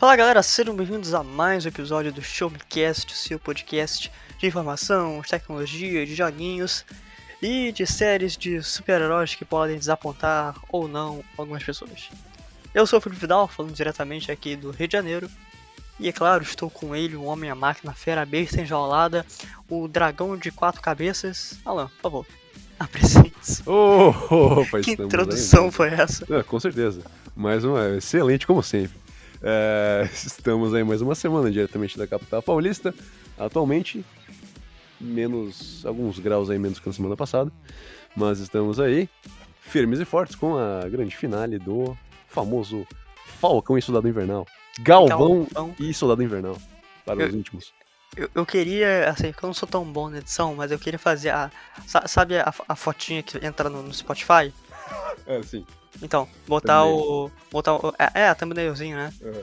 Fala 0.00 0.16
galera, 0.16 0.42
sejam 0.42 0.74
bem-vindos 0.74 1.12
a 1.12 1.22
mais 1.22 1.66
um 1.66 1.68
episódio 1.68 2.10
do 2.10 2.22
Show 2.22 2.48
Me 2.48 2.58
Cast, 2.70 3.14
seu 3.14 3.38
podcast 3.38 4.10
de 4.38 4.46
informação, 4.46 5.20
de 5.20 5.28
tecnologia, 5.28 6.06
de 6.06 6.14
joguinhos 6.14 6.86
e 7.42 7.70
de 7.70 7.86
séries 7.86 8.34
de 8.34 8.62
super-heróis 8.62 9.34
que 9.34 9.44
podem 9.44 9.76
desapontar 9.76 10.56
ou 10.70 10.88
não 10.88 11.22
algumas 11.36 11.62
pessoas. 11.62 12.08
Eu 12.72 12.86
sou 12.86 12.98
o 12.98 13.02
Felipe 13.02 13.20
Vidal, 13.20 13.46
falando 13.46 13.74
diretamente 13.74 14.32
aqui 14.32 14.56
do 14.56 14.70
Rio 14.70 14.88
de 14.88 14.92
Janeiro. 14.92 15.30
E 15.98 16.08
é 16.08 16.12
claro, 16.12 16.42
estou 16.42 16.70
com 16.70 16.96
ele, 16.96 17.14
o 17.14 17.24
Homem 17.24 17.50
a 17.50 17.54
Máquina, 17.54 17.92
Fera 17.92 18.24
Besta 18.24 18.62
Enjaulada, 18.62 19.26
o 19.68 19.86
Dragão 19.86 20.34
de 20.34 20.50
Quatro 20.50 20.80
Cabeças. 20.80 21.60
Alan, 21.62 21.88
por 21.88 22.00
favor, 22.00 22.26
apresente-se. 22.80 23.62
Oh, 23.66 24.08
opa, 24.62 24.80
que 24.80 24.92
estamos 24.92 25.12
introdução 25.12 25.64
aí, 25.64 25.66
né? 25.66 25.72
foi 25.72 25.88
essa? 25.90 26.26
Ah, 26.34 26.42
com 26.42 26.58
certeza. 26.58 27.02
Mais 27.36 27.64
uma, 27.64 27.98
excelente 27.98 28.46
como 28.46 28.62
sempre. 28.62 28.98
É, 29.42 30.08
estamos 30.12 30.74
aí 30.74 30.84
mais 30.84 31.00
uma 31.02 31.14
semana 31.14 31.50
diretamente 31.50 31.96
da 31.98 32.06
capital 32.06 32.42
paulista. 32.42 32.94
Atualmente, 33.38 34.04
menos 35.00 35.84
alguns 35.86 36.18
graus 36.18 36.50
aí 36.50 36.58
menos 36.58 36.78
que 36.78 36.86
na 36.86 36.92
semana 36.92 37.16
passada. 37.16 37.50
Mas 38.14 38.38
estamos 38.40 38.78
aí, 38.80 39.08
firmes 39.60 40.00
e 40.00 40.04
fortes, 40.04 40.34
com 40.36 40.56
a 40.56 40.86
grande 40.88 41.16
finale 41.16 41.58
do 41.58 41.96
famoso 42.28 42.86
Falcão 43.38 43.78
e 43.78 43.82
Soldado 43.82 44.08
Invernal. 44.08 44.46
Galvão 44.80 45.46
Galvão. 45.52 45.74
e 45.78 45.92
Soldado 45.94 46.22
Invernal, 46.22 46.56
para 47.04 47.22
Eu- 47.22 47.28
os 47.28 47.34
íntimos. 47.34 47.72
Eu, 48.16 48.28
eu 48.34 48.44
queria, 48.44 49.08
assim, 49.08 49.30
que 49.32 49.40
eu 49.40 49.46
não 49.46 49.54
sou 49.54 49.68
tão 49.68 49.84
bom 49.84 50.10
na 50.10 50.18
edição, 50.18 50.56
mas 50.56 50.72
eu 50.72 50.78
queria 50.80 50.98
fazer 50.98 51.30
a. 51.30 51.48
sa- 51.86 52.08
Sabe 52.08 52.36
a, 52.38 52.52
a 52.68 52.74
fotinha 52.74 53.22
que 53.22 53.38
entra 53.46 53.70
no, 53.70 53.82
no 53.82 53.94
Spotify? 53.94 54.52
É, 55.26 55.40
sim. 55.42 55.64
Então, 56.02 56.28
botar 56.46 56.82
Thumbnail. 56.82 56.96
o. 56.96 57.30
Botar 57.50 57.74
o. 57.74 57.94
É, 57.98 58.22
é 58.22 58.28
a 58.28 58.34
thumbnailzinho, 58.34 58.96
né? 58.96 59.12
Uhum. 59.20 59.42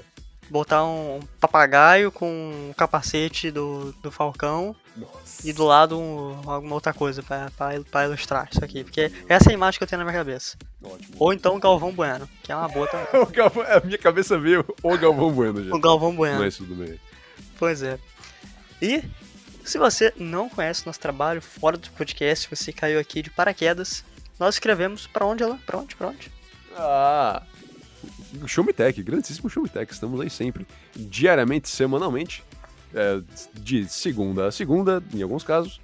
Botar 0.49 0.85
um 0.85 1.19
papagaio 1.41 2.09
com 2.09 2.69
o 2.71 2.73
capacete 2.73 3.51
do, 3.51 3.91
do 4.01 4.09
Falcão 4.09 4.73
Nossa. 4.95 5.45
e 5.47 5.51
do 5.51 5.65
lado 5.65 5.99
um- 5.99 6.39
alguma 6.49 6.73
outra 6.73 6.93
coisa 6.93 7.21
pra, 7.21 7.51
pra, 7.57 7.71
pra 7.91 8.05
ilustrar 8.05 8.47
isso 8.49 8.63
aqui. 8.63 8.81
Porque 8.85 9.11
essa 9.27 9.49
é 9.49 9.51
a 9.51 9.53
imagem 9.53 9.77
que 9.77 9.83
eu 9.83 9.87
tenho 9.87 9.99
na 9.99 10.05
minha 10.05 10.17
cabeça. 10.17 10.55
Ótimo. 10.81 11.15
Ou 11.19 11.33
então 11.33 11.57
o 11.57 11.59
Galvão 11.59 11.91
Bueno, 11.91 12.29
que 12.41 12.49
é 12.49 12.55
uma 12.55 12.69
boa 12.69 12.87
também. 12.89 13.07
O 13.21 13.25
Galvão, 13.25 13.63
a 13.67 13.81
minha 13.81 13.97
cabeça 13.97 14.39
veio 14.39 14.63
o 14.81 14.97
Galvão 14.97 15.31
Bueno 15.33 15.65
já. 15.65 15.75
O 15.75 15.79
Galvão 15.81 16.15
Bueno. 16.15 16.39
Mas 16.39 16.55
tudo 16.55 16.73
bem. 16.75 16.97
Pois 17.59 17.83
é. 17.83 17.99
E 18.81 19.03
se 19.65 19.77
você 19.77 20.13
não 20.15 20.47
conhece 20.47 20.85
nosso 20.85 20.99
trabalho 21.01 21.41
fora 21.41 21.75
do 21.77 21.89
podcast, 21.91 22.47
você 22.49 22.71
caiu 22.71 23.01
aqui 23.01 23.21
de 23.21 23.29
paraquedas, 23.29 24.01
nós 24.39 24.55
escrevemos 24.55 25.07
pra 25.07 25.25
onde 25.25 25.43
ela? 25.43 25.59
Pra 25.65 25.77
onde? 25.79 25.93
Pra 25.93 26.07
onde? 26.07 26.31
Ah! 26.77 27.43
Show 28.45 28.63
Me 28.63 28.73
Tech, 28.73 29.01
grandíssimo 29.01 29.49
Show 29.49 29.63
Me 29.63 29.69
Tech, 29.69 29.91
estamos 29.91 30.21
aí 30.21 30.29
sempre, 30.29 30.67
diariamente, 30.95 31.69
semanalmente, 31.69 32.43
é, 32.93 33.21
de 33.53 33.87
segunda 33.87 34.47
a 34.47 34.51
segunda, 34.51 35.01
em 35.13 35.21
alguns 35.21 35.43
casos, 35.43 35.81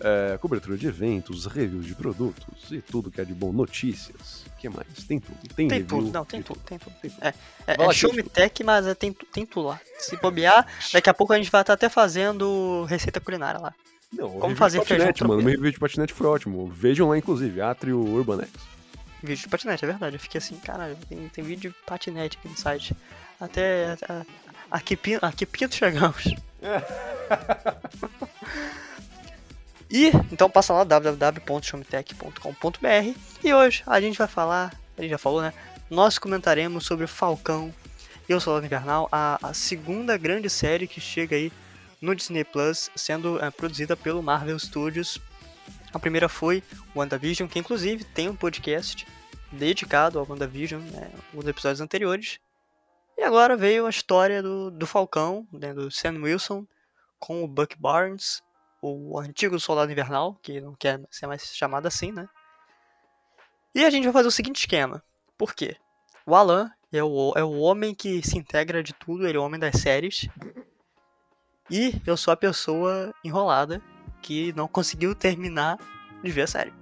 é, 0.00 0.36
cobertura 0.38 0.76
de 0.76 0.86
eventos, 0.86 1.46
reviews 1.46 1.86
de 1.86 1.94
produtos 1.94 2.70
e 2.70 2.80
tudo 2.80 3.10
que 3.10 3.20
é 3.20 3.24
de 3.24 3.32
bom, 3.32 3.52
notícias, 3.52 4.44
o 4.46 4.56
que 4.58 4.68
mais? 4.68 4.86
Tem 5.06 5.18
tudo, 5.18 5.54
tem, 5.54 5.68
Tem 5.68 5.84
tudo, 5.84 6.10
não, 6.10 6.24
tem 6.24 6.40
de 6.40 6.46
tudo, 6.46 6.60
tem 6.60 6.78
tudo. 6.78 6.94
É, 7.20 7.28
é, 7.28 7.34
Vai 7.66 7.76
é 7.76 7.86
lá, 7.86 7.92
show 7.92 8.12
me 8.12 8.22
tech, 8.22 8.62
mas 8.62 8.86
é, 8.86 8.94
tem, 8.94 9.12
tem 9.12 9.46
tudo 9.46 9.68
lá. 9.68 9.80
Se 9.98 10.16
bobear, 10.16 10.66
daqui 10.92 11.08
a 11.08 11.14
pouco 11.14 11.32
a 11.32 11.36
gente 11.36 11.50
vai 11.50 11.62
estar 11.62 11.72
até 11.72 11.88
fazendo 11.88 12.84
receita 12.84 13.20
culinária 13.20 13.60
lá. 13.60 13.74
Não, 14.12 14.38
Como 14.38 14.54
fazer 14.54 14.80
de 14.80 14.86
feijão 14.86 15.06
patinete, 15.06 15.26
mano, 15.26 15.42
meu 15.42 15.52
review 15.52 15.72
de 15.72 15.78
patinete 15.78 16.12
foi 16.12 16.26
ótimo, 16.26 16.68
vejam 16.68 17.08
lá 17.08 17.18
inclusive, 17.18 17.60
Atrio 17.60 17.98
Urbanex. 18.00 18.50
Vídeo 19.22 19.42
de 19.42 19.48
patinete, 19.48 19.84
é 19.84 19.88
verdade. 19.88 20.16
Eu 20.16 20.20
fiquei 20.20 20.38
assim, 20.38 20.56
caralho, 20.58 20.96
tem, 21.08 21.28
tem 21.28 21.44
vídeo 21.44 21.70
de 21.70 21.76
patinete 21.86 22.36
aqui 22.38 22.48
no 22.48 22.56
site. 22.56 22.94
Até. 23.40 23.96
a- 24.08 24.24
a- 24.70 24.80
pin- 24.80 25.18
aqui 25.22 25.46
pinto 25.46 25.74
chegamos. 25.74 26.24
E, 29.88 30.08
então 30.32 30.50
passa 30.50 30.72
lá 30.72 30.82
www.showmetech.com.br 30.82 33.14
e 33.44 33.54
hoje 33.54 33.84
a 33.86 34.00
gente 34.00 34.18
vai 34.18 34.26
falar, 34.26 34.74
a 34.98 35.02
gente 35.02 35.12
já 35.12 35.18
falou, 35.18 35.40
né? 35.40 35.52
Nós 35.88 36.18
comentaremos 36.18 36.84
sobre 36.84 37.06
Falcão 37.06 37.72
e 38.28 38.34
o 38.34 38.40
Soldado 38.40 38.66
Invernal, 38.66 39.08
a, 39.12 39.38
a 39.40 39.54
segunda 39.54 40.16
grande 40.16 40.50
série 40.50 40.88
que 40.88 41.00
chega 41.00 41.36
aí 41.36 41.52
no 42.00 42.16
Disney 42.16 42.42
Plus, 42.42 42.90
sendo 42.96 43.40
eh, 43.42 43.48
produzida 43.52 43.96
pelo 43.96 44.20
Marvel 44.24 44.58
Studios. 44.58 45.20
A 45.96 45.98
primeira 45.98 46.28
foi 46.28 46.62
WandaVision, 46.94 47.48
que 47.48 47.58
inclusive 47.58 48.04
tem 48.04 48.28
um 48.28 48.36
podcast 48.36 49.06
dedicado 49.50 50.18
ao 50.18 50.28
WandaVision, 50.28 50.82
né, 50.82 51.10
nos 51.32 51.46
episódios 51.46 51.80
anteriores. 51.80 52.38
E 53.16 53.22
agora 53.22 53.56
veio 53.56 53.86
a 53.86 53.90
história 53.90 54.42
do, 54.42 54.70
do 54.70 54.86
Falcão, 54.86 55.48
né, 55.50 55.72
do 55.72 55.90
Sam 55.90 56.20
Wilson, 56.20 56.66
com 57.18 57.42
o 57.42 57.48
Buck 57.48 57.80
Barnes, 57.80 58.42
o 58.82 59.18
antigo 59.18 59.58
Soldado 59.58 59.90
Invernal, 59.90 60.38
que 60.42 60.60
não 60.60 60.74
quer 60.74 61.00
ser 61.10 61.26
mais 61.26 61.56
chamado 61.56 61.86
assim, 61.86 62.12
né? 62.12 62.28
E 63.74 63.82
a 63.82 63.88
gente 63.88 64.04
vai 64.04 64.12
fazer 64.12 64.28
o 64.28 64.32
seguinte 64.32 64.58
esquema. 64.58 65.02
Por 65.38 65.54
quê? 65.54 65.78
O 66.26 66.34
Alan 66.34 66.70
é 66.92 67.02
o, 67.02 67.32
é 67.34 67.42
o 67.42 67.52
homem 67.52 67.94
que 67.94 68.22
se 68.22 68.36
integra 68.36 68.82
de 68.82 68.92
tudo, 68.92 69.26
ele 69.26 69.38
é 69.38 69.40
o 69.40 69.44
homem 69.44 69.58
das 69.58 69.80
séries. 69.80 70.28
E 71.70 71.98
eu 72.06 72.18
sou 72.18 72.32
a 72.32 72.36
pessoa 72.36 73.14
enrolada 73.24 73.82
que 74.22 74.52
não 74.54 74.66
conseguiu 74.66 75.14
terminar 75.14 75.78
de 76.22 76.30
ver 76.30 76.42
a 76.42 76.46
série. 76.46 76.72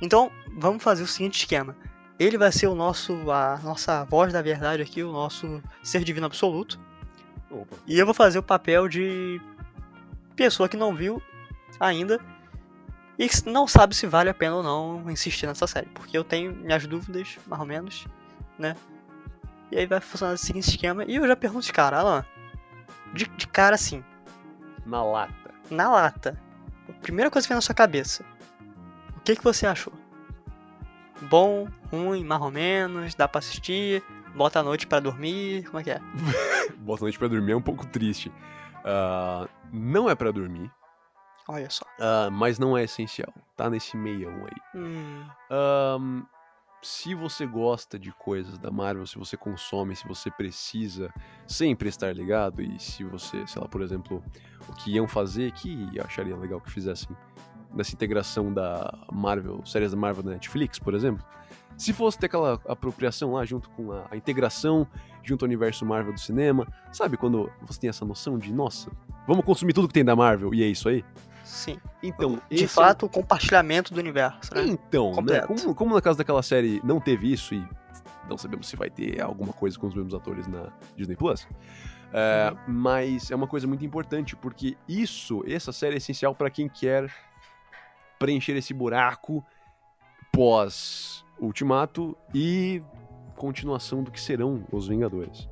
Então, 0.00 0.30
vamos 0.56 0.82
fazer 0.82 1.02
o 1.02 1.06
seguinte 1.06 1.38
esquema. 1.38 1.76
Ele 2.18 2.36
vai 2.36 2.52
ser 2.52 2.66
o 2.66 2.74
nosso 2.74 3.30
a 3.30 3.58
nossa 3.62 4.04
voz 4.04 4.32
da 4.32 4.42
verdade 4.42 4.82
aqui, 4.82 5.02
o 5.02 5.12
nosso 5.12 5.62
ser 5.82 6.04
divino 6.04 6.26
absoluto. 6.26 6.78
Opa. 7.50 7.76
E 7.86 7.98
eu 7.98 8.04
vou 8.04 8.14
fazer 8.14 8.38
o 8.38 8.42
papel 8.42 8.88
de 8.88 9.40
pessoa 10.36 10.68
que 10.68 10.76
não 10.76 10.94
viu 10.94 11.22
ainda 11.78 12.20
e 13.18 13.28
que 13.28 13.48
não 13.48 13.66
sabe 13.66 13.94
se 13.94 14.06
vale 14.06 14.30
a 14.30 14.34
pena 14.34 14.56
ou 14.56 14.62
não 14.62 15.10
insistir 15.10 15.46
nessa 15.46 15.66
série, 15.66 15.88
porque 15.94 16.16
eu 16.16 16.24
tenho 16.24 16.54
minhas 16.54 16.86
dúvidas, 16.86 17.38
mais 17.46 17.60
ou 17.60 17.66
menos, 17.66 18.06
né? 18.58 18.74
E 19.70 19.78
aí 19.78 19.86
vai 19.86 20.00
funcionar 20.00 20.34
o 20.34 20.38
seguinte 20.38 20.68
esquema. 20.68 21.04
E 21.04 21.16
eu 21.16 21.26
já 21.26 21.36
pergunto 21.36 21.64
de 21.64 21.72
cara, 21.72 21.98
Alan, 21.98 22.24
de, 23.12 23.26
de 23.26 23.46
cara 23.46 23.74
assim, 23.74 24.04
Na 24.84 25.02
lata. 25.02 25.41
Na 25.70 25.90
lata, 25.90 26.38
a 26.88 26.92
primeira 27.00 27.30
coisa 27.30 27.46
que 27.46 27.52
vem 27.52 27.56
na 27.56 27.62
sua 27.62 27.74
cabeça, 27.74 28.24
o 29.16 29.20
que, 29.20 29.36
que 29.36 29.44
você 29.44 29.66
achou? 29.66 29.92
Bom, 31.22 31.68
ruim, 31.90 32.24
mais 32.24 32.42
ou 32.42 32.50
menos, 32.50 33.14
dá 33.14 33.28
pra 33.28 33.38
assistir, 33.38 34.02
bota 34.34 34.60
a 34.60 34.62
noite 34.62 34.86
pra 34.86 34.98
dormir, 35.00 35.64
como 35.66 35.78
é 35.78 35.82
que 35.84 35.90
é? 35.90 36.00
Boa 36.78 36.98
noite 37.00 37.18
pra 37.18 37.28
dormir 37.28 37.52
é 37.52 37.56
um 37.56 37.62
pouco 37.62 37.86
triste. 37.86 38.32
Ah, 38.84 39.46
não 39.72 40.10
é 40.10 40.14
pra 40.14 40.32
dormir, 40.32 40.70
Olha 41.48 41.70
só. 41.70 41.84
ah, 42.00 42.28
mas 42.30 42.58
não 42.58 42.76
é 42.76 42.84
essencial. 42.84 43.32
Tá 43.56 43.70
nesse 43.70 43.96
meião 43.96 44.32
aí. 44.46 44.80
Hum, 44.80 45.24
se 46.82 47.14
você 47.14 47.46
gosta 47.46 47.96
de 47.96 48.10
coisas 48.12 48.58
da 48.58 48.70
Marvel, 48.70 49.06
se 49.06 49.16
você 49.16 49.36
consome, 49.36 49.94
se 49.94 50.06
você 50.06 50.30
precisa 50.30 51.14
sempre 51.46 51.88
estar 51.88 52.12
ligado, 52.12 52.60
e 52.60 52.78
se 52.80 53.04
você, 53.04 53.46
sei 53.46 53.62
lá, 53.62 53.68
por 53.68 53.80
exemplo, 53.82 54.22
o 54.68 54.72
que 54.74 54.90
iam 54.92 55.06
fazer, 55.06 55.52
que 55.52 55.88
eu 55.94 56.04
acharia 56.04 56.36
legal 56.36 56.60
que 56.60 56.70
fizessem 56.70 57.16
nessa 57.72 57.94
integração 57.94 58.52
da 58.52 58.92
Marvel, 59.10 59.64
séries 59.64 59.92
da 59.92 59.96
Marvel 59.96 60.24
da 60.24 60.32
Netflix, 60.32 60.78
por 60.78 60.92
exemplo. 60.92 61.24
Se 61.76 61.92
fosse 61.92 62.18
ter 62.18 62.26
aquela 62.26 62.60
apropriação 62.66 63.32
lá 63.32 63.44
junto 63.44 63.70
com 63.70 63.92
a, 63.92 64.06
a 64.10 64.16
integração 64.16 64.86
junto 65.22 65.44
ao 65.44 65.46
universo 65.46 65.86
Marvel 65.86 66.12
do 66.12 66.20
cinema, 66.20 66.66
sabe 66.90 67.16
quando 67.16 67.50
você 67.62 67.80
tem 67.80 67.90
essa 67.90 68.04
noção 68.04 68.36
de, 68.36 68.52
nossa, 68.52 68.90
vamos 69.26 69.44
consumir 69.44 69.72
tudo 69.72 69.86
que 69.86 69.94
tem 69.94 70.04
da 70.04 70.16
Marvel 70.16 70.52
e 70.52 70.64
é 70.64 70.66
isso 70.66 70.88
aí? 70.88 71.04
Sim. 71.52 71.78
Então, 72.02 72.40
De 72.50 72.62
é 72.62 72.66
o- 72.66 72.68
fato, 72.68 73.06
o 73.06 73.08
compartilhamento 73.08 73.92
do 73.92 74.00
universo, 74.00 74.52
né? 74.54 74.64
então, 74.66 75.12
né? 75.22 75.40
Como, 75.42 75.74
como 75.74 75.94
na 75.94 76.00
casa 76.00 76.18
daquela 76.18 76.42
série 76.42 76.80
não 76.82 77.00
teve 77.00 77.30
isso 77.32 77.54
e 77.54 77.64
não 78.28 78.38
sabemos 78.38 78.66
se 78.68 78.76
vai 78.76 78.88
ter 78.90 79.20
alguma 79.20 79.52
coisa 79.52 79.78
com 79.78 79.86
os 79.86 79.94
mesmos 79.94 80.14
atores 80.14 80.46
na 80.46 80.68
Disney 80.96 81.16
Plus. 81.16 81.46
é, 82.12 82.52
Mas 82.66 83.30
é 83.30 83.34
uma 83.36 83.46
coisa 83.46 83.66
muito 83.66 83.84
importante, 83.84 84.34
porque 84.36 84.76
isso, 84.88 85.42
essa 85.46 85.72
série 85.72 85.94
é 85.94 85.98
essencial 85.98 86.34
para 86.34 86.48
quem 86.50 86.68
quer 86.68 87.12
preencher 88.18 88.52
esse 88.56 88.72
buraco 88.72 89.44
pós 90.32 91.24
Ultimato 91.40 92.16
e 92.34 92.80
continuação 93.36 94.02
do 94.02 94.10
que 94.12 94.20
serão 94.20 94.64
os 94.70 94.86
Vingadores. 94.86 95.48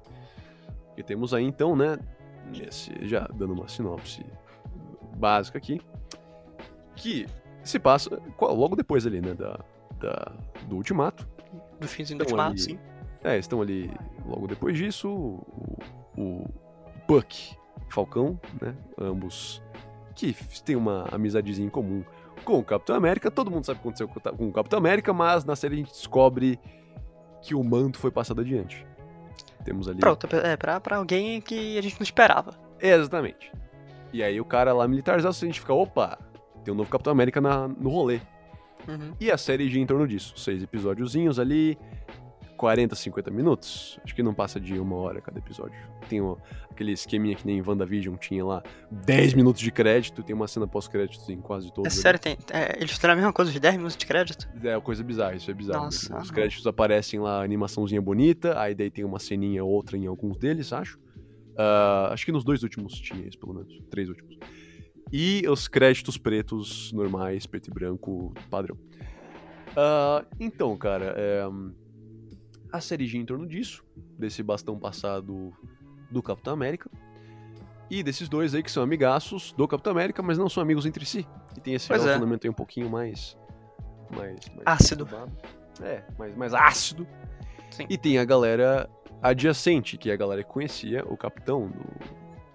E 0.96 1.02
temos 1.02 1.34
aí 1.34 1.44
então, 1.44 1.74
né, 1.74 1.98
nesse, 2.46 2.92
já 3.06 3.26
dando 3.34 3.52
uma 3.54 3.68
sinopse 3.68 4.24
básica 5.16 5.58
aqui, 5.58 5.80
que 7.00 7.26
se 7.62 7.78
passa 7.78 8.20
logo 8.40 8.76
depois 8.76 9.06
ali, 9.06 9.20
né, 9.20 9.34
da, 9.34 9.58
da- 9.98 10.32
do 10.66 10.76
Ultimato. 10.76 11.28
Do 11.80 11.88
finzinho 11.88 12.18
do 12.18 12.22
ultimato, 12.22 12.50
ali- 12.52 12.58
sim. 12.60 12.78
É, 13.24 13.36
estão 13.36 13.60
ali 13.60 13.90
logo 14.26 14.46
depois 14.46 14.76
disso, 14.78 15.08
o, 15.10 15.78
o 16.16 16.44
Buck 17.06 17.54
e 17.88 17.92
Falcão, 17.92 18.38
né, 18.60 18.74
ambos 18.98 19.62
que 20.14 20.34
têm 20.64 20.76
uma 20.76 21.04
amizadezinha 21.12 21.66
em 21.66 21.70
comum 21.70 22.02
com 22.44 22.58
o 22.58 22.64
Capitão 22.64 22.94
América. 22.96 23.30
Todo 23.30 23.50
mundo 23.50 23.64
sabe 23.64 23.78
o 23.78 23.82
que 23.82 23.88
aconteceu 23.88 24.08
com 24.36 24.48
o 24.48 24.52
Capitão 24.52 24.78
América, 24.78 25.12
mas 25.12 25.44
na 25.44 25.54
série 25.56 25.74
a 25.74 25.78
gente 25.78 25.90
descobre 25.92 26.58
que 27.42 27.54
o 27.54 27.62
manto 27.64 27.98
foi 27.98 28.10
passado 28.10 28.40
adiante. 28.40 28.86
Temos 29.64 29.88
ali. 29.88 30.00
Pronto, 30.00 30.26
é 30.36 30.56
pra, 30.56 30.80
pra 30.80 30.96
alguém 30.96 31.40
que 31.40 31.76
a 31.78 31.82
gente 31.82 31.98
não 31.98 32.02
esperava. 32.04 32.52
Exatamente. 32.80 33.52
E 34.12 34.22
aí 34.22 34.40
o 34.40 34.44
cara 34.44 34.72
lá 34.72 34.86
militarizado, 34.88 35.34
a 35.34 35.46
gente 35.46 35.60
fica, 35.60 35.72
opa, 35.74 36.18
tem 36.64 36.72
um 36.72 36.76
novo 36.76 36.90
Capitão 36.90 37.12
América 37.12 37.40
na, 37.40 37.68
no 37.68 37.90
rolê. 37.90 38.20
Uhum. 38.88 39.12
E 39.20 39.30
a 39.30 39.36
série 39.36 39.68
gira 39.68 39.80
em 39.80 39.86
torno 39.86 40.06
disso. 40.06 40.34
Seis 40.36 40.62
episódiozinhos 40.62 41.38
ali, 41.38 41.78
40, 42.56 42.94
50 42.94 43.30
minutos. 43.30 43.98
Acho 44.04 44.14
que 44.14 44.22
não 44.22 44.34
passa 44.34 44.60
de 44.60 44.78
uma 44.78 44.96
hora 44.96 45.20
cada 45.20 45.38
episódio. 45.38 45.78
Tem 46.08 46.20
aquele 46.70 46.92
esqueminha 46.92 47.34
que 47.34 47.46
nem 47.46 47.62
WandaVision 47.62 48.16
tinha 48.16 48.44
lá, 48.44 48.62
10 48.90 49.32
minutos 49.32 49.62
de 49.62 49.70
crédito, 49.70 50.22
tem 50.22 50.34
uma 50.34 50.46
cena 50.46 50.66
pós-créditos 50.66 51.28
em 51.30 51.40
quase 51.40 51.72
todos. 51.72 51.90
É 51.90 51.94
ali. 51.94 52.02
sério, 52.02 52.20
tem, 52.20 52.36
é, 52.52 52.76
eles 52.76 52.92
fizeram 52.92 53.14
a 53.14 53.16
mesma 53.16 53.32
coisa 53.32 53.50
de 53.50 53.58
10 53.58 53.76
minutos 53.76 53.96
de 53.96 54.04
crédito? 54.04 54.48
É 54.62 54.78
coisa 54.80 55.02
bizarra, 55.02 55.34
isso 55.34 55.50
é 55.50 55.54
bizarro. 55.54 55.84
Nossa, 55.84 56.08
mesmo. 56.10 56.22
Os 56.22 56.30
créditos 56.30 56.66
aparecem 56.66 57.18
lá, 57.18 57.42
animaçãozinha 57.42 58.02
bonita, 58.02 58.58
aí 58.60 58.74
daí 58.74 58.90
tem 58.90 59.04
uma 59.04 59.18
ceninha 59.18 59.64
ou 59.64 59.70
outra 59.70 59.96
em 59.96 60.06
alguns 60.06 60.36
deles, 60.36 60.72
acho. 60.72 60.98
Ah, 61.56 62.10
acho 62.12 62.24
que 62.24 62.32
nos 62.32 62.44
dois 62.44 62.62
últimos 62.62 62.94
tinha 62.94 63.26
isso, 63.26 63.38
pelo 63.38 63.54
menos. 63.54 63.78
Três 63.90 64.08
últimos. 64.08 64.38
E 65.12 65.42
os 65.48 65.66
créditos 65.66 66.16
pretos 66.16 66.92
normais, 66.92 67.46
preto 67.46 67.68
e 67.68 67.74
branco, 67.74 68.32
padrão. 68.48 68.76
Ah, 69.76 70.24
então, 70.38 70.76
cara, 70.76 71.14
é, 71.16 71.42
a 72.72 72.80
série 72.80 73.06
gira 73.06 73.22
em 73.22 73.26
torno 73.26 73.46
disso, 73.46 73.84
desse 74.18 74.42
bastão 74.42 74.78
passado 74.78 75.52
do 76.10 76.22
Capitão 76.22 76.52
América. 76.52 76.88
E 77.90 78.04
desses 78.04 78.28
dois 78.28 78.54
aí 78.54 78.62
que 78.62 78.70
são 78.70 78.84
amigaços 78.84 79.52
do 79.52 79.66
Capitão 79.66 79.90
América, 79.90 80.22
mas 80.22 80.38
não 80.38 80.48
são 80.48 80.62
amigos 80.62 80.86
entre 80.86 81.04
si. 81.04 81.26
E 81.56 81.60
tem 81.60 81.74
esse 81.74 81.88
Pois 81.88 82.00
é. 82.00 82.04
relacionamento 82.04 82.46
aí 82.46 82.50
um 82.50 82.54
pouquinho 82.54 82.88
mais. 82.88 83.36
mais, 84.16 84.38
mais 84.54 84.62
Ácido. 84.64 85.08
É, 85.82 86.04
mais, 86.16 86.36
mais 86.36 86.54
ácido. 86.54 87.04
Sim. 87.70 87.86
E 87.90 87.98
tem 87.98 88.18
a 88.18 88.24
galera 88.24 88.88
adjacente, 89.20 89.96
que 89.98 90.08
é 90.08 90.12
a 90.12 90.16
galera 90.16 90.44
que 90.44 90.50
conhecia 90.50 91.04
o 91.04 91.16
capitão, 91.16 91.68
do- 91.68 92.04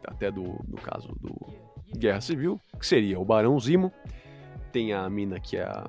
até 0.07 0.31
do, 0.31 0.43
no 0.67 0.77
caso 0.77 1.09
do 1.19 1.35
Guerra 1.97 2.21
Civil, 2.21 2.59
que 2.79 2.85
seria 2.85 3.19
o 3.19 3.25
Barão 3.25 3.59
Zimo. 3.59 3.91
Tem 4.71 4.93
a 4.93 5.09
mina 5.09 5.39
que 5.39 5.57
é 5.57 5.63
a, 5.63 5.87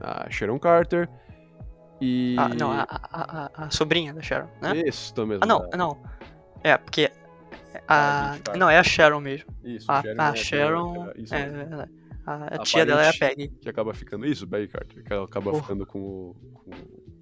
a 0.00 0.30
Sharon 0.30 0.58
Carter. 0.58 1.08
E. 2.00 2.36
Ah, 2.38 2.48
não, 2.50 2.70
a, 2.72 2.86
a, 2.90 3.50
a- 3.64 3.70
sobrinha 3.70 4.12
da 4.12 4.20
Sharon, 4.20 4.48
né? 4.60 4.76
Isso, 4.86 5.14
mesmo. 5.26 5.42
Ah, 5.42 5.46
não, 5.46 5.68
da- 5.70 5.76
não. 5.76 5.98
É, 6.62 6.76
porque. 6.76 7.10
A, 7.88 8.36
não, 8.56 8.68
é 8.68 8.78
a 8.78 8.82
Sharon 8.82 9.20
mesmo. 9.20 9.46
Isso, 9.64 9.90
A, 9.90 10.02
Sharon 10.02 10.20
a 10.22 10.28
é- 10.30 10.36
Sharon. 10.36 11.12
Isso 11.16 11.34
É, 11.34 11.42
é 11.42 11.48
verdade. 11.48 11.90
a, 12.26 12.58
tia 12.58 12.84
dela 12.84 13.04
é 13.04 13.08
a. 13.08 13.12
Peggy, 13.18 13.48
Que 13.48 13.68
acaba 13.68 13.94
ficando. 13.94 14.26
Isso, 14.26 14.46
Peggy 14.46 14.68
Carter. 14.68 15.02
Que 15.02 15.12
acaba 15.14 15.50
Porra. 15.50 15.62
ficando 15.62 15.86
com 15.86 15.98
o, 16.00 16.36
com 16.52 16.70
o 16.70 17.15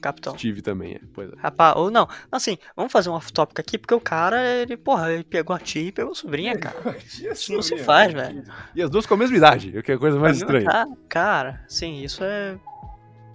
capitão. 0.00 0.36
Steve 0.36 0.62
também, 0.62 0.94
é. 0.94 1.00
Pois 1.12 1.30
é. 1.32 1.34
Rapaz, 1.38 1.76
ou 1.76 1.90
não. 1.90 2.08
Assim, 2.30 2.56
vamos 2.76 2.92
fazer 2.92 3.10
um 3.10 3.14
off-topic 3.14 3.58
aqui, 3.60 3.78
porque 3.78 3.94
o 3.94 4.00
cara, 4.00 4.42
ele, 4.44 4.76
porra, 4.76 5.12
ele 5.12 5.24
pegou 5.24 5.54
a 5.54 5.58
tia 5.58 5.82
e 5.82 5.92
pegou 5.92 6.12
a 6.12 6.14
sobrinha, 6.14 6.56
cara. 6.58 6.96
Isso 7.06 7.52
não 7.52 7.62
se 7.62 7.76
faz, 7.78 8.12
velho. 8.12 8.42
E 8.74 8.82
as 8.82 8.90
duas 8.90 9.06
com 9.06 9.14
a 9.14 9.16
mesma 9.16 9.36
idade, 9.36 9.76
o 9.78 9.82
que 9.82 9.92
é 9.92 9.94
a 9.94 9.98
coisa 9.98 10.18
mais 10.18 10.36
estranha. 10.38 10.66
Cara, 10.66 10.88
cara, 11.08 11.64
sim, 11.68 12.02
isso 12.02 12.22
é. 12.24 12.58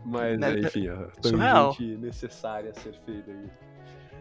Mas, 0.06 0.38
Né, 0.38 0.60
enfim, 0.60 0.88
a 0.90 1.08
surreal. 1.22 1.74
tangente 1.74 1.98
necessária 1.98 2.72
a 2.72 2.74
ser 2.74 2.94
feita 3.06 3.32
aí. 3.32 3.50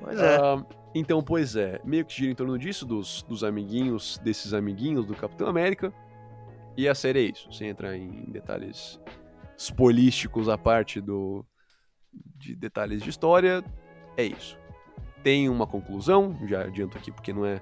Pois 0.00 0.18
é. 0.18 0.36
Ah, 0.36 0.64
então, 0.94 1.22
pois 1.22 1.56
é, 1.56 1.80
meio 1.84 2.04
que 2.04 2.14
gira 2.14 2.30
em 2.30 2.34
torno 2.34 2.58
disso, 2.58 2.84
dos, 2.84 3.22
dos 3.22 3.42
amiguinhos, 3.42 4.18
desses 4.22 4.52
amiguinhos 4.52 5.06
do 5.06 5.14
Capitão 5.14 5.48
América. 5.48 5.92
E 6.76 6.88
a 6.88 6.94
série 6.94 7.18
é 7.18 7.22
isso, 7.30 7.52
sem 7.52 7.68
entrar 7.68 7.96
em 7.96 8.24
detalhes 8.28 8.98
spoilísticos 9.56 10.48
à 10.48 10.56
parte 10.58 11.00
do, 11.00 11.44
de 12.36 12.54
detalhes 12.54 13.02
de 13.02 13.10
história, 13.10 13.64
é 14.16 14.24
isso. 14.24 14.58
Tem 15.22 15.48
uma 15.48 15.66
conclusão, 15.66 16.36
já 16.46 16.62
adianto 16.62 16.98
aqui 16.98 17.12
porque 17.12 17.32
não 17.32 17.46
é 17.46 17.60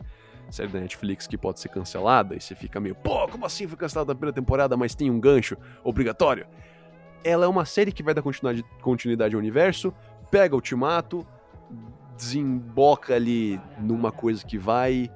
série 0.51 0.69
da 0.69 0.81
Netflix 0.81 1.27
que 1.27 1.39
pode 1.39 1.61
ser 1.61 1.69
cancelada 1.69 2.35
e 2.35 2.41
você 2.41 2.55
fica 2.55 2.81
meio, 2.81 2.95
pô, 2.95 3.29
como 3.29 3.47
assim 3.47 3.67
foi 3.69 3.77
cancelada 3.77 4.13
na 4.13 4.15
primeira 4.17 4.35
temporada, 4.35 4.77
mas 4.77 4.95
tem 4.95 5.11
um 5.11 5.21
gancho 5.21 5.57
obrigatório? 5.85 6.47
Ela 7.23 7.45
é 7.45 7.49
uma 7.49 7.65
série 7.65 7.93
que 7.93 8.03
vai 8.03 8.15
dar 8.15 8.23
continuidade, 8.23 9.35
ao 9.35 9.39
universo, 9.39 9.95
pega 10.31 10.55
o 10.55 10.59
Ultimato, 10.59 11.27
desemboca 12.17 13.15
ali 13.15 13.61
numa 13.79 14.11
coisa 14.11 14.45
que 14.45 14.59
vai 14.59 15.11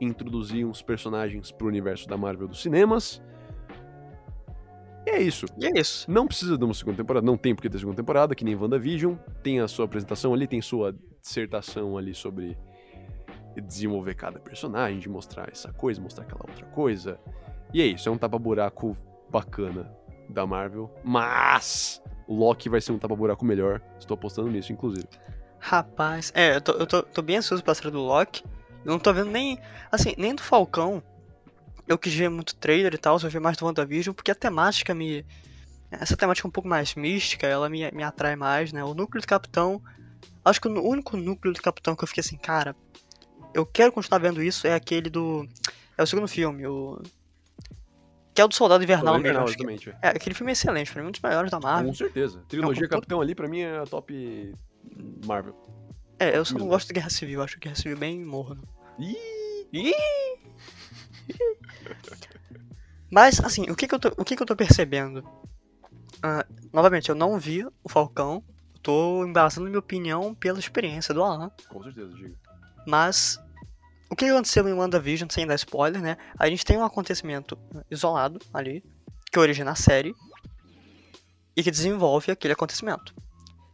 introduzir 0.00 0.66
uns 0.66 0.82
personagens 0.82 1.50
pro 1.50 1.66
universo 1.66 2.08
da 2.08 2.16
Marvel 2.16 2.46
dos 2.46 2.60
cinemas. 2.60 3.22
E 5.06 5.10
é 5.10 5.20
isso. 5.20 5.46
E 5.58 5.66
é 5.66 5.80
isso. 5.80 6.10
Não 6.10 6.26
precisa 6.26 6.56
de 6.56 6.64
uma 6.64 6.74
segunda 6.74 6.96
temporada, 6.96 7.24
não 7.24 7.36
tem 7.36 7.54
porque 7.54 7.68
ter 7.68 7.78
segunda 7.78 7.96
temporada, 7.96 8.34
que 8.34 8.44
nem 8.44 8.54
WandaVision. 8.54 9.14
Tem 9.42 9.60
a 9.60 9.68
sua 9.68 9.84
apresentação 9.84 10.32
ali, 10.32 10.46
tem 10.46 10.62
sua 10.62 10.94
dissertação 11.20 11.96
ali 11.98 12.14
sobre 12.14 12.56
desenvolver 13.60 14.14
cada 14.14 14.38
personagem, 14.38 14.98
de 14.98 15.08
mostrar 15.08 15.48
essa 15.50 15.72
coisa, 15.72 16.00
mostrar 16.00 16.24
aquela 16.24 16.42
outra 16.48 16.66
coisa. 16.66 17.20
E 17.72 17.82
é 17.82 17.86
isso, 17.86 18.08
é 18.08 18.12
um 18.12 18.18
tapa-buraco 18.18 18.96
bacana 19.30 19.90
da 20.28 20.46
Marvel. 20.46 20.90
Mas 21.04 22.02
Loki 22.28 22.68
vai 22.68 22.80
ser 22.80 22.92
um 22.92 22.98
tapa-buraco 22.98 23.44
melhor. 23.44 23.80
Estou 23.98 24.14
apostando 24.14 24.50
nisso, 24.50 24.72
inclusive. 24.72 25.08
Rapaz, 25.58 26.32
é, 26.34 26.56
eu 26.56 26.60
tô, 26.60 26.72
eu 26.72 26.86
tô, 26.86 27.02
tô 27.02 27.22
bem 27.22 27.36
ansioso 27.36 27.62
pra 27.62 27.74
série 27.74 27.90
do 27.90 28.00
Loki. 28.00 28.44
Eu 28.84 28.92
não 28.92 28.98
tô 28.98 29.12
vendo 29.12 29.30
nem. 29.30 29.58
Assim, 29.90 30.14
nem 30.18 30.34
do 30.34 30.42
Falcão. 30.42 31.02
Eu 31.86 31.98
quis 31.98 32.14
ver 32.14 32.28
muito 32.30 32.54
trailer 32.56 32.94
e 32.94 32.98
tal, 32.98 33.18
só 33.18 33.28
ver 33.28 33.40
mais 33.40 33.56
do 33.56 33.64
WandaVision, 33.66 34.14
porque 34.14 34.30
a 34.30 34.34
temática 34.34 34.94
me. 34.94 35.24
Essa 35.90 36.16
temática 36.16 36.48
um 36.48 36.50
pouco 36.50 36.68
mais 36.68 36.94
mística, 36.94 37.46
ela 37.46 37.68
me, 37.68 37.90
me 37.92 38.02
atrai 38.02 38.34
mais, 38.36 38.72
né? 38.72 38.82
O 38.82 38.94
núcleo 38.94 39.20
do 39.20 39.26
Capitão. 39.26 39.82
Acho 40.44 40.60
que 40.60 40.68
o 40.68 40.82
único 40.88 41.16
núcleo 41.16 41.52
do 41.54 41.62
Capitão 41.62 41.94
que 41.94 42.02
eu 42.02 42.08
fiquei 42.08 42.20
assim, 42.22 42.36
cara. 42.36 42.74
Eu 43.52 43.64
quero 43.64 43.92
continuar 43.92 44.18
vendo 44.18 44.42
isso 44.42 44.66
é 44.66 44.74
aquele 44.74 45.08
do. 45.10 45.46
É 45.96 46.02
o 46.02 46.06
segundo 46.06 46.26
filme, 46.26 46.66
o. 46.66 47.00
Que 48.34 48.40
é 48.40 48.44
o 48.44 48.48
do 48.48 48.54
Soldado 48.54 48.82
Invernal 48.82 49.14
mesmo. 49.14 49.26
Invernal, 49.28 49.44
acho 49.44 49.56
que- 49.56 49.62
exatamente. 49.62 49.90
é. 49.90 49.98
É, 50.02 50.08
aquele 50.08 50.34
filme 50.34 50.50
é 50.50 50.54
excelente, 50.54 50.90
pra 50.92 51.00
mim, 51.02 51.08
um 51.08 51.12
dos 51.12 51.20
melhores 51.20 51.50
da 51.52 51.60
Marvel. 51.60 51.86
Com 51.90 51.94
certeza. 51.94 52.42
Trilogia 52.48 52.82
Não, 52.82 52.88
com- 52.88 52.94
Capitão 52.96 53.20
ali, 53.20 53.34
pra 53.34 53.46
mim, 53.46 53.60
é 53.60 53.78
a 53.78 53.84
top 53.86 54.52
Marvel. 55.24 55.54
É, 56.18 56.36
eu 56.36 56.44
só 56.44 56.58
não 56.58 56.66
gosto 56.66 56.88
de 56.88 56.94
Guerra 56.94 57.10
Civil, 57.10 57.42
acho 57.42 57.60
Guerra 57.60 57.76
Civil 57.76 57.96
bem 57.96 58.24
morno. 58.24 58.62
Ih! 58.98 59.68
Ih! 59.72 59.94
Mas, 63.10 63.40
assim, 63.40 63.62
o 63.70 63.76
que 63.76 63.86
que 63.86 63.94
eu 63.94 63.98
tô, 63.98 64.08
o 64.16 64.24
que 64.24 64.36
que 64.36 64.42
eu 64.42 64.46
tô 64.46 64.56
percebendo? 64.56 65.22
Ah, 66.22 66.44
novamente, 66.72 67.08
eu 67.08 67.14
não 67.14 67.38
vi 67.38 67.64
o 67.64 67.88
Falcão. 67.88 68.42
Tô 68.82 69.24
embasando 69.24 69.66
minha 69.66 69.78
opinião 69.78 70.34
pela 70.34 70.58
experiência 70.58 71.14
do 71.14 71.22
Alan. 71.22 71.50
Com 71.68 71.82
certeza, 71.82 72.12
diga. 72.14 72.34
Mas, 72.86 73.38
o 74.10 74.16
que 74.16 74.26
aconteceu 74.26 74.68
em 74.68 74.72
WandaVision, 74.74 75.28
sem 75.30 75.46
dar 75.46 75.54
spoiler, 75.54 76.02
né? 76.02 76.16
A 76.38 76.48
gente 76.48 76.64
tem 76.64 76.76
um 76.76 76.84
acontecimento 76.84 77.56
isolado 77.90 78.38
ali, 78.52 78.84
que 79.32 79.38
origina 79.38 79.70
a 79.70 79.74
série, 79.76 80.14
e 81.56 81.62
que 81.62 81.70
desenvolve 81.70 82.30
aquele 82.32 82.52
acontecimento. 82.52 83.14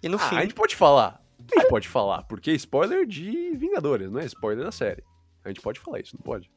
E 0.02 0.08
no 0.08 0.16
Ah, 0.16 0.20
fim. 0.20 0.36
a 0.36 0.42
gente 0.42 0.54
pode 0.54 0.76
falar. 0.76 1.20
A 1.38 1.60
gente 1.60 1.68
pode 1.68 1.88
falar, 1.88 2.22
porque 2.24 2.50
é 2.50 2.54
spoiler 2.54 3.06
de 3.06 3.56
Vingadores, 3.56 4.10
não 4.10 4.20
é 4.20 4.26
spoiler 4.26 4.64
da 4.64 4.70
série. 4.70 5.02
A 5.44 5.48
gente 5.48 5.60
pode 5.60 5.80
falar 5.80 5.98
isso, 6.00 6.14
não 6.16 6.22
pode? 6.22 6.48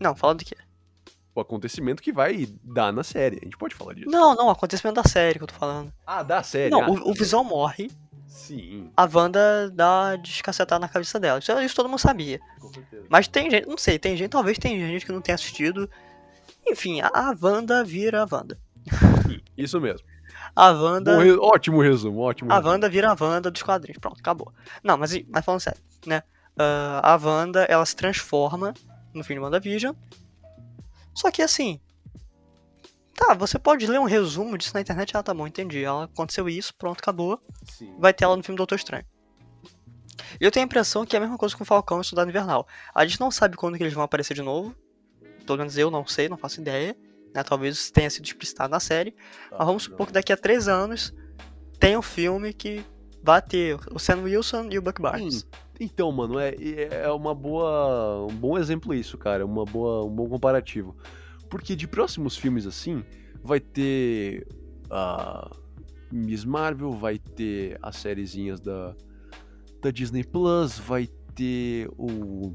Não, 0.00 0.16
fala 0.16 0.34
do 0.34 0.44
quê? 0.44 0.56
O 1.36 1.40
acontecimento 1.40 2.02
que 2.02 2.10
vai 2.10 2.48
dar 2.64 2.90
na 2.92 3.04
série. 3.04 3.38
A 3.42 3.44
gente 3.44 3.58
pode 3.58 3.74
falar 3.74 3.92
disso. 3.92 4.08
Não, 4.08 4.34
não, 4.34 4.46
o 4.46 4.50
acontecimento 4.50 4.94
da 5.02 5.08
série 5.08 5.38
que 5.38 5.44
eu 5.44 5.48
tô 5.48 5.54
falando. 5.54 5.92
Ah, 6.06 6.22
da 6.22 6.42
série. 6.42 6.70
Não, 6.70 6.82
ah, 6.82 6.88
o, 6.90 7.10
o 7.10 7.14
Visão 7.14 7.44
morre, 7.44 7.90
Sim, 8.26 8.90
a 8.96 9.08
Wanda 9.12 9.70
dá 9.70 10.16
descacetada 10.16 10.78
na 10.78 10.88
cabeça 10.88 11.20
dela. 11.20 11.38
Isso, 11.38 11.52
isso 11.60 11.74
todo 11.74 11.88
mundo 11.88 11.98
sabia. 11.98 12.40
com 12.60 12.68
certeza. 12.72 13.04
Mas 13.08 13.28
tem 13.28 13.50
gente, 13.50 13.66
não 13.66 13.76
sei, 13.76 13.98
tem 13.98 14.16
gente, 14.16 14.30
talvez 14.30 14.58
tem 14.58 14.78
gente 14.80 15.04
que 15.04 15.12
não 15.12 15.20
tenha 15.20 15.34
assistido. 15.34 15.90
Enfim, 16.66 17.00
a, 17.00 17.08
a 17.08 17.36
Wanda 17.40 17.84
vira 17.84 18.22
a 18.22 18.26
Wanda. 18.30 18.58
Isso 19.56 19.80
mesmo. 19.80 20.06
A 20.54 20.70
Wanda. 20.70 21.22
Re- 21.22 21.36
Ótimo 21.38 21.82
resumo, 21.82 22.20
ótimo 22.20 22.50
A 22.50 22.56
resumo. 22.56 22.72
Wanda 22.72 22.88
vira 22.88 23.10
a 23.12 23.16
Wanda 23.18 23.50
dos 23.50 23.62
quadrinhos. 23.62 23.98
Pronto, 23.98 24.18
acabou. 24.20 24.52
Não, 24.82 24.96
mas, 24.96 25.12
mas 25.28 25.44
falando 25.44 25.60
sério, 25.60 25.80
né? 26.06 26.22
Ah, 26.58 27.14
a 27.14 27.16
Wanda, 27.16 27.64
ela 27.64 27.84
se 27.84 27.94
transforma 27.94 28.72
no 29.12 29.22
fim 29.24 29.34
de 29.34 29.40
WandaVision. 29.40 29.94
Só 31.16 31.30
que 31.30 31.42
assim. 31.42 31.80
Tá, 33.14 33.32
você 33.32 33.58
pode 33.58 33.86
ler 33.86 33.98
um 33.98 34.04
resumo 34.04 34.58
disso 34.58 34.74
na 34.74 34.82
internet. 34.82 35.16
Ah, 35.16 35.22
tá 35.22 35.32
bom, 35.32 35.46
entendi. 35.46 35.82
Ela 35.82 36.04
aconteceu 36.04 36.48
isso, 36.48 36.74
pronto, 36.74 37.00
acabou. 37.00 37.40
Sim. 37.64 37.96
vai 37.98 38.12
ter 38.12 38.24
ela 38.24 38.36
no 38.36 38.42
filme 38.42 38.58
Doutor 38.58 38.76
Estranho. 38.76 39.06
E 40.38 40.44
eu 40.44 40.50
tenho 40.50 40.64
a 40.64 40.66
impressão 40.66 41.06
que 41.06 41.16
é 41.16 41.18
a 41.18 41.20
mesma 41.20 41.38
coisa 41.38 41.56
com 41.56 41.62
o 41.62 41.66
Falcão 41.66 41.98
e 41.98 42.00
o 42.02 42.04
Soldado 42.04 42.28
Invernal. 42.28 42.68
A 42.94 43.06
gente 43.06 43.18
não 43.18 43.30
sabe 43.30 43.56
quando 43.56 43.76
que 43.76 43.82
eles 43.82 43.94
vão 43.94 44.04
aparecer 44.04 44.34
de 44.34 44.42
novo. 44.42 44.76
Pelo 45.46 45.58
menos 45.58 45.78
eu 45.78 45.90
não 45.90 46.06
sei, 46.06 46.28
não 46.28 46.36
faço 46.36 46.60
ideia. 46.60 46.94
Né? 47.34 47.42
Talvez 47.42 47.90
tenha 47.90 48.10
sido 48.10 48.26
explicitado 48.26 48.70
na 48.70 48.80
série. 48.80 49.12
Tá, 49.12 49.56
Mas 49.58 49.66
vamos 49.66 49.82
supor 49.84 50.08
que 50.08 50.12
daqui 50.12 50.32
a 50.32 50.36
três 50.36 50.68
anos 50.68 51.14
tem 51.80 51.96
um 51.96 52.02
filme 52.02 52.52
que 52.52 52.84
vai 53.22 53.40
ter 53.40 53.78
o 53.90 53.98
Sam 53.98 54.22
Wilson 54.22 54.68
e 54.70 54.78
o 54.78 54.82
Buck 54.82 55.00
Barnes. 55.00 55.46
Então, 55.78 56.10
mano, 56.10 56.38
é, 56.38 56.54
é 57.04 57.10
uma 57.10 57.34
boa. 57.34 58.26
Um 58.30 58.34
bom 58.34 58.58
exemplo 58.58 58.94
isso, 58.94 59.18
cara. 59.18 59.44
Uma 59.44 59.64
boa, 59.64 60.04
um 60.04 60.10
bom 60.10 60.28
comparativo. 60.28 60.96
Porque 61.50 61.76
de 61.76 61.86
próximos 61.86 62.36
filmes 62.36 62.66
assim, 62.66 63.04
vai 63.42 63.60
ter 63.60 64.46
a 64.90 65.50
Miss 66.10 66.44
Marvel, 66.44 66.92
vai 66.92 67.18
ter 67.18 67.78
as 67.82 67.96
sériezinhas 67.96 68.60
da, 68.60 68.94
da 69.80 69.90
Disney 69.90 70.24
Plus, 70.24 70.78
vai 70.78 71.08
ter 71.34 71.88
o 71.96 72.54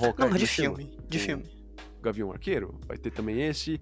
Hawkeye. 0.00 0.30
Não, 0.30 0.36
de 0.36 0.46
filme, 0.46 0.98
de 1.08 1.18
o 1.18 1.20
filme. 1.20 1.44
Gavião 2.02 2.30
Arqueiro, 2.30 2.78
vai 2.86 2.96
ter 2.96 3.10
também 3.10 3.42
esse. 3.42 3.80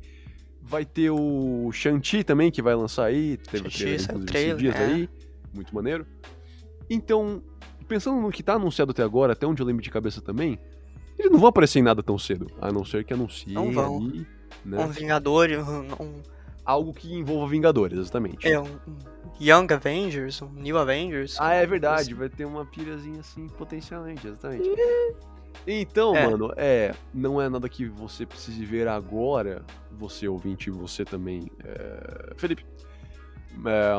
Vai 0.61 0.85
ter 0.85 1.11
o 1.11 1.71
Shang-Chi 1.73 2.25
também, 2.25 2.50
que 2.50 2.61
vai 2.61 2.75
lançar 2.75 3.04
aí. 3.04 3.37
Teve 3.37 3.71
trailer, 3.71 4.02
inclusive, 4.02 4.26
trailer, 4.26 4.50
esses 4.50 4.59
dias 4.61 4.75
é. 4.75 4.85
aí. 4.85 5.09
Muito 5.54 5.75
maneiro. 5.75 6.07
Então, 6.90 7.42
pensando 7.88 8.21
no 8.21 8.30
que 8.30 8.42
tá 8.42 8.54
anunciado 8.54 8.90
até 8.92 9.02
agora, 9.02 9.33
até 9.33 9.47
onde 9.47 9.62
eu 9.62 9.66
lembro 9.66 9.83
de 9.83 9.90
cabeça 9.90 10.21
também, 10.21 10.59
eles 11.18 11.33
não 11.33 11.38
vão 11.38 11.49
aparecer 11.49 11.80
em 11.80 11.83
nada 11.83 12.02
tão 12.02 12.18
cedo. 12.18 12.47
A 12.61 12.71
não 12.71 12.85
ser 12.85 13.04
que 13.04 13.12
anunciem 13.12 13.54
não 13.54 13.73
vão. 13.73 13.97
ali. 13.97 14.26
Né? 14.64 14.85
Um 14.85 14.88
Vingador, 14.88 15.49
um, 15.50 16.04
um... 16.04 16.23
Algo 16.64 16.92
que 16.92 17.12
envolva 17.12 17.49
Vingadores, 17.49 17.99
exatamente. 17.99 18.47
É, 18.47 18.61
um 18.61 18.66
Young 19.40 19.73
Avengers, 19.73 20.42
um 20.42 20.50
New 20.52 20.76
Avengers. 20.78 21.37
Ah, 21.40 21.54
é 21.54 21.66
verdade, 21.66 22.02
assim. 22.02 22.14
vai 22.14 22.28
ter 22.28 22.45
uma 22.45 22.64
pirazinha 22.66 23.21
assim, 23.21 23.49
potencialmente, 23.49 24.26
exatamente. 24.26 24.68
Então, 25.66 26.14
é. 26.14 26.28
mano, 26.28 26.52
é, 26.57 26.95
não 27.12 27.40
é 27.40 27.49
nada 27.49 27.68
que 27.68 27.87
você 27.87 28.25
precise 28.25 28.64
ver 28.64 28.87
agora, 28.87 29.64
você 29.90 30.28
ouvinte, 30.28 30.71
você 30.71 31.04
também, 31.04 31.50
é, 31.64 32.35
Felipe. 32.37 32.64
É, 33.66 33.95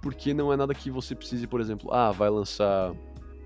porque 0.00 0.32
não 0.32 0.52
é 0.52 0.56
nada 0.56 0.74
que 0.74 0.90
você 0.90 1.14
precise, 1.14 1.46
por 1.46 1.60
exemplo, 1.60 1.92
ah, 1.92 2.10
vai 2.10 2.30
lançar 2.30 2.92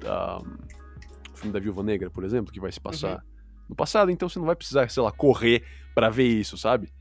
o 0.04 1.36
filme 1.36 1.52
da 1.52 1.60
Viúva 1.60 1.82
Negra, 1.82 2.10
por 2.10 2.24
exemplo, 2.24 2.52
que 2.52 2.60
vai 2.60 2.72
se 2.72 2.80
passar 2.80 3.16
uhum. 3.16 3.22
no 3.70 3.76
passado, 3.76 4.10
então 4.10 4.28
você 4.28 4.38
não 4.38 4.46
vai 4.46 4.56
precisar, 4.56 4.88
sei 4.90 5.02
lá, 5.02 5.12
correr 5.12 5.62
para 5.94 6.10
ver 6.10 6.26
isso, 6.26 6.56
sabe? 6.56 6.92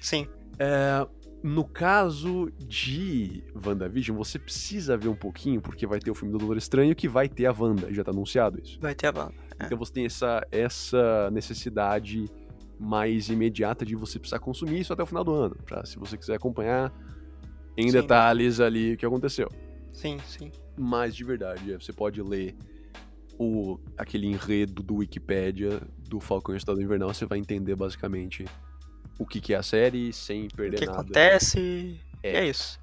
Sim. 0.00 0.26
É, 0.58 1.06
no 1.42 1.64
caso 1.64 2.50
de 2.58 3.42
WandaVision, 3.54 4.16
você 4.16 4.38
precisa 4.38 4.96
ver 4.96 5.08
um 5.08 5.16
pouquinho, 5.16 5.60
porque 5.60 5.86
vai 5.86 5.98
ter 5.98 6.10
o 6.10 6.14
filme 6.14 6.32
do 6.32 6.38
Doutor 6.38 6.56
Estranho 6.56 6.94
que 6.94 7.08
vai 7.08 7.28
ter 7.28 7.46
a 7.46 7.52
Wanda, 7.52 7.92
já 7.92 8.04
tá 8.04 8.12
anunciado 8.12 8.60
isso. 8.62 8.78
Vai 8.80 8.94
ter 8.94 9.08
a 9.08 9.10
Wanda. 9.10 9.34
É. 9.58 9.66
Então 9.66 9.76
você 9.76 9.92
tem 9.92 10.06
essa, 10.06 10.46
essa 10.50 11.30
necessidade 11.32 12.30
mais 12.78 13.28
imediata 13.28 13.84
de 13.84 13.96
você 13.96 14.18
precisar 14.18 14.38
consumir 14.38 14.80
isso 14.80 14.92
até 14.92 15.02
o 15.02 15.06
final 15.06 15.24
do 15.24 15.32
ano, 15.32 15.56
para 15.64 15.84
se 15.84 15.98
você 15.98 16.16
quiser 16.16 16.34
acompanhar 16.34 16.92
em 17.76 17.88
sim. 17.88 17.92
detalhes 17.92 18.60
ali 18.60 18.94
o 18.94 18.96
que 18.96 19.06
aconteceu. 19.06 19.48
Sim, 19.92 20.18
sim. 20.26 20.50
Mas 20.76 21.14
de 21.14 21.24
verdade, 21.24 21.72
é, 21.72 21.78
você 21.78 21.92
pode 21.92 22.20
ler 22.22 22.56
o, 23.38 23.78
aquele 23.96 24.26
enredo 24.26 24.82
do 24.82 24.96
Wikipedia 24.96 25.80
do 26.08 26.20
Falcão 26.20 26.54
Estado 26.54 26.80
Invernal, 26.80 27.12
você 27.12 27.26
vai 27.26 27.38
entender 27.38 27.74
basicamente 27.74 28.44
o 29.18 29.26
que, 29.26 29.40
que 29.40 29.54
é 29.54 29.56
a 29.56 29.62
série 29.62 30.12
sem 30.12 30.48
perder 30.48 30.72
nada. 30.72 30.76
O 30.76 30.80
que 30.80 30.86
nada. 30.86 31.00
acontece. 31.02 32.00
É. 32.22 32.38
é 32.38 32.48
isso. 32.48 32.80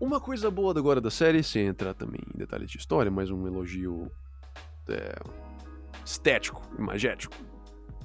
Uma 0.00 0.20
coisa 0.20 0.50
boa 0.50 0.76
agora 0.78 1.00
da 1.00 1.10
série, 1.10 1.42
sem 1.42 1.66
entrar 1.66 1.94
também 1.94 2.20
em 2.34 2.38
detalhes 2.38 2.70
de 2.70 2.76
história, 2.76 3.10
mas 3.10 3.30
um 3.30 3.46
elogio 3.46 4.10
é, 4.88 5.18
estético, 6.04 6.62
imagético, 6.78 7.34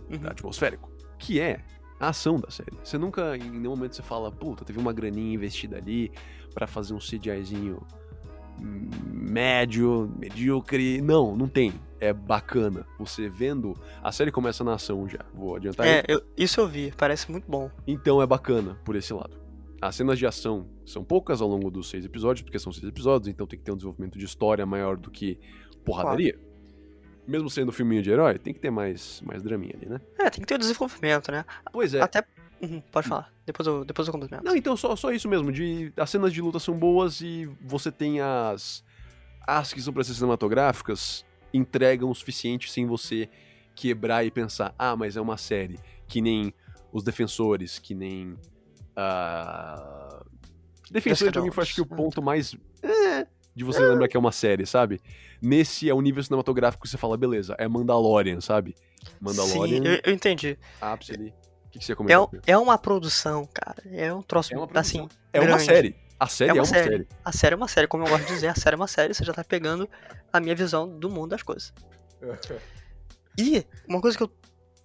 uhum. 0.10 0.26
atmosférico, 0.26 0.90
que 1.20 1.40
é 1.40 1.64
a 2.00 2.10
ação 2.10 2.40
da 2.40 2.50
série. 2.50 2.78
Você 2.84 2.98
nunca, 2.98 3.36
em 3.36 3.50
nenhum 3.50 3.72
momento, 3.72 3.96
você 3.96 4.02
fala, 4.02 4.32
puta, 4.32 4.64
teve 4.64 4.80
uma 4.80 4.94
graninha 4.94 5.34
investida 5.34 5.78
ali 5.78 6.12
para 6.54 6.66
fazer 6.66 6.94
um 6.94 7.00
CGIzinho 7.00 7.86
médio, 8.62 10.14
medíocre. 10.18 11.02
Não, 11.02 11.36
não 11.36 11.48
tem. 11.48 11.74
É 12.00 12.12
bacana. 12.12 12.86
Você 12.98 13.30
vendo. 13.30 13.78
A 14.02 14.12
série 14.12 14.32
começa 14.32 14.64
na 14.64 14.74
ação 14.74 15.08
já. 15.08 15.20
Vou 15.34 15.56
adiantar 15.56 15.86
É, 15.86 16.04
eu, 16.08 16.22
isso 16.36 16.60
eu 16.60 16.68
vi. 16.68 16.92
Parece 16.98 17.30
muito 17.32 17.50
bom. 17.50 17.70
Então 17.86 18.22
é 18.22 18.26
bacana 18.26 18.78
por 18.84 18.96
esse 18.96 19.14
lado. 19.14 19.40
As 19.82 19.96
cenas 19.96 20.20
de 20.20 20.26
ação 20.28 20.68
são 20.86 21.04
poucas 21.04 21.42
ao 21.42 21.48
longo 21.48 21.72
dos 21.72 21.90
seis 21.90 22.06
episódios, 22.06 22.44
porque 22.44 22.60
são 22.60 22.72
seis 22.72 22.88
episódios, 22.88 23.28
então 23.28 23.48
tem 23.48 23.58
que 23.58 23.66
ter 23.66 23.72
um 23.72 23.76
desenvolvimento 23.76 24.18
de 24.18 24.26
história 24.26 24.64
maior 24.64 24.96
do 24.96 25.10
que 25.10 25.40
porradaria. 25.84 26.34
Claro. 26.34 26.52
Mesmo 27.28 27.50
sendo 27.50 27.72
filminho 27.72 28.02
de 28.02 28.12
herói, 28.12 28.38
tem 28.38 28.54
que 28.54 28.60
ter 28.60 28.70
mais, 28.70 29.22
mais 29.22 29.42
draminha 29.42 29.74
ali, 29.76 29.88
né? 29.88 30.00
É, 30.20 30.30
tem 30.30 30.42
que 30.42 30.46
ter 30.46 30.56
o 30.56 30.60
desenvolvimento, 30.60 31.32
né? 31.32 31.46
Pois 31.72 31.94
é. 31.96 32.02
Até 32.02 32.24
Uhum, 32.62 32.82
pode 32.92 33.08
falar. 33.08 33.34
Depois 33.46 33.68
eu, 33.68 33.84
depois 33.84 34.08
eu 34.08 34.12
complemento. 34.12 34.44
Não, 34.44 34.56
então 34.56 34.78
só, 34.78 34.96
só 34.96 35.12
isso 35.12 35.28
mesmo. 35.28 35.52
De, 35.52 35.92
as 35.98 36.10
cenas 36.10 36.32
de 36.32 36.42
luta 36.42 36.60
são 36.60 36.78
boas 36.78 37.22
e 37.22 37.50
você 37.62 37.92
tem 37.92 38.22
as. 38.22 38.84
As 39.46 39.74
que 39.74 39.82
são 39.82 39.92
pra 39.92 40.04
ser 40.04 40.14
cinematográficas 40.14 41.26
entregam 41.54 42.10
o 42.10 42.16
suficiente 42.16 42.70
sem 42.70 42.86
você 42.86 43.28
quebrar 43.76 44.24
e 44.24 44.32
pensar, 44.32 44.76
ah, 44.78 44.96
mas 44.96 45.18
é 45.18 45.22
uma 45.22 45.38
série. 45.38 45.80
Que 46.08 46.22
nem 46.22 46.54
os 46.92 47.04
defensores, 47.04 47.80
que 47.80 47.96
nem. 47.96 48.38
Uh... 48.92 50.26
Defensores 50.92 51.32
pra 51.32 51.42
mim 51.42 51.52
foi 51.52 51.64
acho 51.64 51.74
que 51.74 51.82
o 51.82 51.86
ponto 51.86 52.22
mais. 52.22 52.56
É, 52.84 53.26
de 53.56 53.64
você 53.64 53.80
lembrar 53.80 54.08
que 54.08 54.16
é 54.16 54.20
uma 54.20 54.32
série, 54.32 54.66
sabe? 54.66 55.02
Nesse 55.42 55.90
é 55.90 55.94
o 55.94 56.02
nível 56.02 56.24
cinematográfico 56.24 56.84
que 56.84 56.90
você 56.90 56.98
fala, 56.98 57.18
beleza, 57.18 57.56
é 57.58 57.68
Mandalorian, 57.68 58.40
sabe? 58.40 58.76
Mandalorian. 59.20 59.82
Sim, 59.82 59.88
eu, 59.88 60.00
eu 60.06 60.14
entendi. 60.14 60.58
Ápice 60.80 61.14
ali. 61.14 61.34
O 61.72 61.74
que, 61.74 61.80
que 61.80 61.86
você 61.86 61.96
comentou? 61.96 62.30
É, 62.46 62.52
é 62.52 62.58
uma 62.58 62.78
produção, 62.78 63.48
cara. 63.54 63.82
É 63.94 64.14
um 64.14 64.22
troço, 64.22 64.54
é 64.54 64.58
uma 64.58 64.68
assim, 64.76 65.08
É 65.32 65.40
grande. 65.40 65.54
uma 65.54 65.60
série. 65.60 65.96
A 66.20 66.28
série 66.28 66.50
é 66.50 66.54
uma, 66.54 66.58
é 66.58 66.62
uma 66.62 66.66
série. 66.66 66.90
série. 66.90 67.08
A 67.24 67.32
série 67.32 67.54
é 67.54 67.56
uma 67.56 67.68
série, 67.70 67.88
como 67.88 68.04
eu 68.04 68.10
gosto 68.10 68.26
de 68.26 68.34
dizer. 68.34 68.48
A 68.48 68.56
série 68.56 68.74
é 68.74 68.78
uma 68.78 68.88
série, 68.90 69.14
você 69.14 69.24
já 69.24 69.34
tá 69.34 69.42
pegando 69.42 69.90
a 70.34 70.40
minha 70.42 70.54
visão 70.54 70.86
do 70.86 71.10
mundo 71.10 71.30
das 71.30 71.42
coisas. 71.44 71.74
e 73.40 73.66
uma 73.88 74.02
coisa 74.02 74.18
que 74.18 74.24
eu 74.24 74.32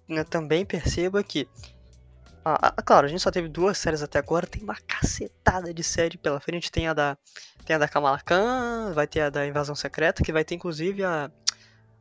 né, 0.07 0.23
também 0.23 0.65
percebo 0.65 1.19
é 1.19 1.23
que 1.23 1.45
ah, 2.45 2.81
claro, 2.81 3.05
a 3.05 3.09
gente 3.09 3.21
só 3.21 3.29
teve 3.29 3.49
duas 3.49 3.77
séries 3.77 4.01
até 4.01 4.17
agora, 4.17 4.47
tem 4.47 4.63
uma 4.63 4.77
cacetada 4.87 5.73
de 5.73 5.83
série 5.83 6.17
pela 6.17 6.39
frente. 6.39 6.71
Tem 6.71 6.87
a 6.87 6.93
da, 6.93 7.17
tem 7.65 7.75
a 7.75 7.79
da 7.79 7.89
Kamala 7.89 8.21
Khan, 8.21 8.93
vai 8.93 9.05
ter 9.05 9.19
a 9.19 9.29
da 9.29 9.45
Invasão 9.45 9.75
Secreta, 9.75 10.23
que 10.23 10.31
vai 10.31 10.45
ter 10.45 10.55
inclusive 10.55 11.03
a, 11.03 11.29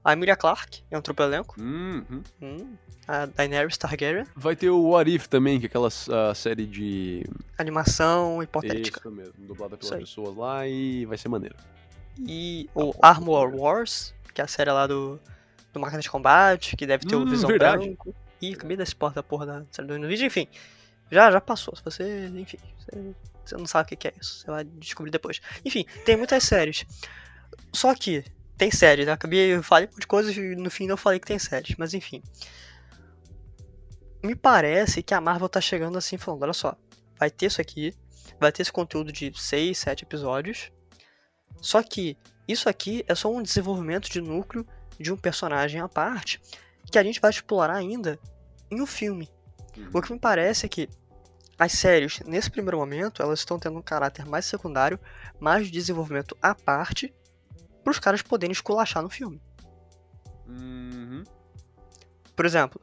a 0.07 0.13
Emilia 0.13 0.37
Clarke, 0.37 0.85
entrou 0.89 1.13
pro 1.17 1.25
elenco. 1.25 1.61
Uhum. 1.61 2.23
Hum, 2.41 2.77
a 3.09 3.27
Daenerys 3.27 3.77
Targaryen. 3.77 4.25
Vai 4.37 4.55
ter 4.55 4.71
o 4.71 4.91
What 4.91 5.13
If 5.13 5.27
também, 5.27 5.59
que 5.59 5.67
é 5.67 5.69
aquela 5.69 5.89
uh, 5.89 6.33
série 6.33 6.65
de... 6.65 7.25
Animação 7.59 8.41
hipotética. 8.41 9.01
Isso 9.01 9.11
mesmo, 9.11 9.35
dublada 9.39 9.77
pelas 9.77 9.99
pessoas 9.99 10.37
lá 10.37 10.65
e 10.65 11.05
vai 11.07 11.19
ser 11.19 11.29
maneiro. 11.29 11.57
E 12.21 12.71
tá 12.73 12.81
o 12.81 12.93
bom. 12.93 12.99
Armor 13.03 13.53
Wars, 13.53 14.15
que 14.33 14.41
é 14.41 14.45
a 14.45 14.47
série 14.47 14.71
lá 14.71 14.87
do, 14.87 15.19
do 15.73 15.81
Máquina 15.81 16.01
de 16.01 16.09
Combate, 16.09 16.77
que 16.77 16.87
deve 16.87 17.05
ter 17.05 17.17
hum, 17.17 17.23
o 17.23 17.27
Visão 17.27 17.49
verdade. 17.49 17.85
Branco. 17.85 18.15
Ih, 18.41 18.55
acabei 18.55 18.77
desse 18.77 18.95
porta 18.95 19.17
da 19.17 19.23
porra 19.25 19.45
da 19.45 19.65
série 19.73 19.89
do 19.89 20.07
vídeo, 20.07 20.25
enfim. 20.25 20.47
Já, 21.11 21.33
já 21.33 21.41
passou. 21.41 21.75
Se 21.75 21.83
você, 21.83 22.27
enfim, 22.29 22.59
você, 22.79 23.15
você 23.45 23.57
não 23.57 23.67
sabe 23.67 23.93
o 23.93 23.97
que 23.97 24.07
é 24.07 24.13
isso. 24.21 24.39
Você 24.39 24.47
vai 24.47 24.63
descobrir 24.63 25.11
depois. 25.11 25.41
Enfim, 25.65 25.85
tem 26.05 26.17
muitas 26.17 26.45
séries. 26.45 26.87
Só 27.73 27.93
que 27.93 28.25
tem 28.57 28.71
séries, 28.71 29.07
né? 29.07 29.13
Acabei, 29.13 29.55
eu 29.55 29.63
falei 29.63 29.89
de 29.99 30.07
coisas 30.07 30.37
e 30.37 30.57
no 30.57 30.71
fim 30.71 30.87
não 30.87 30.97
falei 30.97 31.21
que 31.21 31.27
tem 31.27 31.39
séries, 31.39 31.77
mas 31.79 31.95
enfim. 31.95 32.23
Me 34.23 34.35
parece 34.35 35.03
que 35.03 35.15
a 35.15 35.21
Marvel 35.21 35.49
tá 35.49 35.61
chegando 35.61 35.99
assim 35.99 36.17
falando, 36.17 36.43
olha 36.43 36.53
só, 36.53 36.77
vai 37.19 37.31
ter 37.31 37.47
isso 37.47 37.61
aqui, 37.61 37.95
vai 38.41 38.51
ter 38.51 38.63
esse 38.63 38.73
conteúdo 38.73 39.13
de 39.13 39.33
6, 39.35 39.77
7 39.77 40.05
episódios. 40.05 40.73
Só 41.61 41.83
que 41.83 42.17
isso 42.49 42.69
aqui 42.69 43.05
é 43.07 43.15
só 43.15 43.33
um 43.33 43.43
desenvolvimento 43.43 44.11
de 44.11 44.21
núcleo 44.21 44.67
de 44.99 45.13
um 45.13 45.17
personagem 45.17 45.81
à 45.81 45.89
parte 45.89 46.41
que 46.91 46.99
a 46.99 47.03
gente 47.03 47.21
vai 47.21 47.31
explorar 47.31 47.77
ainda 47.77 48.19
em 48.71 48.81
um 48.81 48.87
filme. 48.87 49.29
Uhum. 49.77 49.91
O 49.95 50.03
que 50.03 50.13
me 50.13 50.19
parece 50.19 50.67
é 50.67 50.69
que 50.69 50.89
as 51.59 51.73
séries, 51.73 52.21
nesse 52.27 52.51
primeiro 52.51 52.79
momento, 52.79 53.23
elas 53.23 53.41
estão 53.41 53.59
tendo 53.59 53.79
um 53.79 53.83
caráter 53.83 54.27
mais 54.27 54.45
secundário, 54.45 55.01
mais 55.41 55.67
de 55.67 55.73
desenvolvimento 55.73 56.37
à 56.41 56.55
parte, 56.55 57.15
para 57.87 57.93
os 57.93 58.01
caras 58.01 58.21
poderem 58.21 58.51
esculachar 58.51 59.01
no 59.01 59.09
filme. 59.09 59.41
Uhum. 60.49 61.23
Por 62.35 62.45
exemplo, 62.45 62.81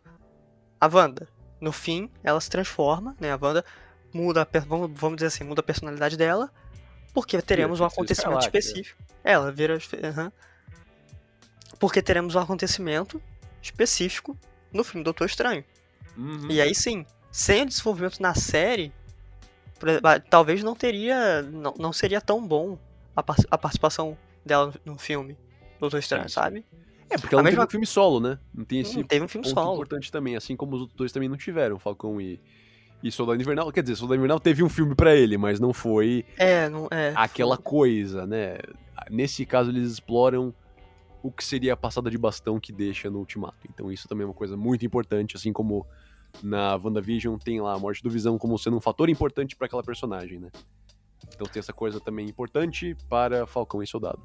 a 0.80 0.88
Wanda, 0.88 1.28
no 1.60 1.74
fim, 1.74 2.10
ela 2.24 2.40
se 2.40 2.50
transforma, 2.50 3.14
né? 3.20 3.34
A 3.34 3.40
Wanda 3.42 3.66
muda, 4.14 4.48
vamos 4.96 5.18
dizer 5.18 5.28
assim, 5.28 5.44
muda 5.44 5.60
a 5.60 5.64
personalidade 5.64 6.16
dela, 6.16 6.50
porque 7.14 7.42
teremos 7.42 7.82
um 7.82 7.84
acontecimento 7.84 8.40
específico. 8.44 9.04
Ela 9.26 9.52
vira. 9.52 9.74
Uhum. 9.74 10.32
Porque 11.78 12.02
teremos 12.02 12.36
um 12.36 12.40
acontecimento 12.40 13.22
específico 13.62 14.38
no 14.72 14.86
filme 14.86 15.04
Doutor 15.04 15.26
Estranho. 15.26 15.66
Uhum. 16.16 16.50
E 16.50 16.62
aí 16.62 16.74
sim, 16.74 17.06
sem 17.30 17.64
o 17.64 17.66
desenvolvimento 17.66 18.22
na 18.22 18.36
série, 18.36 18.94
talvez 20.30 20.64
não 20.64 20.74
teria. 20.74 21.42
Não, 21.42 21.74
não 21.78 21.92
seria 21.92 22.22
tão 22.22 22.48
bom 22.48 22.80
a, 23.14 23.22
a 23.52 23.58
participação 23.58 24.18
dela 24.46 24.74
no 24.86 24.98
filme 24.98 25.38
Doutor 25.80 26.00
Estranho, 26.00 26.30
sabe? 26.30 26.66
É, 27.10 27.18
porque 27.18 27.36
ela 27.36 27.42
a 27.42 27.44
não 27.44 27.52
mesma... 27.52 27.62
teve 27.62 27.68
um 27.68 27.72
filme 27.72 27.86
solo, 27.86 28.20
né? 28.20 28.40
Não 28.54 28.66
tem 28.66 28.80
esse 28.80 28.98
não, 28.98 29.04
teve 29.04 29.24
um 29.24 29.28
filme 29.28 29.46
ponto 29.48 29.54
solo. 29.54 29.74
importante 29.74 30.12
também, 30.12 30.36
assim 30.36 30.56
como 30.56 30.76
os 30.76 30.82
outros 30.82 30.98
dois 30.98 31.12
também 31.12 31.30
não 31.30 31.38
tiveram, 31.38 31.78
Falcão 31.78 32.20
e, 32.20 32.40
e 33.04 33.12
Soldado 33.12 33.42
Invernal. 33.42 33.72
Quer 33.72 33.84
dizer, 33.84 33.96
Soldado 33.96 34.18
Invernal 34.18 34.40
teve 34.40 34.64
um 34.64 34.70
filme 34.70 34.96
para 34.96 35.16
ele, 35.16 35.38
mas 35.38 35.60
não 35.60 35.74
foi 35.74 36.26
é, 36.38 36.70
não, 36.70 36.88
é. 36.90 37.14
aquela 37.16 37.58
coisa, 37.58 38.26
né? 38.26 38.58
Nesse 39.10 39.46
caso, 39.46 39.70
eles 39.70 39.92
exploram 39.92 40.54
o 41.22 41.32
que 41.32 41.44
seria 41.44 41.74
a 41.74 41.78
passada 41.78 42.10
de 42.10 42.18
bastão 42.18 42.60
que 42.60 42.74
deixa 42.74 43.10
no 43.10 43.20
Ultimato. 43.20 43.68
Então 43.74 43.92
isso 43.92 44.08
também 44.08 44.24
é 44.24 44.28
uma 44.28 44.34
coisa 44.34 44.58
muito 44.58 44.86
importante, 44.86 45.38
assim 45.38 45.54
como 45.54 45.86
na 46.42 46.76
WandaVision 46.76 47.38
tem 47.38 47.62
lá 47.62 47.74
a 47.74 47.80
morte 47.80 48.02
do 48.02 48.10
Visão 48.10 48.38
como 48.38 48.58
sendo 48.58 48.78
um 48.78 48.82
fator 48.82 49.10
importante 49.10 49.56
para 49.56 49.68
aquela 49.68 49.84
personagem, 49.84 50.40
né? 50.40 50.50
Então 51.34 51.48
tem 51.48 51.60
essa 51.60 51.74
coisa 51.74 52.00
também 52.00 52.28
importante 52.28 52.96
para 53.10 53.46
Falcão 53.48 53.82
e 53.82 53.88
Soldado. 53.88 54.22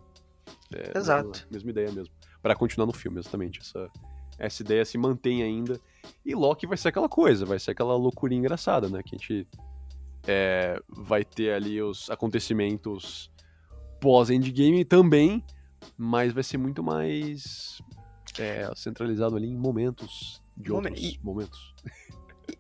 É, 0.75 0.97
Exato. 0.99 1.29
Mesma, 1.29 1.47
mesma 1.51 1.71
ideia 1.71 1.93
mesmo. 1.93 2.13
Pra 2.43 2.55
continuar 2.55 2.87
no 2.87 2.93
filme, 2.93 3.19
exatamente. 3.19 3.61
Essa, 3.61 3.91
essa 4.39 4.63
ideia 4.63 4.85
se 4.85 4.97
mantém 4.99 5.43
ainda. 5.43 5.81
E 6.25 6.35
Loki 6.35 6.67
vai 6.67 6.77
ser 6.77 6.89
aquela 6.89 7.09
coisa, 7.09 7.45
vai 7.45 7.59
ser 7.59 7.73
aquela 7.73 7.97
loucurinha 7.97 8.39
engraçada, 8.41 8.89
né? 8.89 9.03
Que 9.03 9.15
a 9.15 9.19
gente 9.19 9.47
é, 10.27 10.81
vai 10.89 11.25
ter 11.25 11.53
ali 11.53 11.81
os 11.83 12.09
acontecimentos 12.11 13.31
pós-endgame 14.01 14.85
também, 14.85 15.45
mas 15.97 16.33
vai 16.33 16.43
ser 16.43 16.59
muito 16.59 16.83
mais 16.83 17.81
é, 18.39 18.71
centralizado 18.77 19.37
ali 19.37 19.49
em 19.49 19.57
momentos 19.57 20.41
de 20.57 20.71
Momen- 20.71 20.93
outros 20.93 21.19
momentos. 21.23 21.75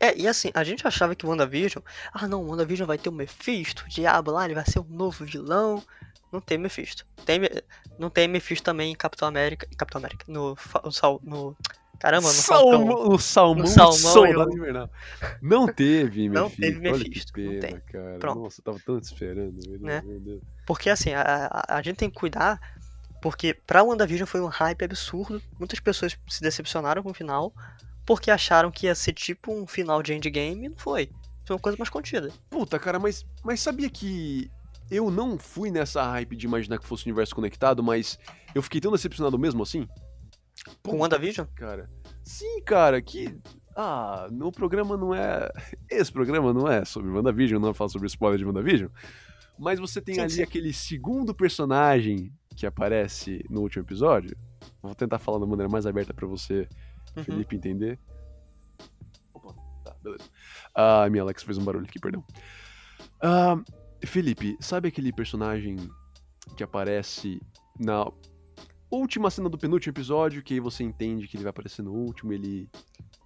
É, 0.00 0.16
e 0.16 0.28
assim, 0.28 0.50
a 0.54 0.62
gente 0.62 0.86
achava 0.86 1.14
que 1.14 1.26
o 1.26 1.28
WandaVision. 1.28 1.82
Ah, 2.12 2.28
não, 2.28 2.42
o 2.42 2.48
WandaVision 2.50 2.86
vai 2.86 2.98
ter 2.98 3.08
o 3.08 3.12
Mephisto, 3.12 3.84
o 3.84 3.88
diabo 3.88 4.30
lá, 4.30 4.44
ele 4.44 4.54
vai 4.54 4.64
ser 4.64 4.78
um 4.80 4.84
novo 4.88 5.24
vilão. 5.24 5.82
Não 6.30 6.40
tem 6.40 6.58
Mephisto. 6.58 7.06
Tem, 7.24 7.40
não 7.98 8.10
tem 8.10 8.28
Mephisto 8.28 8.62
também 8.64 8.92
em 8.92 8.94
Capitão 8.94 9.26
América. 9.28 9.66
Capitão 9.76 9.98
América. 9.98 10.24
No. 10.28 10.56
No, 10.84 11.20
no 11.22 11.56
caramba, 11.98 12.28
no 12.28 12.34
Falcão. 12.34 12.70
Salmão, 12.70 13.08
o 13.08 13.18
salmão, 13.18 13.62
No 13.62 13.66
salmão 13.66 14.50
e 14.50 14.54
invernal. 14.56 14.90
Não 15.40 15.66
teve 15.66 16.28
Não 16.28 16.44
Mephisto. 16.44 16.60
teve 16.60 16.88
Olha 16.90 16.98
Mephisto, 16.98 17.32
que 17.32 17.40
não 17.40 17.50
pena, 17.52 17.60
tem. 17.62 17.80
cara. 17.80 18.18
Pronto. 18.18 18.40
Nossa, 18.40 18.60
eu 18.60 18.64
tava 18.64 18.78
tanto 18.84 19.04
esperando. 19.04 19.58
Meu, 19.66 19.80
Né? 19.80 20.02
meu 20.04 20.20
Deus. 20.20 20.42
Porque 20.66 20.90
assim, 20.90 21.14
a, 21.14 21.22
a, 21.50 21.76
a 21.78 21.82
gente 21.82 21.96
tem 21.96 22.10
que 22.10 22.16
cuidar. 22.16 22.60
Porque 23.22 23.52
pra 23.54 23.82
WandaVision 23.82 24.26
foi 24.28 24.40
um 24.42 24.46
hype 24.46 24.84
absurdo. 24.84 25.42
Muitas 25.58 25.80
pessoas 25.80 26.16
se 26.28 26.40
decepcionaram 26.42 27.02
com 27.02 27.10
o 27.10 27.14
final. 27.14 27.52
Porque 28.08 28.30
acharam 28.30 28.70
que 28.70 28.86
ia 28.86 28.94
ser 28.94 29.12
tipo 29.12 29.52
um 29.52 29.66
final 29.66 30.02
de 30.02 30.14
endgame 30.14 30.64
e 30.64 30.68
não 30.70 30.78
foi. 30.78 31.10
Foi 31.44 31.54
uma 31.54 31.60
coisa 31.60 31.76
mais 31.76 31.90
contida. 31.90 32.32
Puta, 32.48 32.78
cara, 32.78 32.98
mas, 32.98 33.26
mas 33.44 33.60
sabia 33.60 33.90
que 33.90 34.50
eu 34.90 35.10
não 35.10 35.38
fui 35.38 35.70
nessa 35.70 36.02
hype 36.12 36.34
de 36.34 36.46
imaginar 36.46 36.78
que 36.78 36.86
fosse 36.86 37.04
o 37.04 37.08
universo 37.08 37.34
conectado, 37.34 37.82
mas 37.82 38.18
eu 38.54 38.62
fiquei 38.62 38.80
tão 38.80 38.92
decepcionado 38.92 39.38
mesmo 39.38 39.62
assim? 39.62 39.86
Com 40.82 40.96
o 40.96 41.00
WandaVision? 41.00 41.46
Cara. 41.54 41.90
Sim, 42.24 42.62
cara, 42.62 43.02
que. 43.02 43.38
Ah, 43.76 44.26
no 44.32 44.50
programa 44.50 44.96
não 44.96 45.14
é. 45.14 45.50
Esse 45.90 46.10
programa 46.10 46.50
não 46.54 46.66
é 46.66 46.86
sobre 46.86 47.10
WandaVision, 47.10 47.60
não 47.60 47.74
fala 47.74 47.90
sobre 47.90 48.06
spoiler 48.06 48.38
de 48.38 48.46
WandaVision. 48.46 48.88
Mas 49.58 49.78
você 49.78 50.00
tem 50.00 50.14
Sim, 50.14 50.20
ali 50.22 50.30
sim. 50.30 50.42
aquele 50.42 50.72
segundo 50.72 51.34
personagem 51.34 52.32
que 52.56 52.64
aparece 52.64 53.44
no 53.50 53.60
último 53.60 53.84
episódio. 53.84 54.34
Vou 54.80 54.94
tentar 54.94 55.18
falar 55.18 55.40
da 55.40 55.46
maneira 55.46 55.70
mais 55.70 55.84
aberta 55.84 56.14
pra 56.14 56.26
você, 56.26 56.66
Uhum. 57.16 57.24
Felipe, 57.24 57.56
entender. 57.56 57.98
Opa, 59.34 59.54
tá, 59.84 59.94
beleza. 60.02 60.24
Ah, 60.74 61.08
minha 61.10 61.22
Alexa 61.22 61.44
fez 61.44 61.58
um 61.58 61.64
barulho 61.64 61.86
aqui, 61.86 61.98
perdão. 61.98 62.24
Ah, 63.20 63.56
Felipe, 64.04 64.56
sabe 64.60 64.88
aquele 64.88 65.12
personagem 65.12 65.76
que 66.56 66.62
aparece 66.62 67.40
na 67.78 68.10
última 68.90 69.30
cena 69.30 69.48
do 69.48 69.58
penúltimo 69.58 69.92
episódio, 69.92 70.42
que 70.42 70.54
aí 70.54 70.60
você 70.60 70.82
entende 70.82 71.28
que 71.28 71.36
ele 71.36 71.44
vai 71.44 71.50
aparecer 71.50 71.82
no 71.82 71.92
último, 71.92 72.32
ele. 72.32 72.68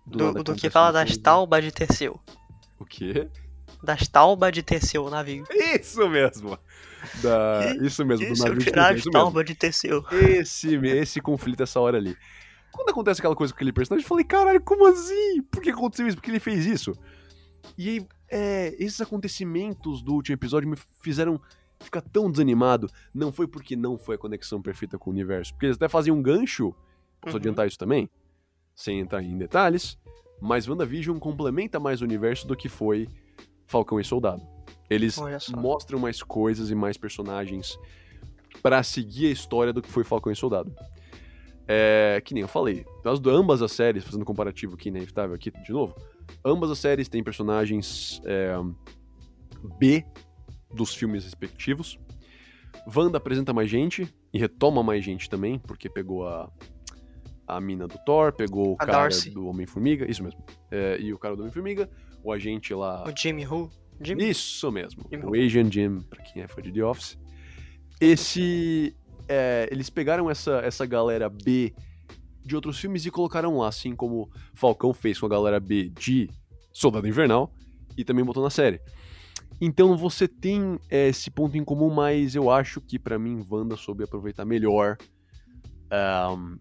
Do, 0.06 0.18
do 0.18 0.28
acontece 0.30 0.60
que 0.60 0.70
fala 0.70 0.92
das 0.92 1.16
taubas 1.16 1.62
de 1.64 1.70
Teseu. 1.70 2.20
O 2.78 2.84
quê? 2.84 3.28
Das 3.82 4.08
taubas 4.08 4.52
de 4.52 4.62
Teseu, 4.62 5.04
o 5.04 5.10
navio. 5.10 5.44
Isso 5.50 6.08
mesmo! 6.08 6.58
Da... 7.22 7.74
Isso 7.80 8.04
mesmo, 8.04 8.34
do 8.34 8.38
navio 8.38 8.58
de 8.58 8.64
tirar 8.64 8.88
Teseu, 8.88 8.94
as 8.94 9.00
isso 9.00 9.08
mesmo. 9.08 9.24
taubas 9.24 9.44
de 9.44 9.54
Teseu. 9.54 10.04
Esse, 10.10 10.74
esse 10.76 11.20
conflito, 11.20 11.62
essa 11.62 11.80
hora 11.80 11.98
ali. 11.98 12.16
Quando 12.72 12.88
acontece 12.90 13.20
aquela 13.20 13.36
coisa 13.36 13.52
com 13.52 13.56
aquele 13.58 13.72
personagem, 13.72 14.04
eu 14.04 14.08
falei, 14.08 14.24
caralho, 14.24 14.60
como 14.62 14.86
assim? 14.86 15.42
Por 15.50 15.62
que 15.62 15.70
aconteceu 15.70 16.06
isso? 16.08 16.16
Por 16.16 16.22
que 16.22 16.30
ele 16.30 16.40
fez 16.40 16.64
isso? 16.66 16.92
E 17.76 17.88
aí, 17.88 18.06
é, 18.30 18.74
esses 18.82 19.00
acontecimentos 19.00 20.02
do 20.02 20.14
último 20.14 20.34
episódio 20.34 20.68
me 20.68 20.76
fizeram 21.00 21.40
ficar 21.80 22.00
tão 22.00 22.30
desanimado. 22.30 22.88
Não 23.12 23.30
foi 23.32 23.46
porque 23.46 23.76
não 23.76 23.98
foi 23.98 24.14
a 24.14 24.18
conexão 24.18 24.62
perfeita 24.62 24.98
com 24.98 25.10
o 25.10 25.12
universo. 25.12 25.52
Porque 25.52 25.66
eles 25.66 25.76
até 25.76 25.88
faziam 25.88 26.16
um 26.16 26.22
gancho, 26.22 26.74
posso 27.20 27.36
Uhum. 27.36 27.40
adiantar 27.40 27.66
isso 27.68 27.78
também, 27.78 28.08
sem 28.74 29.00
entrar 29.00 29.22
em 29.22 29.36
detalhes, 29.36 29.98
mas 30.40 30.66
WandaVision 30.66 31.18
complementa 31.18 31.78
mais 31.78 32.00
o 32.00 32.04
universo 32.04 32.46
do 32.48 32.56
que 32.56 32.68
foi 32.68 33.06
Falcão 33.66 34.00
e 34.00 34.04
Soldado. 34.04 34.42
Eles 34.88 35.16
mostram 35.62 35.98
mais 35.98 36.22
coisas 36.22 36.70
e 36.70 36.74
mais 36.74 36.96
personagens 36.96 37.78
pra 38.62 38.82
seguir 38.82 39.26
a 39.26 39.30
história 39.30 39.72
do 39.72 39.80
que 39.82 39.90
foi 39.90 40.04
Falcão 40.04 40.32
e 40.32 40.36
Soldado. 40.36 40.74
É, 41.68 42.20
que 42.24 42.34
nem 42.34 42.42
eu 42.42 42.48
falei, 42.48 42.84
as 43.04 43.20
ambas 43.26 43.62
as 43.62 43.72
séries, 43.72 44.04
fazendo 44.04 44.22
um 44.22 44.24
comparativo 44.24 44.74
aqui, 44.74 44.88
inevitável 44.88 45.34
aqui 45.34 45.50
de 45.50 45.72
novo, 45.72 45.94
ambas 46.44 46.70
as 46.70 46.78
séries 46.78 47.08
têm 47.08 47.22
personagens 47.22 48.20
é, 48.24 48.54
B 49.78 50.04
dos 50.74 50.94
filmes 50.94 51.24
respectivos. 51.24 51.98
Wanda 52.94 53.18
apresenta 53.18 53.52
mais 53.52 53.70
gente 53.70 54.12
e 54.32 54.38
retoma 54.38 54.82
mais 54.82 55.04
gente 55.04 55.30
também, 55.30 55.58
porque 55.58 55.88
pegou 55.88 56.26
a, 56.26 56.50
a 57.46 57.60
mina 57.60 57.86
do 57.86 57.96
Thor, 58.04 58.32
pegou 58.32 58.72
o 58.72 58.74
A 58.74 58.78
cara 58.86 58.92
Darcy. 58.92 59.30
do 59.30 59.46
Homem-Formiga, 59.46 60.10
isso 60.10 60.22
mesmo, 60.24 60.44
é, 60.70 60.98
e 60.98 61.12
o 61.12 61.18
cara 61.18 61.36
do 61.36 61.42
Homem-Formiga, 61.42 61.88
o 62.24 62.32
agente 62.32 62.74
lá 62.74 63.04
O 63.06 63.12
Jimmy 63.16 63.46
Who? 63.46 63.70
Jimmy? 64.02 64.30
isso 64.30 64.72
mesmo. 64.72 65.04
O 65.22 65.34
Asian 65.36 65.70
Jim, 65.70 66.00
pra 66.10 66.20
quem 66.22 66.42
é 66.42 66.48
fã 66.48 66.60
de 66.60 66.72
The 66.72 66.82
Office. 66.84 67.16
Esse. 68.00 68.96
É, 69.28 69.68
eles 69.70 69.90
pegaram 69.90 70.30
essa, 70.30 70.60
essa 70.64 70.86
galera 70.86 71.28
B 71.28 71.74
de 72.44 72.54
outros 72.56 72.78
filmes 72.78 73.06
e 73.06 73.10
colocaram 73.10 73.58
lá, 73.58 73.68
assim 73.68 73.94
como 73.94 74.30
Falcão 74.54 74.92
fez 74.92 75.18
com 75.18 75.26
a 75.26 75.28
galera 75.28 75.60
B 75.60 75.88
de 75.88 76.28
Soldado 76.72 77.06
Invernal 77.06 77.52
e 77.96 78.04
também 78.04 78.24
botou 78.24 78.42
na 78.42 78.50
série. 78.50 78.80
Então 79.60 79.96
você 79.96 80.26
tem 80.26 80.78
é, 80.90 81.08
esse 81.08 81.30
ponto 81.30 81.56
em 81.56 81.64
comum, 81.64 81.88
mas 81.88 82.34
eu 82.34 82.50
acho 82.50 82.80
que 82.80 82.98
pra 82.98 83.18
mim 83.18 83.46
Wanda 83.48 83.76
soube 83.76 84.02
aproveitar 84.02 84.44
melhor 84.44 84.96
ahn, 85.90 86.56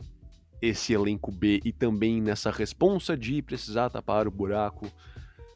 esse 0.62 0.94
elenco 0.94 1.32
B 1.32 1.60
e 1.66 1.72
também 1.72 2.22
nessa 2.22 2.52
responsa 2.52 3.18
de 3.18 3.42
precisar 3.42 3.90
tapar 3.90 4.28
o 4.28 4.32
buraco, 4.32 4.88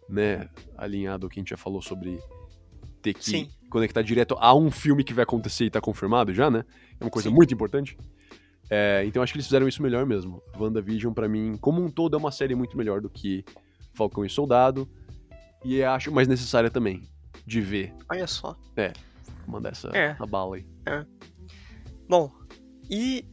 né? 0.09 0.49
Alinhado 0.75 1.25
ao 1.25 1.29
que 1.29 1.39
a 1.39 1.41
gente 1.41 1.49
já 1.49 1.57
falou 1.57 1.81
sobre 1.81 2.19
ter 3.05 3.13
que 3.13 3.23
Sim. 3.25 3.49
conectar 3.69 4.01
direto 4.01 4.35
a 4.39 4.53
um 4.55 4.71
filme 4.71 5.03
que 5.03 5.13
vai 5.13 5.23
acontecer 5.23 5.65
e 5.65 5.69
tá 5.69 5.79
confirmado 5.79 6.33
já, 6.33 6.49
né? 6.49 6.63
É 6.99 7.03
uma 7.03 7.11
coisa 7.11 7.29
Sim. 7.29 7.35
muito 7.35 7.53
importante. 7.53 7.97
É, 8.69 9.03
então 9.05 9.21
acho 9.21 9.31
que 9.31 9.37
eles 9.37 9.45
fizeram 9.45 9.67
isso 9.67 9.81
melhor 9.83 10.05
mesmo. 10.07 10.41
WandaVision, 10.59 11.13
pra 11.13 11.27
mim, 11.29 11.55
como 11.61 11.83
um 11.83 11.89
todo, 11.89 12.15
é 12.15 12.17
uma 12.17 12.31
série 12.31 12.55
muito 12.55 12.75
melhor 12.75 12.99
do 12.99 13.09
que 13.09 13.45
Falcão 13.93 14.25
e 14.25 14.29
Soldado. 14.29 14.89
E 15.63 15.83
acho 15.83 16.11
mais 16.11 16.27
necessária 16.27 16.69
também 16.69 17.03
de 17.45 17.61
ver. 17.61 17.93
Olha 18.09 18.25
só. 18.27 18.55
Mandar 19.47 19.69
essa 19.71 19.89
É. 19.89 20.15
a 20.19 20.25
bala 20.25 20.55
aí. 20.55 20.65
Bom, 22.09 22.31
e. 22.89 23.23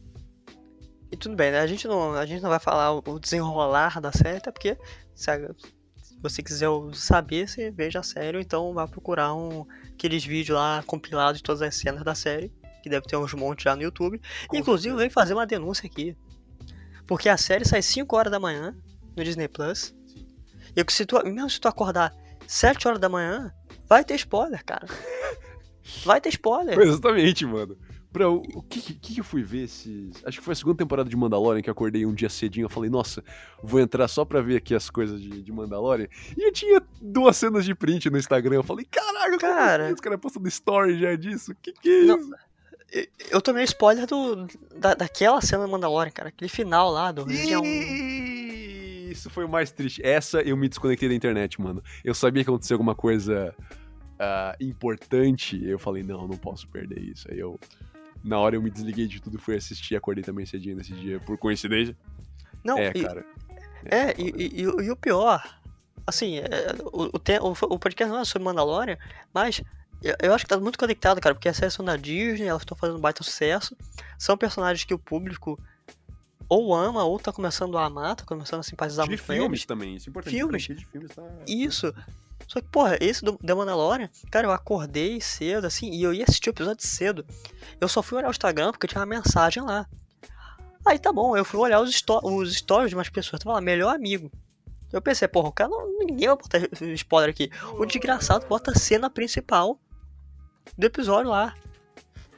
E 1.11 1.15
tudo 1.17 1.35
bem, 1.35 1.51
né? 1.51 1.59
A 1.59 1.67
gente 1.67 1.87
não, 1.87 2.13
a 2.13 2.25
gente 2.25 2.41
não 2.41 2.49
vai 2.49 2.59
falar 2.59 2.91
o 2.91 3.19
desenrolar 3.19 3.99
da 4.01 4.11
série, 4.11 4.37
até 4.37 4.51
porque 4.51 4.75
se, 5.13 5.29
a- 5.29 5.37
se 5.37 5.72
você 6.23 6.41
quiser 6.41 6.69
saber, 6.93 7.47
você 7.47 7.69
veja 7.69 7.99
a 7.99 8.03
série, 8.03 8.39
então 8.39 8.73
vá 8.73 8.87
procurar 8.87 9.35
um, 9.35 9.65
aqueles 9.93 10.23
vídeos 10.23 10.57
lá 10.57 10.81
compilados 10.87 11.37
de 11.39 11.43
todas 11.43 11.61
as 11.61 11.75
cenas 11.75 12.01
da 12.03 12.15
série, 12.15 12.51
que 12.81 12.89
deve 12.89 13.05
ter 13.05 13.17
uns 13.17 13.33
montes 13.33 13.63
já 13.63 13.75
no 13.75 13.83
YouTube. 13.83 14.21
Com 14.47 14.55
Inclusive, 14.55 14.95
vem 14.95 15.09
fazer 15.09 15.33
uma 15.33 15.45
denúncia 15.45 15.85
aqui. 15.85 16.17
Porque 17.05 17.27
a 17.27 17.35
série 17.35 17.65
sai 17.65 17.81
5 17.81 18.15
horas 18.15 18.31
da 18.31 18.39
manhã 18.39 18.73
no 19.15 19.23
Disney 19.23 19.49
Plus. 19.49 19.93
Sim. 20.07 20.25
E 20.75 20.91
se 20.91 21.05
tu, 21.05 21.21
mesmo 21.25 21.49
se 21.49 21.59
tu 21.59 21.67
acordar 21.67 22.15
7 22.47 22.87
horas 22.87 22.99
da 22.99 23.09
manhã, 23.09 23.53
vai 23.87 24.03
ter 24.03 24.15
spoiler, 24.15 24.63
cara. 24.65 24.87
Vai 26.05 26.21
ter 26.21 26.29
spoiler. 26.29 26.79
Exatamente, 26.79 27.45
mano. 27.45 27.77
Pra, 28.13 28.29
o 28.29 28.61
que, 28.69 28.79
que, 28.93 29.19
eu 29.19 29.23
fui 29.23 29.41
ver 29.41 29.63
esses. 29.63 30.23
Acho 30.23 30.37
que 30.37 30.45
foi 30.45 30.51
a 30.51 30.55
segunda 30.55 30.77
temporada 30.77 31.09
de 31.09 31.15
Mandalorian 31.15 31.63
que 31.63 31.69
eu 31.69 31.71
acordei 31.71 32.05
um 32.05 32.13
dia 32.13 32.29
cedinho. 32.29 32.65
Eu 32.65 32.69
falei, 32.69 32.87
nossa, 32.87 33.23
vou 33.63 33.79
entrar 33.79 34.07
só 34.07 34.23
pra 34.23 34.39
ver 34.39 34.57
aqui 34.57 34.75
as 34.75 34.87
coisas 34.87 35.19
de, 35.19 35.41
de 35.41 35.51
Mandalorian. 35.51 36.07
E 36.37 36.47
eu 36.47 36.53
tinha 36.53 36.79
duas 37.01 37.35
cenas 37.35 37.65
de 37.65 37.73
print 37.73 38.11
no 38.11 38.17
Instagram. 38.19 38.57
Eu 38.57 38.63
falei, 38.63 38.85
caraca, 38.85 39.39
Cara. 39.39 39.91
os 39.91 39.99
caras 39.99 40.19
postando 40.19 40.47
story 40.47 40.99
já 40.99 41.15
disso. 41.15 41.55
Que 41.59 41.73
que 41.73 41.89
é 41.89 42.03
Não, 42.03 42.19
isso? 42.19 42.31
Eu- 42.91 43.07
Eu 43.31 43.41
tomei 43.41 43.63
spoiler 43.63 44.05
do, 44.05 44.45
da, 44.77 44.93
daquela 44.93 45.41
cena 45.41 45.65
do 45.65 45.71
Mandalorian, 45.71 46.11
cara. 46.11 46.29
Aquele 46.29 46.49
final 46.49 46.91
lá 46.91 47.11
do 47.11 47.23
região. 47.23 47.63
Isso 47.65 49.27
foi 49.31 49.45
o 49.45 49.49
mais 49.49 49.71
triste. 49.71 50.05
Essa 50.05 50.39
eu 50.41 50.55
me 50.55 50.69
desconectei 50.69 51.09
da 51.09 51.15
internet, 51.15 51.59
mano. 51.59 51.83
Eu 52.03 52.13
sabia 52.13 52.43
que 52.43 52.49
acontecia 52.51 52.75
alguma 52.75 52.93
coisa 52.93 53.55
ah, 54.19 54.55
importante. 54.59 55.59
Eu 55.65 55.79
falei, 55.79 56.03
não, 56.03 56.27
não 56.27 56.37
posso 56.37 56.67
perder 56.67 56.99
isso. 56.99 57.27
Aí 57.31 57.39
eu. 57.39 57.59
Na 58.23 58.39
hora 58.39 58.55
eu 58.55 58.61
me 58.61 58.69
desliguei 58.69 59.05
de 59.07 59.21
tudo 59.21 59.37
e 59.37 59.41
fui 59.41 59.55
assistir. 59.55 59.95
Acordei 59.95 60.23
também 60.23 60.45
cedinho 60.45 60.75
nesse 60.77 60.93
dia, 60.93 61.19
por 61.19 61.37
coincidência. 61.37 61.95
Não, 62.63 62.77
é, 62.77 62.91
e, 62.95 63.03
cara. 63.03 63.25
é, 63.85 64.13
e, 64.17 64.29
e- 64.29 64.61
e 64.61 64.67
o- 64.67 64.81
e 64.81 64.89
o 64.91 64.95
pior, 64.95 65.59
assim, 66.07 66.37
é, 66.37 66.43
o, 66.93 67.05
o, 67.07 67.73
o, 67.75 67.79
podcast 67.79 68.11
não 68.13 68.21
é 68.21 68.25
sobre 68.25 68.45
Mandalorian, 68.45 68.97
mas 69.33 69.61
eu, 70.01 70.15
eu 70.21 70.33
acho 70.33 70.45
que 70.45 70.49
tá 70.49 70.57
muito 70.57 70.79
conectado, 70.79 71.19
cara, 71.19 71.35
porque 71.35 71.49
as 71.49 71.57
séries 71.57 71.73
são 71.73 71.83
da 71.83 71.97
Disney, 71.97 72.47
elas 72.47 72.61
estão 72.61 72.77
fazendo 72.77 72.97
um 72.97 73.01
baita 73.01 73.21
sucesso. 73.23 73.75
São 74.17 74.37
personagens 74.37 74.85
que 74.85 74.93
o 74.93 74.99
público 74.99 75.59
ou 76.47 76.73
ama, 76.73 77.03
ou 77.03 77.19
tá 77.19 77.31
começando 77.33 77.77
a 77.77 77.85
amar, 77.85 78.15
tá 78.15 78.23
começando 78.25 78.59
a 78.59 78.63
simpatizar 78.63 79.05
De 79.05 79.11
muito 79.11 79.23
filmes 79.23 79.59
eles. 79.59 79.65
também, 79.65 79.95
isso 79.95 80.07
é 80.07 80.11
importante. 80.11 80.33
Filmes. 80.35 80.63
De 80.63 80.85
filmes 80.85 81.11
tá... 81.13 81.23
Isso. 81.47 81.93
Só 82.47 82.61
que, 82.61 82.67
porra, 82.67 82.97
esse 82.99 83.23
do 83.23 83.37
The 83.37 83.53
Mandalorian, 83.53 84.09
cara, 84.31 84.47
eu 84.47 84.51
acordei 84.51 85.19
cedo, 85.21 85.65
assim, 85.65 85.89
e 85.91 86.03
eu 86.03 86.13
ia 86.13 86.23
assistir 86.23 86.49
o 86.49 86.51
episódio 86.51 86.85
cedo. 86.85 87.25
Eu 87.79 87.87
só 87.87 88.01
fui 88.01 88.17
olhar 88.17 88.27
o 88.27 88.31
Instagram 88.31 88.71
porque 88.71 88.87
tinha 88.87 88.99
uma 88.99 89.05
mensagem 89.05 89.63
lá. 89.63 89.87
Aí 90.85 90.99
tá 90.99 91.13
bom, 91.13 91.35
eu 91.37 91.45
fui 91.45 91.59
olhar 91.59 91.79
os, 91.79 92.03
os 92.23 92.55
stories 92.55 92.89
de 92.89 92.95
umas 92.95 93.09
pessoas, 93.09 93.41
tava 93.41 93.55
lá, 93.55 93.61
melhor 93.61 93.95
amigo. 93.95 94.31
Eu 94.91 95.01
pensei, 95.01 95.27
porra, 95.27 95.49
o 95.49 95.51
cara 95.51 95.69
não, 95.69 95.97
ninguém 95.99 96.27
vai 96.27 96.37
botar 96.37 96.59
spoiler 96.93 97.29
aqui. 97.29 97.49
O 97.79 97.85
desgraçado 97.85 98.45
bota 98.47 98.71
a 98.71 98.75
cena 98.75 99.09
principal 99.09 99.79
do 100.77 100.85
episódio 100.85 101.31
lá. 101.31 101.55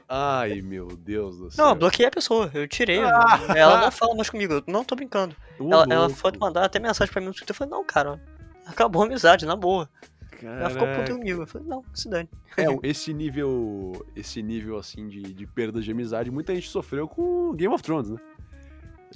Ai, 0.08 0.62
meu 0.62 0.88
Deus 0.88 1.38
do 1.38 1.52
céu. 1.52 1.66
Não, 1.66 1.72
eu 1.72 1.76
bloqueei 1.76 2.08
a 2.08 2.12
pessoa, 2.12 2.50
eu 2.54 2.68
tirei. 2.68 3.00
Ah. 3.04 3.40
Ela 3.56 3.82
não 3.82 3.92
fala 3.92 4.16
mais 4.16 4.30
comigo, 4.30 4.54
eu 4.54 4.64
não 4.68 4.84
tô 4.84 4.96
brincando. 4.96 5.36
ela, 5.60 5.86
ela 5.90 6.10
foi 6.10 6.32
mandar 6.40 6.64
até 6.64 6.80
mensagem 6.80 7.12
pra 7.12 7.20
mim 7.20 7.28
no 7.28 7.34
Twitter, 7.34 7.50
eu 7.50 7.56
falei, 7.56 7.72
não, 7.72 7.84
cara, 7.84 8.22
acabou 8.66 9.04
a 9.04 9.06
amizade, 9.06 9.46
na 9.46 9.56
boa. 9.56 9.90
Caraca. 10.32 10.60
Ela 10.60 10.70
ficou 10.70 10.88
puta 10.88 11.12
comigo. 11.14 11.42
Eu 11.42 11.48
falei, 11.48 11.68
não, 11.68 11.84
se 11.94 12.10
dane. 12.10 12.30
É, 12.58 12.66
esse 12.84 13.14
nível, 13.14 14.06
esse 14.16 14.42
nível 14.42 14.78
assim 14.78 15.08
de, 15.08 15.22
de 15.22 15.48
perda 15.48 15.82
de 15.82 15.92
amizade, 15.92 16.30
muita 16.32 16.54
gente 16.54 16.70
sofreu 16.70 17.08
com 17.08 17.54
Game 17.54 17.74
of 17.74 17.84
Thrones, 17.84 18.10
né? 18.10 18.20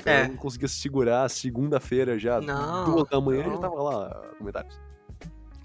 É. 0.05 0.27
não 0.29 0.37
conseguia 0.37 0.67
se 0.67 0.75
segurar 0.75 1.27
segunda-feira 1.29 2.17
já, 2.17 2.39
não, 2.39 2.85
duas 2.85 3.09
da 3.09 3.19
manhã, 3.19 3.43
não. 3.43 3.55
já 3.55 3.57
tava 3.57 3.81
lá 3.81 4.21
comentários. 4.37 4.79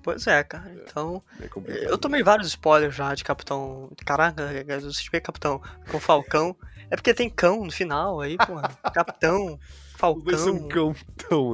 Pois 0.03 0.27
é, 0.27 0.45
cara. 0.45 0.71
É, 0.71 0.75
então. 0.75 1.23
É 1.39 1.91
eu 1.91 1.97
tomei 1.97 2.23
vários 2.23 2.49
spoilers 2.49 2.95
já 2.95 3.15
de 3.15 3.25
Capitão. 3.25 3.91
Caraca, 4.05 4.43
eu 4.43 4.77
assisti 4.77 5.11
Capitão 5.21 5.63
com 5.91 5.99
Falcão. 5.99 6.55
É 6.91 6.97
porque 6.97 7.15
tem 7.15 7.31
cão 7.31 7.65
no 7.65 7.73
final 7.73 8.21
aí, 8.21 8.37
pô. 8.37 8.61
Capitão, 8.93 9.59
Falcão. 9.97 10.39
São 10.39 10.69
cão, 10.69 10.95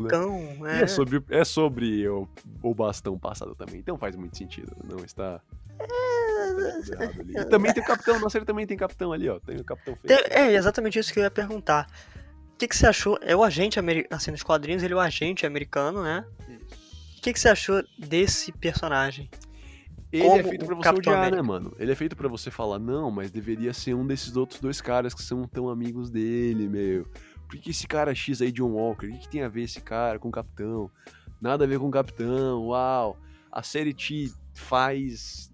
né? 0.00 0.08
Cão, 0.08 0.66
é. 0.66 0.80
E 0.80 0.82
é 0.82 0.86
sobre, 0.86 1.22
é 1.30 1.44
sobre 1.44 2.08
o, 2.08 2.28
o 2.62 2.74
bastão 2.74 3.18
passado 3.18 3.54
também. 3.54 3.78
Então 3.78 3.96
faz 3.98 4.16
muito 4.16 4.36
sentido. 4.36 4.74
Não 4.84 5.04
está. 5.04 5.40
É... 5.78 7.44
também 7.44 7.72
tem 7.72 7.82
o 7.82 7.86
capitão, 7.86 8.18
na 8.20 8.28
série 8.28 8.44
também 8.44 8.66
tem 8.66 8.76
capitão 8.76 9.12
ali, 9.12 9.28
ó. 9.28 9.38
Tem 9.40 9.56
o 9.56 9.64
capitão 9.64 9.96
feito. 9.96 10.12
É 10.30 10.52
exatamente 10.52 10.98
isso 10.98 11.12
que 11.12 11.18
eu 11.18 11.24
ia 11.24 11.30
perguntar 11.30 11.86
que, 12.60 12.68
que 12.68 12.76
você 12.76 12.86
achou? 12.86 13.18
É 13.22 13.34
o 13.34 13.42
agente 13.42 13.78
americano, 13.78 14.14
assim, 14.14 14.30
nos 14.30 14.42
quadrinhos 14.42 14.82
ele 14.82 14.92
é 14.92 14.96
o 14.96 15.00
agente 15.00 15.46
americano, 15.46 16.02
né? 16.02 16.26
O 17.16 17.22
que, 17.22 17.32
que 17.32 17.40
você 17.40 17.48
achou 17.48 17.82
desse 17.98 18.52
personagem? 18.52 19.30
Ele 20.12 20.26
é 20.26 20.42
feito 20.42 20.66
pra 20.66 20.74
você 20.74 20.82
Capitão 20.82 21.12
odiar, 21.12 21.30
né, 21.30 21.38
América. 21.38 21.42
né, 21.42 21.48
mano? 21.48 21.76
Ele 21.78 21.92
é 21.92 21.94
feito 21.94 22.16
para 22.16 22.28
você 22.28 22.50
falar, 22.50 22.78
não, 22.78 23.10
mas 23.10 23.30
deveria 23.30 23.72
ser 23.72 23.94
um 23.94 24.06
desses 24.06 24.36
outros 24.36 24.60
dois 24.60 24.80
caras 24.80 25.14
que 25.14 25.22
são 25.22 25.46
tão 25.46 25.70
amigos 25.70 26.10
dele, 26.10 26.68
meu. 26.68 27.06
Por 27.50 27.58
que 27.58 27.70
esse 27.70 27.86
cara 27.88 28.14
X 28.14 28.40
aí, 28.40 28.52
John 28.52 28.70
Walker? 28.70 29.06
O 29.06 29.10
que, 29.10 29.18
que 29.18 29.28
tem 29.28 29.42
a 29.42 29.48
ver 29.48 29.64
esse 29.64 29.80
cara 29.80 30.20
com 30.20 30.28
o 30.28 30.32
Capitão? 30.32 30.88
Nada 31.40 31.64
a 31.64 31.66
ver 31.66 31.80
com 31.80 31.88
o 31.88 31.90
Capitão, 31.90 32.66
uau. 32.66 33.18
A 33.50 33.60
série 33.60 33.92
te 33.92 34.32
faz. 34.54 35.50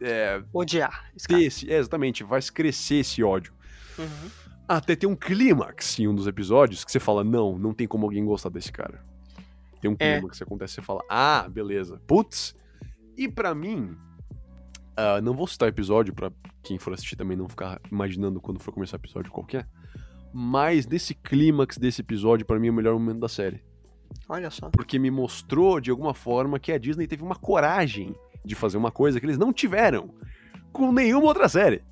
É, 0.00 0.40
Odiar. 0.52 1.10
Esse, 1.30 1.68
é, 1.68 1.78
exatamente, 1.78 2.22
faz 2.24 2.48
crescer 2.48 2.96
esse 2.96 3.24
ódio. 3.24 3.52
Uhum. 3.98 4.30
Até 4.68 4.94
tem 4.94 5.08
um 5.08 5.16
clímax 5.16 5.98
em 5.98 6.06
um 6.06 6.14
dos 6.14 6.28
episódios 6.28 6.84
que 6.84 6.92
você 6.92 7.00
fala, 7.00 7.24
não, 7.24 7.58
não 7.58 7.74
tem 7.74 7.88
como 7.88 8.06
alguém 8.06 8.24
gostar 8.24 8.50
desse 8.50 8.70
cara. 8.70 9.04
Tem 9.80 9.90
um 9.90 9.96
é. 9.98 10.14
clímax 10.14 10.36
é. 10.36 10.38
que 10.38 10.44
acontece 10.44 10.74
e 10.74 10.76
você 10.76 10.82
fala, 10.82 11.02
ah, 11.10 11.48
beleza. 11.50 12.00
Putz. 12.06 12.54
E 13.16 13.28
para 13.28 13.52
mim, 13.52 13.96
uh, 14.96 15.20
não 15.24 15.34
vou 15.34 15.48
citar 15.48 15.68
episódio 15.68 16.14
para 16.14 16.30
quem 16.62 16.78
for 16.78 16.92
assistir 16.92 17.16
também 17.16 17.36
não 17.36 17.48
ficar 17.48 17.80
imaginando 17.90 18.40
quando 18.40 18.60
for 18.60 18.72
começar 18.72 18.96
o 18.96 19.00
episódio 19.00 19.32
qualquer. 19.32 19.68
Mas 20.36 20.84
nesse 20.84 21.14
clímax 21.14 21.78
desse 21.78 22.00
episódio, 22.00 22.44
para 22.44 22.58
mim 22.58 22.66
é 22.66 22.70
o 22.72 22.74
melhor 22.74 22.94
momento 22.94 23.20
da 23.20 23.28
série. 23.28 23.62
Olha 24.28 24.50
só. 24.50 24.68
Porque 24.68 24.98
me 24.98 25.08
mostrou 25.08 25.80
de 25.80 25.92
alguma 25.92 26.12
forma 26.12 26.58
que 26.58 26.72
a 26.72 26.78
Disney 26.78 27.06
teve 27.06 27.22
uma 27.22 27.36
coragem 27.36 28.16
de 28.44 28.56
fazer 28.56 28.76
uma 28.76 28.90
coisa 28.90 29.20
que 29.20 29.26
eles 29.26 29.38
não 29.38 29.52
tiveram 29.52 30.12
com 30.72 30.90
nenhuma 30.90 31.26
outra 31.26 31.48
série. 31.48 31.84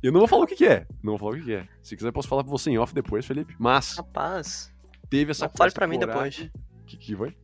Eu 0.00 0.12
não 0.12 0.20
vou 0.20 0.28
falar 0.28 0.44
o 0.44 0.46
que, 0.46 0.54
que, 0.54 0.64
é. 0.64 0.86
Não 1.02 1.16
vou 1.16 1.18
falar 1.18 1.32
o 1.32 1.34
que, 1.34 1.42
que, 1.42 1.54
é. 1.54 1.68
Se 1.82 1.96
quiser, 1.96 2.12
posso 2.12 2.28
falar 2.28 2.44
pra 2.44 2.52
você 2.52 2.70
em 2.70 2.78
off 2.78 2.94
depois, 2.94 3.26
Felipe. 3.26 3.56
Mas. 3.58 3.96
Rapaz. 3.96 4.72
Teve 5.10 5.32
essa 5.32 5.46
não, 5.46 5.52
Fale 5.56 5.72
pra 5.72 5.88
mim 5.88 5.98
depois. 5.98 6.38
O 6.82 6.84
que, 6.86 6.96
que 6.96 7.16
foi? 7.16 7.36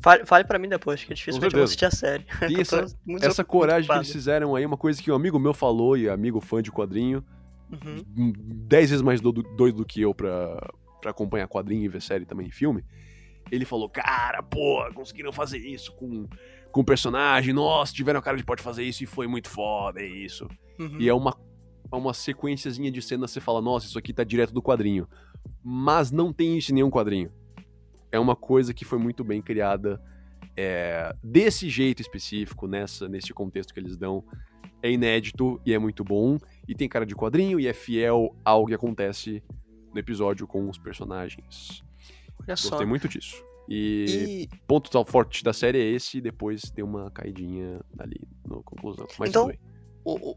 Fale, 0.00 0.24
fale 0.24 0.44
pra 0.44 0.56
mim 0.56 0.68
depois, 0.68 1.02
que 1.02 1.12
é 1.12 1.16
difícil 1.16 1.42
eu 1.42 1.64
assistir 1.64 1.86
a 1.86 1.90
série. 1.90 2.24
E 2.48 2.60
essa, 2.62 2.86
essa 3.22 3.42
coragem 3.42 3.90
que 3.90 3.96
eles 3.96 4.12
fizeram 4.12 4.54
aí, 4.54 4.64
uma 4.64 4.76
coisa 4.76 5.02
que 5.02 5.10
um 5.10 5.16
amigo 5.16 5.36
meu 5.36 5.52
falou, 5.52 5.96
e 5.96 6.08
amigo 6.08 6.40
fã 6.40 6.62
de 6.62 6.70
quadrinho, 6.70 7.24
uhum. 7.70 8.32
dez 8.66 8.90
vezes 8.90 9.02
mais 9.02 9.20
doido, 9.20 9.42
doido 9.42 9.78
do 9.78 9.84
que 9.84 10.00
eu 10.00 10.14
pra, 10.14 10.70
pra 11.00 11.10
acompanhar 11.10 11.48
quadrinho 11.48 11.84
e 11.84 11.88
ver 11.88 12.02
série 12.02 12.24
também 12.24 12.50
filme. 12.50 12.84
Ele 13.50 13.64
falou, 13.64 13.88
cara, 13.88 14.42
pô, 14.42 14.84
conseguiram 14.92 15.32
fazer 15.32 15.58
isso 15.58 15.92
com, 15.92 16.26
com 16.72 16.80
o 16.80 16.84
personagem, 16.84 17.54
nossa, 17.54 17.92
tiveram 17.92 18.18
a 18.18 18.22
cara 18.22 18.36
de 18.36 18.44
pode 18.44 18.62
fazer 18.62 18.82
isso 18.82 19.04
e 19.04 19.06
foi 19.06 19.26
muito 19.26 19.48
foda, 19.48 20.00
é 20.00 20.06
isso. 20.06 20.48
Uhum. 20.78 21.00
E 21.00 21.08
é 21.08 21.14
uma 21.14 21.36
uma 21.92 22.12
sequenciazinha 22.14 22.90
de 22.90 23.00
cenas, 23.00 23.30
você 23.30 23.40
fala, 23.40 23.60
nossa, 23.60 23.86
isso 23.86 23.98
aqui 23.98 24.12
tá 24.12 24.24
direto 24.24 24.52
do 24.52 24.62
quadrinho. 24.62 25.08
Mas 25.62 26.10
não 26.10 26.32
tem 26.32 26.56
isso 26.58 26.72
em 26.72 26.74
nenhum 26.74 26.90
quadrinho. 26.90 27.30
É 28.10 28.18
uma 28.18 28.36
coisa 28.36 28.72
que 28.72 28.84
foi 28.84 28.98
muito 28.98 29.22
bem 29.22 29.42
criada 29.42 30.00
é, 30.56 31.14
desse 31.22 31.68
jeito 31.68 32.00
específico, 32.00 32.66
nessa, 32.66 33.08
nesse 33.08 33.32
contexto 33.32 33.74
que 33.74 33.80
eles 33.80 33.96
dão. 33.96 34.24
É 34.82 34.90
inédito 34.90 35.60
e 35.64 35.72
é 35.72 35.78
muito 35.78 36.04
bom. 36.04 36.38
E 36.66 36.74
tem 36.74 36.88
cara 36.88 37.06
de 37.06 37.14
quadrinho 37.14 37.58
e 37.58 37.66
é 37.66 37.72
fiel 37.72 38.34
ao 38.44 38.66
que 38.66 38.74
acontece 38.74 39.42
no 39.92 39.98
episódio 39.98 40.46
com 40.46 40.68
os 40.68 40.78
personagens. 40.78 41.82
Olha 42.40 42.48
Gostei 42.48 42.78
só. 42.78 42.86
muito 42.86 43.08
disso. 43.08 43.42
E, 43.68 44.48
e... 44.52 44.56
ponto 44.66 44.90
tal 44.90 45.04
forte 45.04 45.42
da 45.42 45.52
série 45.52 45.78
é 45.78 45.84
esse, 45.84 46.18
e 46.18 46.20
depois 46.20 46.62
tem 46.70 46.84
uma 46.84 47.10
caidinha 47.10 47.80
ali 47.98 48.20
na 48.48 48.62
conclusão. 48.62 49.06
Mas 49.18 49.30
então, 49.30 49.50
o, 50.04 50.36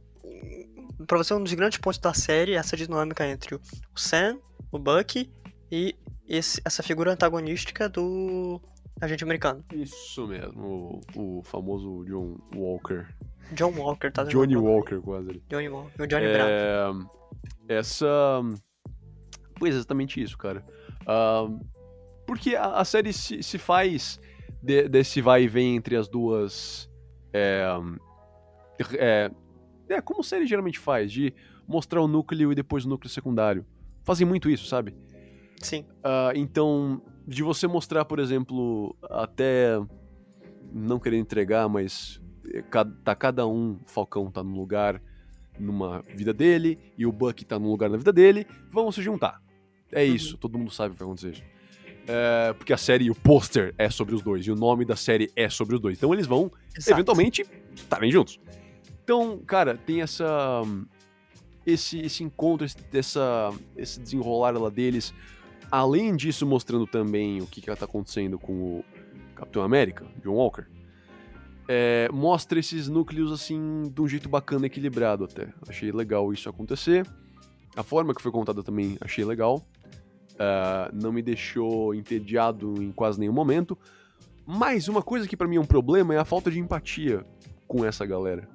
para 1.05 1.17
você 1.17 1.33
um 1.33 1.43
dos 1.43 1.53
grandes 1.53 1.77
pontos 1.77 1.99
da 1.99 2.13
série 2.13 2.53
é 2.53 2.55
essa 2.55 2.75
dinâmica 2.75 3.27
entre 3.27 3.55
o 3.55 3.61
Sam, 3.95 4.39
o 4.71 4.79
Bucky 4.79 5.31
e 5.71 5.95
esse, 6.27 6.61
essa 6.65 6.83
figura 6.83 7.11
antagonística 7.11 7.87
do 7.87 8.61
agente 9.01 9.23
americano. 9.23 9.63
Isso 9.73 10.27
mesmo, 10.27 11.01
o, 11.15 11.39
o 11.39 11.43
famoso 11.43 12.03
John 12.05 12.37
Walker. 12.55 13.07
John 13.53 13.71
Walker, 13.71 14.11
tá 14.11 14.23
Johnny 14.23 14.55
Walker, 14.55 14.99
quase. 15.01 15.41
Johnny 15.49 15.69
Walker, 15.69 16.03
o 16.03 16.07
Johnny 16.07 16.25
é, 16.25 16.91
Essa. 17.67 18.41
Pois 19.55 19.73
é, 19.73 19.77
exatamente 19.77 20.21
isso, 20.21 20.37
cara. 20.37 20.63
Uh, 21.01 21.59
porque 22.27 22.55
a, 22.55 22.75
a, 22.75 22.85
série 22.85 23.11
se, 23.11 23.41
se 23.41 23.57
faz 23.57 24.19
de, 24.61 24.87
desse 24.87 25.21
vai 25.21 25.43
e 25.43 25.47
vem 25.47 25.75
entre 25.75 25.95
as 25.95 26.07
duas. 26.07 26.89
É, 27.33 27.65
é, 28.93 29.31
é, 29.89 30.01
como 30.01 30.23
série 30.23 30.45
geralmente 30.45 30.79
faz, 30.79 31.11
de 31.11 31.33
mostrar 31.67 32.01
o 32.01 32.07
núcleo 32.07 32.51
e 32.51 32.55
depois 32.55 32.85
o 32.85 32.89
núcleo 32.89 33.09
secundário. 33.09 33.65
Fazem 34.03 34.25
muito 34.27 34.49
isso, 34.49 34.65
sabe? 34.67 34.95
Sim. 35.57 35.85
Uh, 35.99 36.35
então, 36.35 37.01
de 37.29 37.43
você 37.43 37.67
mostrar, 37.67 38.05
por 38.05 38.17
exemplo, 38.17 38.95
até 39.03 39.79
não 40.73 40.99
querer 40.99 41.17
entregar, 41.17 41.69
mas 41.69 42.19
é, 42.53 42.63
tá 43.03 43.15
cada 43.15 43.47
um, 43.47 43.77
Falcão 43.85 44.31
tá 44.31 44.43
num 44.43 44.55
lugar 44.55 45.01
numa 45.59 46.01
vida 46.15 46.33
dele 46.33 46.79
e 46.97 47.05
o 47.05 47.11
Buck 47.11 47.45
tá 47.45 47.59
num 47.59 47.69
lugar 47.69 47.89
na 47.89 47.97
vida 47.97 48.11
dele, 48.11 48.47
vamos 48.71 48.95
se 48.95 49.01
juntar. 49.01 49.41
É 49.91 50.03
uhum. 50.03 50.15
isso, 50.15 50.37
todo 50.37 50.57
mundo 50.57 50.71
sabe 50.71 50.89
o 50.89 50.93
que 50.93 51.03
vai 51.03 51.07
acontecer. 51.07 51.43
É, 52.07 52.53
porque 52.53 52.73
a 52.73 52.77
série, 52.77 53.11
o 53.11 53.15
pôster 53.15 53.75
é 53.77 53.87
sobre 53.89 54.15
os 54.15 54.23
dois 54.23 54.47
e 54.47 54.51
o 54.51 54.55
nome 54.55 54.83
da 54.83 54.95
série 54.95 55.31
é 55.35 55.47
sobre 55.49 55.75
os 55.75 55.81
dois. 55.81 55.97
Então 55.97 56.11
eles 56.11 56.25
vão, 56.25 56.51
Exato. 56.75 56.91
eventualmente, 56.91 57.45
estarem 57.75 58.11
juntos. 58.11 58.39
Então, 59.03 59.37
cara, 59.45 59.77
tem 59.77 60.01
essa. 60.01 60.63
Esse, 61.65 61.99
esse 61.99 62.23
encontro, 62.23 62.65
esse, 62.65 62.77
essa, 62.91 63.53
esse 63.77 63.99
desenrolar 63.99 64.57
lá 64.57 64.69
deles. 64.69 65.13
Além 65.71 66.15
disso, 66.15 66.45
mostrando 66.45 66.87
também 66.87 67.41
o 67.41 67.47
que, 67.47 67.61
que 67.61 67.75
tá 67.75 67.85
acontecendo 67.85 68.39
com 68.39 68.53
o 68.53 68.85
Capitão 69.35 69.61
América, 69.61 70.05
John 70.23 70.33
Walker. 70.33 70.65
É, 71.67 72.09
mostra 72.11 72.59
esses 72.59 72.87
núcleos 72.87 73.31
assim 73.31 73.83
de 73.93 74.01
um 74.01 74.07
jeito 74.07 74.27
bacana, 74.27 74.65
equilibrado 74.65 75.23
até. 75.23 75.49
Achei 75.67 75.91
legal 75.91 76.33
isso 76.33 76.49
acontecer. 76.49 77.07
A 77.75 77.83
forma 77.83 78.13
que 78.15 78.21
foi 78.21 78.31
contada 78.31 78.63
também 78.63 78.97
achei 78.99 79.23
legal. 79.23 79.63
Uh, 80.33 80.89
não 80.93 81.11
me 81.11 81.21
deixou 81.21 81.93
entediado 81.93 82.81
em 82.81 82.91
quase 82.91 83.19
nenhum 83.19 83.33
momento. 83.33 83.77
Mas 84.45 84.87
uma 84.87 85.03
coisa 85.03 85.27
que 85.27 85.37
para 85.37 85.47
mim 85.47 85.57
é 85.57 85.59
um 85.59 85.65
problema 85.65 86.15
é 86.15 86.17
a 86.17 86.25
falta 86.25 86.49
de 86.49 86.59
empatia 86.59 87.23
com 87.67 87.85
essa 87.85 88.03
galera. 88.03 88.49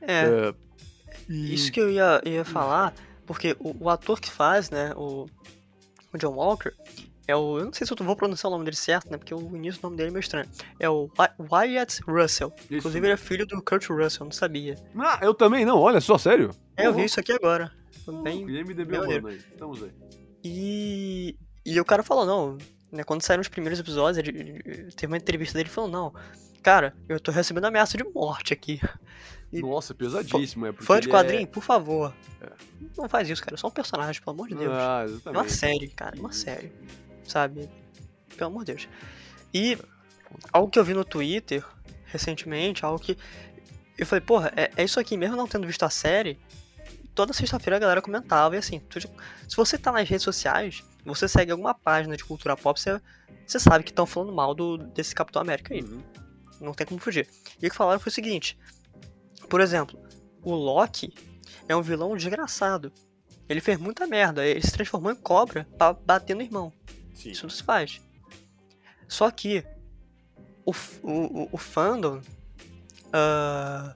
É. 0.00 0.54
e... 1.28 1.52
Isso 1.52 1.72
que 1.72 1.80
eu 1.80 1.90
ia, 1.90 2.22
ia 2.24 2.44
falar, 2.44 2.94
porque 3.26 3.56
o, 3.58 3.84
o, 3.84 3.90
ator 3.90 4.20
que 4.20 4.30
faz, 4.30 4.70
né, 4.70 4.92
o, 4.96 5.26
o 6.12 6.18
John 6.18 6.34
Walker, 6.34 6.72
é 7.26 7.34
o. 7.36 7.58
Eu 7.58 7.64
não 7.66 7.72
sei 7.72 7.86
se 7.86 7.92
eu 7.92 7.96
vou 8.04 8.16
pronunciar 8.16 8.48
o 8.50 8.52
nome 8.52 8.64
dele 8.64 8.76
certo, 8.76 9.10
né? 9.10 9.16
Porque 9.18 9.34
o 9.34 9.56
início 9.56 9.80
do 9.80 9.84
nome 9.84 9.96
dele 9.96 10.08
é 10.08 10.12
meio 10.12 10.20
estranho. 10.20 10.48
É 10.78 10.88
o 10.90 11.08
Wyatt 11.50 12.00
Russell. 12.06 12.52
Isso. 12.64 12.74
Inclusive, 12.74 13.06
ele 13.06 13.14
é 13.14 13.16
filho 13.16 13.46
do 13.46 13.62
Kurt 13.62 13.88
Russell, 13.88 14.24
não 14.24 14.32
sabia. 14.32 14.76
Ah, 14.98 15.18
eu 15.22 15.32
também 15.34 15.64
não, 15.64 15.78
olha 15.80 16.00
só, 16.00 16.18
sério? 16.18 16.50
É, 16.76 16.86
eu 16.86 16.94
vi 16.94 17.04
isso 17.04 17.20
aqui 17.20 17.32
agora. 17.32 17.70
Bem. 18.22 18.40
IMDB 18.48 18.96
aí, 18.98 19.36
estamos 19.36 19.82
aí. 19.82 19.92
E. 20.44 21.36
E 21.64 21.80
o 21.80 21.84
cara 21.84 22.02
falou, 22.02 22.26
não, 22.26 22.58
né, 22.90 23.04
quando 23.04 23.22
saíram 23.22 23.40
os 23.40 23.48
primeiros 23.48 23.78
episódios, 23.78 24.18
ele, 24.18 24.60
ele- 24.64 24.90
teve 24.92 25.06
uma 25.12 25.16
entrevista 25.16 25.56
dele 25.56 25.70
falando, 25.70 25.92
não, 25.92 26.12
cara, 26.60 26.92
eu 27.08 27.20
tô 27.20 27.30
recebendo 27.30 27.66
ameaça 27.66 27.96
de 27.96 28.02
morte 28.12 28.52
aqui. 28.52 28.80
E 29.52 29.60
Nossa, 29.60 29.94
pesadíssimo. 29.94 30.66
É 30.66 30.72
Fã 30.72 30.98
de 30.98 31.08
é- 31.08 31.10
quadrinho, 31.10 31.46
por 31.46 31.62
favor. 31.62 32.14
É. 32.40 32.48
Não 32.96 33.08
faz 33.08 33.28
isso, 33.28 33.42
cara. 33.42 33.54
É 33.54 33.58
só 33.58 33.68
um 33.68 33.70
personagem, 33.70 34.20
pelo 34.22 34.34
amor 34.34 34.48
de 34.48 34.54
Deus. 34.54 34.72
Ah, 34.72 35.00
É 35.02 35.04
uma 35.04 35.14
exatamente. 35.16 35.52
série, 35.52 35.88
cara. 35.88 36.16
é 36.16 36.20
Uma 36.20 36.32
série. 36.32 36.72
Sabe? 37.26 37.68
Pelo 38.36 38.50
amor 38.50 38.64
de 38.64 38.72
Deus. 38.72 38.88
E 39.52 39.76
algo 40.52 40.70
que 40.70 40.78
eu 40.78 40.84
vi 40.84 40.94
no 40.94 41.04
Twitter 41.04 41.62
recentemente, 42.06 42.84
algo 42.84 42.98
que. 42.98 43.16
Eu 43.98 44.06
falei, 44.06 44.22
porra, 44.24 44.52
é, 44.56 44.70
é 44.76 44.84
isso 44.84 44.98
aqui, 44.98 45.16
mesmo 45.16 45.36
não 45.36 45.46
tendo 45.46 45.66
visto 45.66 45.82
a 45.84 45.90
série. 45.90 46.38
Toda 47.14 47.34
sexta-feira 47.34 47.76
a 47.76 47.78
galera 47.78 48.00
comentava, 48.00 48.54
e 48.54 48.58
assim, 48.58 48.80
tu- 48.80 48.98
se 49.00 49.54
você 49.54 49.76
tá 49.76 49.92
nas 49.92 50.08
redes 50.08 50.24
sociais, 50.24 50.82
você 51.04 51.28
segue 51.28 51.52
alguma 51.52 51.74
página 51.74 52.16
de 52.16 52.24
cultura 52.24 52.56
pop, 52.56 52.80
você, 52.80 52.98
você 53.46 53.60
sabe 53.60 53.84
que 53.84 53.90
estão 53.90 54.06
falando 54.06 54.32
mal 54.32 54.54
do, 54.54 54.78
desse 54.78 55.14
Capitão 55.14 55.42
América 55.42 55.74
aí. 55.74 55.82
Uhum. 55.82 56.02
Não 56.58 56.72
tem 56.72 56.86
como 56.86 56.98
fugir. 56.98 57.28
E 57.60 57.66
o 57.66 57.70
que 57.70 57.76
falaram 57.76 58.00
foi 58.00 58.08
o 58.10 58.14
seguinte: 58.14 58.56
por 59.52 59.60
exemplo, 59.60 60.00
o 60.42 60.54
Loki 60.54 61.12
é 61.68 61.76
um 61.76 61.82
vilão 61.82 62.16
desgraçado. 62.16 62.90
Ele 63.46 63.60
fez 63.60 63.76
muita 63.78 64.06
merda, 64.06 64.46
ele 64.46 64.62
se 64.62 64.72
transformou 64.72 65.12
em 65.12 65.14
cobra 65.14 65.68
pra 65.76 65.92
bater 65.92 66.34
no 66.34 66.40
irmão. 66.40 66.72
Sim. 67.12 67.32
Isso 67.32 67.42
não 67.42 67.50
se 67.50 67.62
faz. 67.62 68.00
Só 69.06 69.30
que 69.30 69.62
o, 70.64 70.72
o, 71.02 71.48
o, 71.52 71.58
fandom. 71.58 72.22
ah, 73.12 73.94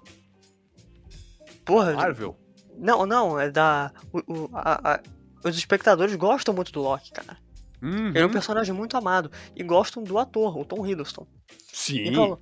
porra. 1.64 1.94
Marvel? 1.94 2.36
Não, 2.76 3.06
não, 3.06 3.40
é 3.40 3.50
da. 3.50 3.90
o- 4.12 4.18
o- 4.30 4.50
a- 4.52 4.96
a- 4.96 5.00
os 5.42 5.56
espectadores 5.56 6.14
gostam 6.16 6.52
muito 6.54 6.70
do 6.70 6.82
Loki, 6.82 7.12
cara. 7.12 7.38
Uhum. 7.82 8.08
Ele 8.08 8.18
é 8.18 8.26
um 8.26 8.30
personagem 8.30 8.74
muito 8.74 8.94
amado. 8.94 9.32
E 9.54 9.62
gostam 9.62 10.04
do 10.04 10.18
ator, 10.18 10.58
o 10.58 10.66
Tom 10.66 10.86
Hiddleston. 10.86 11.26
Sim. 11.72 12.08
Então, 12.08 12.38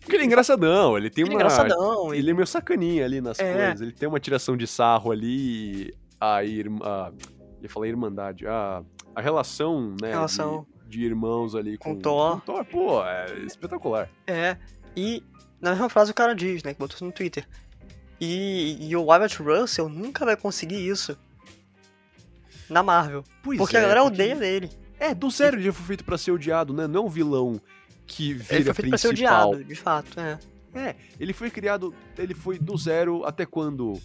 Porque 0.00 0.16
ele 0.16 0.22
é 0.22 0.26
engraçadão, 0.26 0.96
ele 0.96 1.10
tem 1.10 1.24
ele 1.24 1.32
é 1.32 1.34
uma. 1.34 1.40
engraçadão. 1.42 2.14
Ele 2.14 2.30
é 2.30 2.34
meio 2.34 2.46
sacaninha 2.46 3.04
ali 3.04 3.20
nas 3.20 3.38
É. 3.38 3.52
coisas. 3.66 3.80
Ele 3.80 3.92
tem 3.92 4.08
uma 4.08 4.20
tiração 4.20 4.56
de 4.56 4.66
sarro 4.66 5.10
ali. 5.10 5.94
A 6.20 6.42
irmã. 6.44 6.80
A... 6.84 7.12
ia 7.62 7.68
falar 7.68 7.86
irmandade. 7.88 8.46
A, 8.46 8.82
a 9.14 9.20
relação, 9.20 9.94
né? 10.00 10.10
Relação. 10.10 10.66
De, 10.86 10.98
de 10.98 11.04
irmãos 11.04 11.54
ali 11.54 11.76
Com 11.78 11.94
com, 11.94 12.00
Thor. 12.00 12.32
com 12.32 12.40
Thor. 12.40 12.64
Pô, 12.64 13.04
é 13.04 13.38
espetacular. 13.46 14.08
É, 14.26 14.56
e 14.96 15.22
na 15.60 15.70
mesma 15.72 15.88
frase 15.88 16.10
o 16.10 16.14
cara 16.14 16.34
diz, 16.34 16.62
né, 16.62 16.72
que 16.72 16.78
botou 16.78 16.94
isso 16.96 17.04
no 17.04 17.12
Twitter. 17.12 17.46
E, 18.20 18.78
e 18.88 18.96
o 18.96 19.04
Wyatt 19.04 19.40
Russell 19.42 19.88
nunca 19.88 20.24
vai 20.24 20.36
conseguir 20.36 20.84
isso 20.88 21.16
na 22.68 22.82
Marvel. 22.82 23.22
Pois 23.42 23.58
porque 23.58 23.76
é, 23.76 23.78
a 23.78 23.82
galera 23.82 24.00
porque- 24.02 24.14
odeia 24.22 24.36
dele. 24.36 24.70
É, 25.00 25.14
do 25.14 25.30
zero 25.30 25.56
ele 25.56 25.62
já 25.64 25.72
foi 25.72 25.86
feito 25.86 26.04
pra 26.04 26.18
ser 26.18 26.32
odiado, 26.32 26.72
né? 26.74 26.88
Não 26.88 27.02
é 27.02 27.04
um 27.04 27.08
vilão 27.08 27.60
que 28.08 28.32
vira 28.32 28.54
Ele 28.56 28.64
foi 28.64 28.74
feito 28.74 28.88
pra 28.88 28.98
ser 28.98 29.08
principal. 29.08 29.50
odiado, 29.50 29.64
de 29.64 29.74
fato, 29.76 30.18
é. 30.18 30.38
É, 30.74 30.96
ele 31.20 31.32
foi 31.32 31.50
criado, 31.50 31.94
ele 32.18 32.34
foi 32.34 32.58
do 32.58 32.76
zero 32.76 33.24
até 33.24 33.46
quando? 33.46 34.00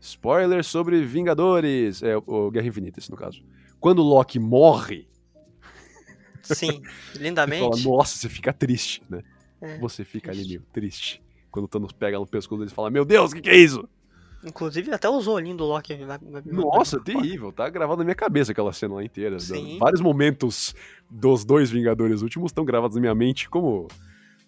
Spoiler 0.00 0.62
sobre 0.64 1.04
Vingadores, 1.04 2.02
é 2.04 2.16
o 2.16 2.50
Guerra 2.52 2.68
Infinita, 2.68 3.00
esse 3.00 3.10
no 3.10 3.16
caso. 3.16 3.42
Quando 3.80 3.98
o 3.98 4.02
Loki 4.04 4.38
morre, 4.38 5.08
Sim, 6.42 6.80
lindamente. 7.16 7.62
fala, 7.62 7.76
nossa, 7.96 8.16
você 8.16 8.28
fica 8.28 8.52
triste, 8.52 9.02
né? 9.08 9.22
É, 9.60 9.76
Você 9.78 10.04
fica 10.04 10.30
ali 10.30 10.38
triste. 10.40 10.48
meio 10.56 10.66
triste. 10.72 11.22
Quando 11.50 11.64
o 11.64 11.68
Thanos 11.68 11.90
pega 11.92 12.18
no 12.18 12.26
pescoço 12.26 12.60
dele 12.60 12.70
e 12.70 12.74
fala, 12.74 12.90
meu 12.90 13.04
Deus, 13.04 13.32
o 13.32 13.34
que, 13.34 13.40
que 13.42 13.50
é 13.50 13.56
isso? 13.56 13.88
Inclusive, 14.44 14.92
até 14.92 15.08
o 15.08 15.20
zolinho 15.20 15.56
do 15.56 15.64
Loki. 15.64 15.96
vai- 16.04 16.18
Nossa, 16.46 17.00
terrível, 17.00 17.50
tá 17.52 17.68
gravado 17.68 17.98
na 17.98 18.04
minha 18.04 18.14
cabeça 18.14 18.52
aquela 18.52 18.72
cena 18.72 18.94
lá 18.94 19.04
inteira. 19.04 19.38
Sim. 19.40 19.78
Vários 19.78 20.00
momentos 20.00 20.74
dos 21.10 21.44
dois 21.44 21.70
Vingadores 21.70 22.22
últimos 22.22 22.50
estão 22.50 22.64
gravados 22.64 22.94
na 22.94 23.00
minha 23.00 23.14
mente 23.14 23.48
como, 23.50 23.88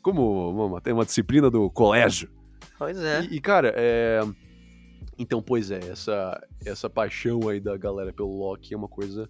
como 0.00 0.50
uma, 0.68 0.80
uma 0.92 1.04
disciplina 1.04 1.50
do 1.50 1.68
colégio. 1.70 2.30
Pois 2.78 2.98
é. 2.98 3.22
E, 3.22 3.36
e, 3.36 3.40
cara, 3.40 3.74
é... 3.76 4.20
Então, 5.18 5.42
pois 5.42 5.70
é, 5.70 5.80
essa, 5.90 6.40
essa 6.64 6.88
paixão 6.88 7.48
aí 7.48 7.60
da 7.60 7.76
galera 7.76 8.12
pelo 8.12 8.38
Loki 8.38 8.72
é 8.72 8.76
uma 8.76 8.88
coisa 8.88 9.28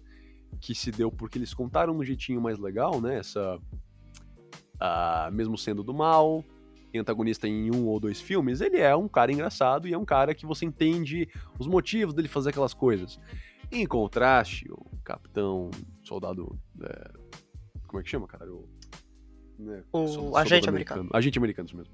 que 0.59 0.73
se 0.75 0.89
deu 0.91 1.11
porque 1.11 1.37
eles 1.37 1.53
contaram 1.53 1.93
no 1.93 2.03
jeitinho 2.03 2.39
mais 2.39 2.57
legal, 2.59 3.01
né? 3.01 3.17
Essa. 3.17 3.57
ah, 4.79 5.29
mesmo 5.33 5.57
sendo 5.57 5.83
do 5.83 5.93
mal, 5.93 6.45
antagonista 6.99 7.47
em 7.47 7.73
um 7.73 7.87
ou 7.87 7.99
dois 7.99 8.19
filmes, 8.19 8.61
ele 8.61 8.77
é 8.77 8.95
um 8.95 9.07
cara 9.07 9.31
engraçado 9.31 9.87
e 9.87 9.93
é 9.93 9.97
um 9.97 10.05
cara 10.05 10.33
que 10.35 10.45
você 10.45 10.65
entende 10.65 11.29
os 11.59 11.67
motivos 11.67 12.13
dele 12.13 12.27
fazer 12.27 12.49
aquelas 12.49 12.73
coisas. 12.73 13.19
Em 13.71 13.85
contraste, 13.85 14.69
o 14.69 14.97
capitão, 15.03 15.71
soldado. 16.03 16.59
é, 16.83 17.11
como 17.87 17.99
é 17.99 18.03
que 18.03 18.09
chama, 18.09 18.27
cara? 18.27 18.51
O, 18.51 18.67
né, 19.57 19.83
O 19.93 20.07
soldado 20.07 20.37
agente 20.37 20.69
americano. 20.69 21.09
Agente 21.13 21.37
americano, 21.37 21.67
isso 21.67 21.77
mesmo. 21.77 21.93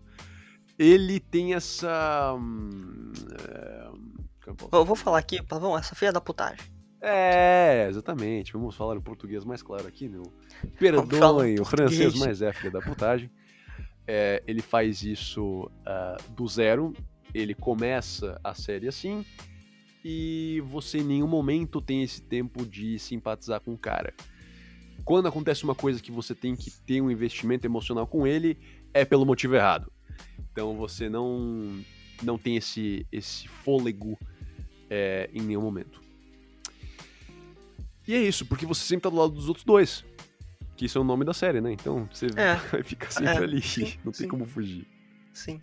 Ele 0.80 1.20
tem 1.20 1.54
essa. 1.54 2.34
hum, 2.36 3.12
é, 3.40 3.90
eu 4.72 4.86
vou 4.86 4.96
falar 4.96 5.20
aqui, 5.20 5.42
Pavão, 5.42 5.78
essa 5.78 5.94
filha 5.96 6.12
da 6.12 6.22
putagem. 6.22 6.66
é, 7.02 7.88
exatamente. 7.90 8.54
Vamos 8.54 8.76
falar 8.76 8.96
em 8.96 9.02
português 9.02 9.44
mais 9.44 9.62
claro 9.62 9.88
aqui, 9.88 10.08
meu. 10.08 10.24
Vamos 10.24 11.18
falar 11.18 11.42
Perdoem, 11.44 11.56
em 11.56 11.60
o 11.60 11.66
francês 11.66 12.16
mais 12.16 12.42
é 12.42 12.54
filha 12.54 12.72
da 12.72 12.82
putagem. 12.82 13.30
É, 14.08 14.42
ele 14.48 14.62
faz 14.62 15.04
isso 15.04 15.70
ah, 15.86 16.18
do 16.30 16.48
zero. 16.48 16.94
Ele 17.34 17.54
começa 17.54 18.40
a 18.44 18.54
série 18.54 18.88
assim. 18.88 19.26
E 20.04 20.64
você 20.66 21.00
em 21.00 21.04
nenhum 21.04 21.28
momento 21.28 21.82
tem 21.82 22.02
esse 22.02 22.22
tempo 22.22 22.66
de 22.66 22.98
simpatizar 22.98 23.60
com 23.60 23.74
o 23.74 23.78
cara. 23.78 24.14
Quando 25.04 25.28
acontece 25.28 25.64
uma 25.64 25.76
coisa 25.76 26.02
que 26.02 26.12
você 26.12 26.34
tem 26.34 26.56
que 26.56 26.72
ter 26.72 27.02
um 27.02 27.12
investimento 27.12 27.68
emocional 27.68 28.08
com 28.08 28.26
ele, 28.26 28.58
é 28.94 29.04
pelo 29.04 29.26
motivo 29.26 29.56
errado. 29.56 29.92
Então 30.52 30.76
você 30.76 31.10
não, 31.10 31.84
não 32.24 32.38
tem 32.38 32.58
esse, 32.58 33.06
esse 33.12 33.48
fôlego 33.48 34.18
é, 34.90 35.30
em 35.34 35.42
nenhum 35.42 35.62
momento. 35.62 36.02
E 38.08 38.14
é 38.14 38.22
isso, 38.22 38.46
porque 38.46 38.66
você 38.66 38.82
sempre 38.82 39.04
tá 39.04 39.10
do 39.10 39.18
lado 39.18 39.34
dos 39.34 39.50
outros 39.50 39.66
dois. 39.66 40.06
Que 40.78 40.86
isso 40.86 40.98
é 40.98 41.02
o 41.02 41.04
nome 41.04 41.26
da 41.26 41.34
série, 41.34 41.60
né? 41.60 41.72
Então 41.74 42.08
você 42.12 42.28
É. 42.38 42.56
vai 42.72 42.84
ficar 42.84 43.10
sempre 43.12 43.32
É, 43.34 43.38
ali. 43.38 43.62
sim, 43.62 43.98
não 44.06 44.12
tem 44.12 44.22
sim. 44.22 44.28
como 44.28 44.46
fugir. 44.46 44.88
Sim. 45.34 45.60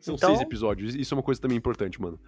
São 0.00 0.14
Então- 0.16 0.30
seis 0.30 0.40
episódios. 0.40 0.94
Isso 0.94 1.14
é 1.14 1.16
uma 1.16 1.22
coisa 1.22 1.40
também 1.40 1.56
importante, 1.58 2.00
mano. 2.00 2.18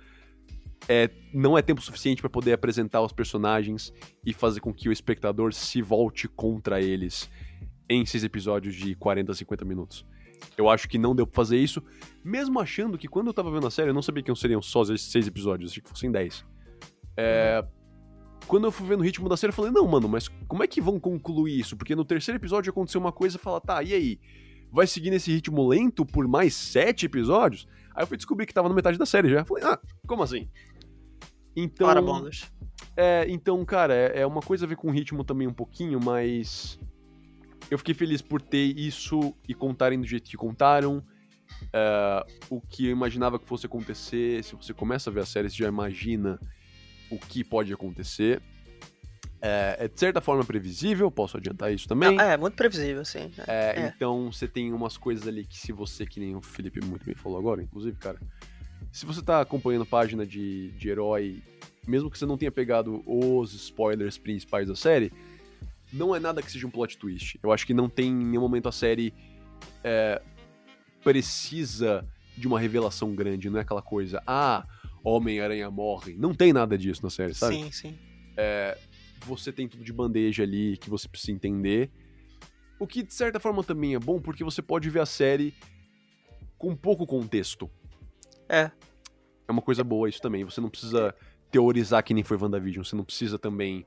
É, 0.88 1.10
não 1.32 1.56
é 1.58 1.62
tempo 1.62 1.80
suficiente 1.82 2.20
pra 2.22 2.30
poder 2.30 2.52
apresentar 2.52 3.00
os 3.02 3.12
personagens 3.12 3.92
e 4.24 4.32
fazer 4.32 4.60
com 4.60 4.72
que 4.72 4.88
o 4.88 4.92
espectador 4.92 5.52
se 5.52 5.82
volte 5.82 6.26
contra 6.28 6.80
eles 6.80 7.30
em 7.88 8.04
seis 8.06 8.24
episódios 8.24 8.74
de 8.74 8.94
40 8.94 9.32
a 9.32 9.34
50 9.34 9.64
minutos. 9.64 10.06
Eu 10.56 10.70
acho 10.70 10.88
que 10.88 10.96
não 10.98 11.14
deu 11.14 11.26
pra 11.26 11.36
fazer 11.36 11.58
isso, 11.58 11.82
mesmo 12.24 12.58
achando 12.58 12.96
que 12.96 13.06
quando 13.08 13.26
eu 13.26 13.34
tava 13.34 13.50
vendo 13.50 13.66
a 13.66 13.70
série, 13.70 13.90
eu 13.90 13.94
não 13.94 14.00
sabia 14.02 14.22
que 14.22 14.34
seriam 14.34 14.62
só 14.62 14.82
esses 14.82 15.02
seis 15.02 15.26
episódios, 15.26 15.70
achei 15.70 15.82
que 15.82 15.88
fossem 15.88 16.10
10. 16.10 16.44
É, 17.16 17.62
Quando 18.46 18.64
eu 18.64 18.72
fui 18.72 18.86
vendo 18.86 19.00
o 19.00 19.02
ritmo 19.02 19.28
da 19.28 19.36
série, 19.36 19.50
eu 19.50 19.54
falei, 19.54 19.70
não, 19.70 19.86
mano, 19.86 20.08
mas 20.08 20.28
como 20.48 20.62
é 20.62 20.66
que 20.66 20.80
vão 20.80 20.98
concluir 20.98 21.60
isso? 21.60 21.76
Porque 21.76 21.94
no 21.94 22.04
terceiro 22.04 22.38
episódio 22.38 22.70
aconteceu 22.70 23.00
uma 23.00 23.12
coisa 23.12 23.36
e 23.36 23.40
fala, 23.40 23.60
tá, 23.60 23.82
e 23.82 23.94
aí? 23.94 24.20
Vai 24.72 24.86
seguir 24.86 25.10
nesse 25.10 25.32
ritmo 25.32 25.66
lento 25.66 26.04
por 26.04 26.26
mais 26.28 26.54
sete 26.54 27.06
episódios? 27.06 27.66
Aí 27.94 28.02
eu 28.02 28.06
fui 28.06 28.16
descobrir 28.16 28.46
que 28.46 28.54
tava 28.54 28.68
na 28.68 28.74
metade 28.74 28.98
da 28.98 29.06
série 29.06 29.28
já. 29.28 29.44
Falei, 29.44 29.64
ah, 29.64 29.78
como 30.06 30.22
assim? 30.22 30.48
Então. 31.56 31.88
Para 31.88 32.00
bolas. 32.00 32.50
É, 32.96 33.26
então, 33.28 33.64
cara, 33.64 33.94
é, 33.94 34.20
é 34.20 34.26
uma 34.26 34.40
coisa 34.40 34.64
a 34.64 34.68
ver 34.68 34.76
com 34.76 34.88
o 34.88 34.90
ritmo 34.90 35.24
também 35.24 35.46
um 35.46 35.52
pouquinho, 35.52 36.00
mas 36.02 36.78
eu 37.70 37.78
fiquei 37.78 37.94
feliz 37.94 38.22
por 38.22 38.40
ter 38.40 38.78
isso 38.78 39.34
e 39.48 39.54
contarem 39.54 40.00
do 40.00 40.06
jeito 40.06 40.28
que 40.30 40.36
contaram. 40.36 41.02
É, 41.72 42.26
o 42.48 42.60
que 42.60 42.86
eu 42.86 42.90
imaginava 42.90 43.38
que 43.38 43.46
fosse 43.46 43.66
acontecer, 43.66 44.42
se 44.44 44.54
você 44.54 44.72
começa 44.72 45.10
a 45.10 45.12
ver 45.12 45.20
a 45.20 45.26
série, 45.26 45.50
você 45.50 45.56
já 45.56 45.68
imagina 45.68 46.38
o 47.10 47.18
que 47.18 47.42
pode 47.44 47.72
acontecer. 47.72 48.40
É, 49.42 49.76
é 49.80 49.88
de 49.88 49.98
certa 49.98 50.20
forma 50.20 50.44
previsível, 50.44 51.10
posso 51.10 51.36
adiantar 51.36 51.72
isso 51.72 51.88
também. 51.88 52.14
Não, 52.14 52.22
é, 52.22 52.36
muito 52.36 52.54
previsível, 52.54 53.04
sim. 53.04 53.30
É, 53.46 53.80
É. 53.80 53.86
Então 53.86 54.30
você 54.30 54.46
tem 54.46 54.72
umas 54.72 54.96
coisas 54.98 55.26
ali 55.26 55.44
que 55.44 55.58
se 55.58 55.72
você, 55.72 56.04
que 56.04 56.20
nem 56.20 56.36
o 56.36 56.42
Felipe 56.42 56.84
muito 56.84 57.04
bem 57.04 57.14
falou 57.14 57.38
agora, 57.38 57.62
inclusive, 57.62 57.96
cara, 57.96 58.18
se 58.92 59.06
você 59.06 59.22
tá 59.22 59.40
acompanhando 59.40 59.86
página 59.86 60.26
de, 60.26 60.72
de 60.72 60.88
herói, 60.88 61.42
mesmo 61.86 62.10
que 62.10 62.18
você 62.18 62.26
não 62.26 62.36
tenha 62.36 62.52
pegado 62.52 63.02
os 63.06 63.54
spoilers 63.54 64.18
principais 64.18 64.68
da 64.68 64.76
série, 64.76 65.10
não 65.92 66.14
é 66.14 66.20
nada 66.20 66.42
que 66.42 66.50
seja 66.52 66.66
um 66.66 66.70
plot 66.70 66.98
twist. 66.98 67.38
Eu 67.42 67.50
acho 67.50 67.66
que 67.66 67.72
não 67.72 67.88
tem 67.88 68.08
em 68.08 68.24
nenhum 68.26 68.42
momento 68.42 68.68
a 68.68 68.72
série 68.72 69.14
é, 69.82 70.20
precisa 71.02 72.06
de 72.36 72.46
uma 72.46 72.60
revelação 72.60 73.14
grande, 73.14 73.50
não 73.50 73.58
é 73.58 73.62
aquela 73.62 73.82
coisa, 73.82 74.22
ah, 74.26 74.66
Homem-Aranha 75.02 75.70
morre. 75.70 76.16
Não 76.16 76.34
tem 76.34 76.52
nada 76.52 76.76
disso 76.76 77.02
na 77.02 77.10
série, 77.10 77.34
sabe? 77.34 77.56
Sim, 77.56 77.70
sim. 77.72 77.98
você 79.24 79.52
tem 79.52 79.68
tudo 79.68 79.84
de 79.84 79.92
bandeja 79.92 80.42
ali 80.42 80.76
que 80.76 80.90
você 80.90 81.08
precisa 81.08 81.32
entender. 81.32 81.90
O 82.78 82.86
que 82.86 83.02
de 83.02 83.12
certa 83.12 83.38
forma 83.38 83.62
também 83.62 83.94
é 83.94 83.98
bom 83.98 84.20
porque 84.20 84.42
você 84.42 84.62
pode 84.62 84.88
ver 84.88 85.00
a 85.00 85.06
série 85.06 85.54
com 86.56 86.74
pouco 86.74 87.06
contexto. 87.06 87.70
É. 88.48 88.70
É 89.48 89.52
uma 89.52 89.62
coisa 89.62 89.82
boa 89.84 90.08
isso 90.08 90.20
também. 90.20 90.44
Você 90.44 90.60
não 90.60 90.68
precisa 90.68 91.14
teorizar 91.50 92.02
que 92.02 92.14
nem 92.14 92.22
foi 92.22 92.36
WandaVision. 92.36 92.84
Você 92.84 92.96
não 92.96 93.04
precisa 93.04 93.38
também 93.38 93.84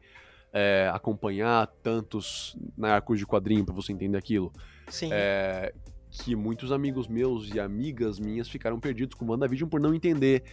é, 0.52 0.90
acompanhar 0.94 1.68
tantos 1.82 2.56
arcos 2.82 3.18
de 3.18 3.26
quadrinho 3.26 3.66
pra 3.66 3.74
você 3.74 3.92
entender 3.92 4.18
aquilo. 4.18 4.52
Sim. 4.90 5.10
É, 5.12 5.74
que 6.12 6.36
muitos 6.36 6.72
amigos 6.72 7.08
meus 7.08 7.50
e 7.54 7.60
amigas 7.60 8.20
minhas 8.20 8.48
ficaram 8.48 8.80
perdidos 8.80 9.16
com 9.16 9.26
WandaVision 9.26 9.68
por 9.68 9.80
não 9.80 9.94
entender 9.94 10.44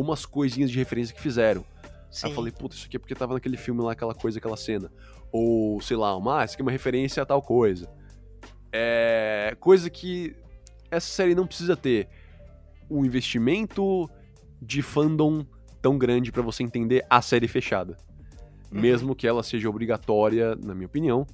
umas 0.00 0.24
coisinhas 0.24 0.70
de 0.70 0.78
referência 0.78 1.14
que 1.14 1.20
fizeram. 1.20 1.64
sim. 2.10 2.26
Aí 2.26 2.32
eu 2.32 2.34
falei, 2.34 2.52
puta, 2.52 2.74
isso 2.74 2.86
aqui 2.86 2.96
é 2.96 3.00
porque 3.00 3.14
tava 3.14 3.34
naquele 3.34 3.56
filme 3.56 3.82
lá, 3.82 3.92
aquela 3.92 4.14
coisa, 4.14 4.38
aquela 4.38 4.56
cena. 4.56 4.90
Ou, 5.30 5.80
sei 5.80 5.96
lá, 5.96 6.16
uma, 6.16 6.40
ah, 6.40 6.44
isso 6.44 6.54
aqui 6.54 6.62
é 6.62 6.64
uma 6.64 6.72
referência 6.72 7.22
a 7.22 7.26
tal 7.26 7.42
coisa. 7.42 7.88
É. 8.72 9.56
Coisa 9.60 9.90
que 9.90 10.34
essa 10.90 11.06
série 11.06 11.34
não 11.34 11.46
precisa 11.46 11.76
ter 11.76 12.08
um 12.90 13.04
investimento 13.04 14.08
de 14.60 14.82
fandom 14.82 15.44
tão 15.82 15.98
grande 15.98 16.32
pra 16.32 16.42
você 16.42 16.62
entender 16.62 17.04
a 17.08 17.20
série 17.20 17.46
fechada. 17.46 17.96
Uhum. 18.72 18.80
Mesmo 18.80 19.14
que 19.14 19.26
ela 19.26 19.42
seja 19.42 19.68
obrigatória, 19.68 20.54
na 20.56 20.74
minha 20.74 20.86
opinião, 20.86 21.26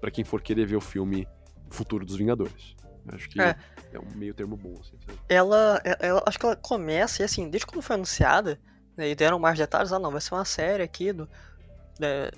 pra 0.00 0.10
quem 0.10 0.24
for 0.24 0.40
querer 0.40 0.66
ver 0.66 0.76
o 0.76 0.80
filme 0.80 1.26
Futuro 1.70 2.04
dos 2.04 2.16
Vingadores. 2.16 2.74
Acho 3.08 3.28
que 3.28 3.40
É. 3.40 3.56
é, 3.92 3.98
um 3.98 4.16
meio 4.16 4.34
termo 4.34 4.56
bom, 4.56 4.74
assim, 4.80 4.96
ela, 5.28 5.80
ela- 5.84 5.96
ela- 6.00 6.22
acho 6.26 6.38
que 6.38 6.46
ela 6.46 6.56
começa, 6.56 7.22
e 7.22 7.24
assim, 7.24 7.48
desde 7.48 7.66
quando 7.66 7.82
foi 7.82 7.94
anunciada, 7.96 8.58
né, 8.96 9.08
e 9.08 9.14
deram 9.14 9.38
mais 9.38 9.58
detalhes, 9.58 9.92
ah 9.92 9.98
não, 9.98 10.10
vai 10.10 10.20
ser 10.20 10.34
uma 10.34 10.44
série 10.44 10.82
aqui 10.82 11.12
do 11.12 11.28
né, 11.98 12.30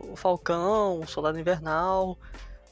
o 0.00 0.14
Falcão, 0.14 1.00
o 1.00 1.06
Soldado 1.06 1.38
Invernal, 1.38 2.18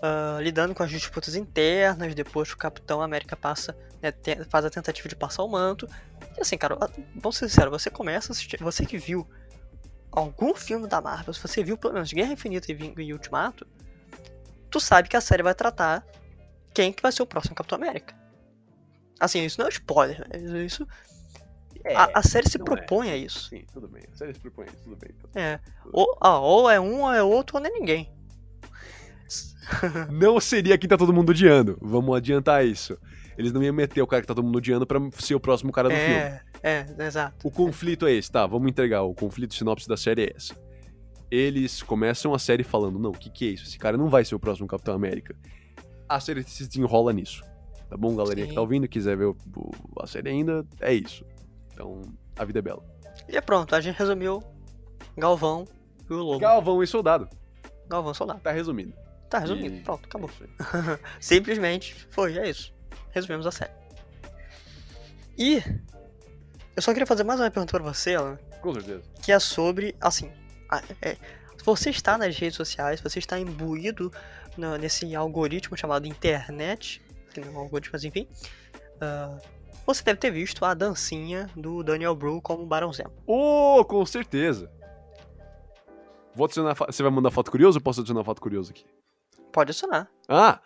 ah, 0.03 0.39
lidando 0.41 0.75
com 0.75 0.83
as 0.83 0.91
disputas 0.91 1.35
internas, 1.35 2.15
depois 2.15 2.53
o 2.53 2.57
Capitão 2.57 3.01
América 3.01 3.35
passa, 3.37 3.77
né, 4.03 4.13
faz 4.51 4.65
a 4.65 4.71
tentativa 4.71 5.09
de 5.09 5.17
passar 5.17 5.43
o 5.43 5.49
manto. 5.49 5.89
E 6.37 6.41
assim, 6.41 6.59
cara, 6.59 6.77
ah, 6.81 6.89
vamos 7.15 7.37
ser 7.37 7.49
sinceros, 7.49 7.83
você 7.83 7.91
começa 7.91 8.33
assistir, 8.33 8.63
você 8.63 8.85
que 8.85 8.99
viu 8.99 9.27
algum 10.13 10.55
filme 10.55 10.87
da 10.87 11.01
Marvel, 11.01 11.33
se 11.33 11.41
você 11.41 11.63
viu 11.63 11.77
pelo 11.79 11.95
menos 11.95 12.13
Guerra 12.13 12.33
Infinita 12.33 12.71
e, 12.71 12.95
e 12.99 13.13
Ultimato, 13.13 13.67
tu 14.71 14.79
sabe 14.81 15.09
que 15.09 15.17
a 15.17 15.21
série 15.21 15.43
vai 15.43 15.55
tratar 15.55 16.05
quem 16.77 16.93
que 16.93 17.03
vai 17.03 17.11
ser 17.11 17.23
o 17.23 17.27
próximo 17.27 17.55
Capitão 17.55 17.79
América. 17.79 18.15
Assim, 19.19 19.43
isso 19.43 19.59
não 19.59 19.67
é 19.67 19.71
spoiler, 19.71 20.21
né? 20.29 20.63
Isso, 20.63 20.87
a, 21.95 22.19
a 22.19 22.23
série 22.23 22.51
se 22.51 22.61
é. 22.61 22.63
propõe 22.63 23.11
a 23.11 23.17
isso. 23.17 23.49
Sim, 23.49 23.65
tudo 23.73 23.89
bem. 23.89 24.03
A 24.13 24.15
série 24.15 24.35
se 24.35 24.41
propõe 24.41 24.67
isso, 24.67 24.77
tudo 24.85 24.97
bem. 24.97 25.11
Então. 25.17 25.43
É. 25.43 25.59
Ou, 25.91 26.19
ah, 26.21 26.39
ou 26.39 26.71
é 26.71 26.79
um, 26.79 27.01
ou 27.01 27.15
é 27.15 27.23
outro, 27.23 27.57
ou 27.57 27.63
não 27.63 27.71
é 27.71 27.73
ninguém. 27.73 28.13
Não 30.13 30.39
seria 30.39 30.79
quem 30.79 30.89
tá 30.89 30.97
todo 30.97 31.13
mundo 31.13 31.31
odiando. 31.31 31.77
Vamos 31.81 32.17
adiantar 32.17 32.65
isso. 32.65 32.97
Eles 33.37 33.53
não 33.53 33.61
iam 33.65 33.75
meter 33.75 34.01
o 34.01 34.07
cara 34.07 34.23
que 34.23 34.29
tá 34.29 34.33
todo 34.33 34.45
mundo 34.45 34.59
odiando 34.59 34.87
pra 34.87 35.01
ser 35.19 35.35
o 35.35 35.41
próximo 35.41 35.73
cara 35.73 35.89
do 35.89 35.95
filme. 35.97 36.15
É, 36.15 36.43
é, 36.63 36.87
exato. 37.05 37.49
O 37.49 37.51
conflito 37.51 38.07
é 38.07 38.13
esse, 38.13 38.31
tá? 38.31 38.47
Vamos 38.47 38.69
entregar. 38.69 39.03
O 39.03 39.13
conflito 39.13 39.57
sinopse 39.57 39.89
da 39.89 39.97
série 39.97 40.27
é 40.27 40.33
essa. 40.37 40.55
Eles 41.29 41.83
começam 41.83 42.33
a 42.33 42.39
série 42.39 42.63
falando: 42.63 42.97
não, 42.97 43.11
o 43.11 43.19
que, 43.19 43.29
que 43.29 43.45
é 43.45 43.49
isso? 43.51 43.65
Esse 43.65 43.77
cara 43.77 43.97
não 43.97 44.09
vai 44.09 44.25
ser 44.25 44.37
o 44.37 44.39
próximo 44.39 44.69
Capitão 44.69 44.95
América. 44.95 45.35
A 46.09 46.21
série 46.21 46.43
se 46.45 46.67
desenrola 46.67 47.13
nisso. 47.13 47.43
Tá 47.89 47.97
bom, 47.97 48.15
galerinha 48.17 48.47
que 48.47 48.53
tá 48.53 48.61
Sim. 48.61 48.63
ouvindo, 48.63 48.89
quiser 48.89 49.17
ver 49.17 49.27
o- 49.27 49.37
o- 49.57 50.03
a 50.03 50.07
série 50.07 50.29
ainda, 50.31 50.65
é 50.81 50.93
isso. 50.93 51.25
Então, 51.73 52.03
a 52.37 52.45
vida 52.45 52.59
é 52.59 52.63
bela. 52.63 52.85
E 53.29 53.37
é 53.37 53.41
pronto, 53.41 53.75
a 53.75 53.81
gente 53.81 53.97
resumiu 53.97 54.43
Galvão 55.17 55.67
e 56.09 56.13
o 56.13 56.17
Lobo. 56.17 56.39
Galvão 56.41 56.83
e 56.83 56.87
Soldado. 56.87 57.29
Galvão 57.89 58.13
Soldado. 58.15 58.41
Tá 58.41 58.51
resumido. 58.51 58.93
Tá 59.31 59.39
resumido, 59.39 59.77
E- 59.77 59.81
pronto, 59.81 60.05
acabou. 60.07 60.31
é. 60.41 60.47
Simplesmente 61.21 61.95
foi, 62.11 62.37
é 62.39 62.49
isso. 62.51 62.73
Resumimos 63.11 63.47
a 63.47 63.51
série. 63.53 63.73
E 65.39 65.63
eu 66.75 66.83
só 66.83 66.93
queria 66.93 67.07
fazer 67.07 67.25
mais 67.25 67.41
uma 67.41 67.51
pergunta 67.51 67.73
pra 67.79 67.93
você, 67.93 68.15
Alan, 68.15 68.39
Com 68.61 68.73
certeza. 68.75 69.03
que 69.23 69.33
é 69.33 69.39
sobre, 69.39 69.95
assim, 70.01 70.31
a- 70.71 70.83
é, 71.03 71.17
você 71.65 71.91
está 71.91 72.17
nas 72.17 72.37
redes 72.37 72.57
sociais, 72.57 73.01
você 73.01 73.19
está 73.19 73.39
imbuído 73.39 74.13
na- 74.57 74.79
nesse 74.79 75.15
algoritmo 75.15 75.77
chamado 75.77 76.07
internet, 76.07 77.03
que 77.33 77.41
não 77.41 77.49
é 77.49 77.51
um 77.53 77.59
algoritmo, 77.59 77.91
mas 77.93 78.05
enfim, 78.05 78.27
ah, 79.01 79.39
você 79.87 80.03
deve 80.03 80.19
ter 80.19 80.31
visto 80.31 80.65
a 80.65 80.75
dancinha 80.75 81.49
do 81.57 81.83
Daniel 81.83 82.15
Bru 82.15 82.41
como 82.43 82.67
Barão 82.67 82.93
Zemo. 82.93 83.13
Oh, 83.27 83.85
com 83.85 84.05
certeza. 84.07 84.71
Vou 86.35 86.45
adicionar. 86.45 86.75
Você 86.75 87.03
vai 87.03 87.11
mandar 87.13 87.31
foto 87.31 87.51
curiosa 87.51 87.79
ou 87.79 87.83
posso 87.83 88.01
adicionar 88.01 88.25
foto 88.25 88.41
curiosa 88.43 88.71
aqui? 88.71 88.85
Pode 89.53 89.71
adicionar, 89.71 90.09
Ah! 90.29 90.61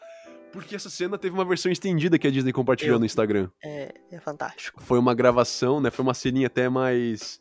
Porque 0.52 0.74
essa 0.74 0.90
cena 0.90 1.16
teve 1.16 1.32
uma 1.32 1.44
versão 1.44 1.70
estendida 1.70 2.18
que 2.18 2.26
a 2.26 2.30
Disney 2.30 2.52
compartilhou 2.52 2.96
Eu- 2.96 2.98
no 2.98 3.06
Instagram. 3.06 3.48
é, 3.62 3.94
é 4.10 4.18
fantástico. 4.18 4.82
Foi 4.82 4.98
uma 4.98 5.14
gravação, 5.14 5.80
né? 5.80 5.92
Foi 5.92 6.02
uma 6.02 6.12
ceninha 6.12 6.48
até 6.48 6.68
mais. 6.68 7.40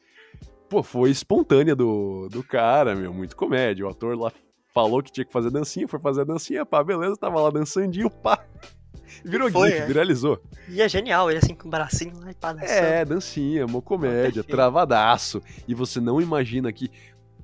Pô, 0.70 0.84
foi 0.84 1.10
espontânea 1.10 1.76
do, 1.76 2.30
do 2.30 2.44
cara, 2.44 2.94
meu. 2.96 3.12
Muito 3.12 3.36
comédia. 3.36 3.84
O 3.84 3.90
ator 3.90 4.16
lá 4.16 4.32
falou 4.74 5.02
que 5.02 5.12
tinha 5.12 5.26
que 5.26 5.32
fazer 5.32 5.50
dancinha, 5.50 5.88
foi 5.88 6.00
fazer 6.00 6.22
a 6.22 6.24
dancinha, 6.24 6.66
pá, 6.66 6.84
beleza, 6.84 7.16
tava 7.18 7.42
lá 7.42 7.50
dançandinho, 7.50 8.10
pá. 8.10 8.44
Virou 9.26 9.52
Foi, 9.52 9.72
gif, 9.72 9.82
é. 9.82 9.86
viralizou. 9.86 10.42
E 10.68 10.82
é 10.82 10.88
genial, 10.88 11.30
ele 11.30 11.40
assim 11.40 11.54
com 11.54 11.68
o 11.68 11.72
bracinho 11.72 12.18
lá 12.20 12.32
e 12.32 12.34
pá, 12.36 12.54
dançando. 12.54 12.72
É, 12.72 13.04
dancinha, 13.04 13.66
uma 13.66 13.82
comédia, 13.82 14.44
travadaço. 14.44 15.42
E 15.68 15.74
você 15.74 16.00
não 16.00 16.22
imagina 16.22 16.72
que 16.72 16.92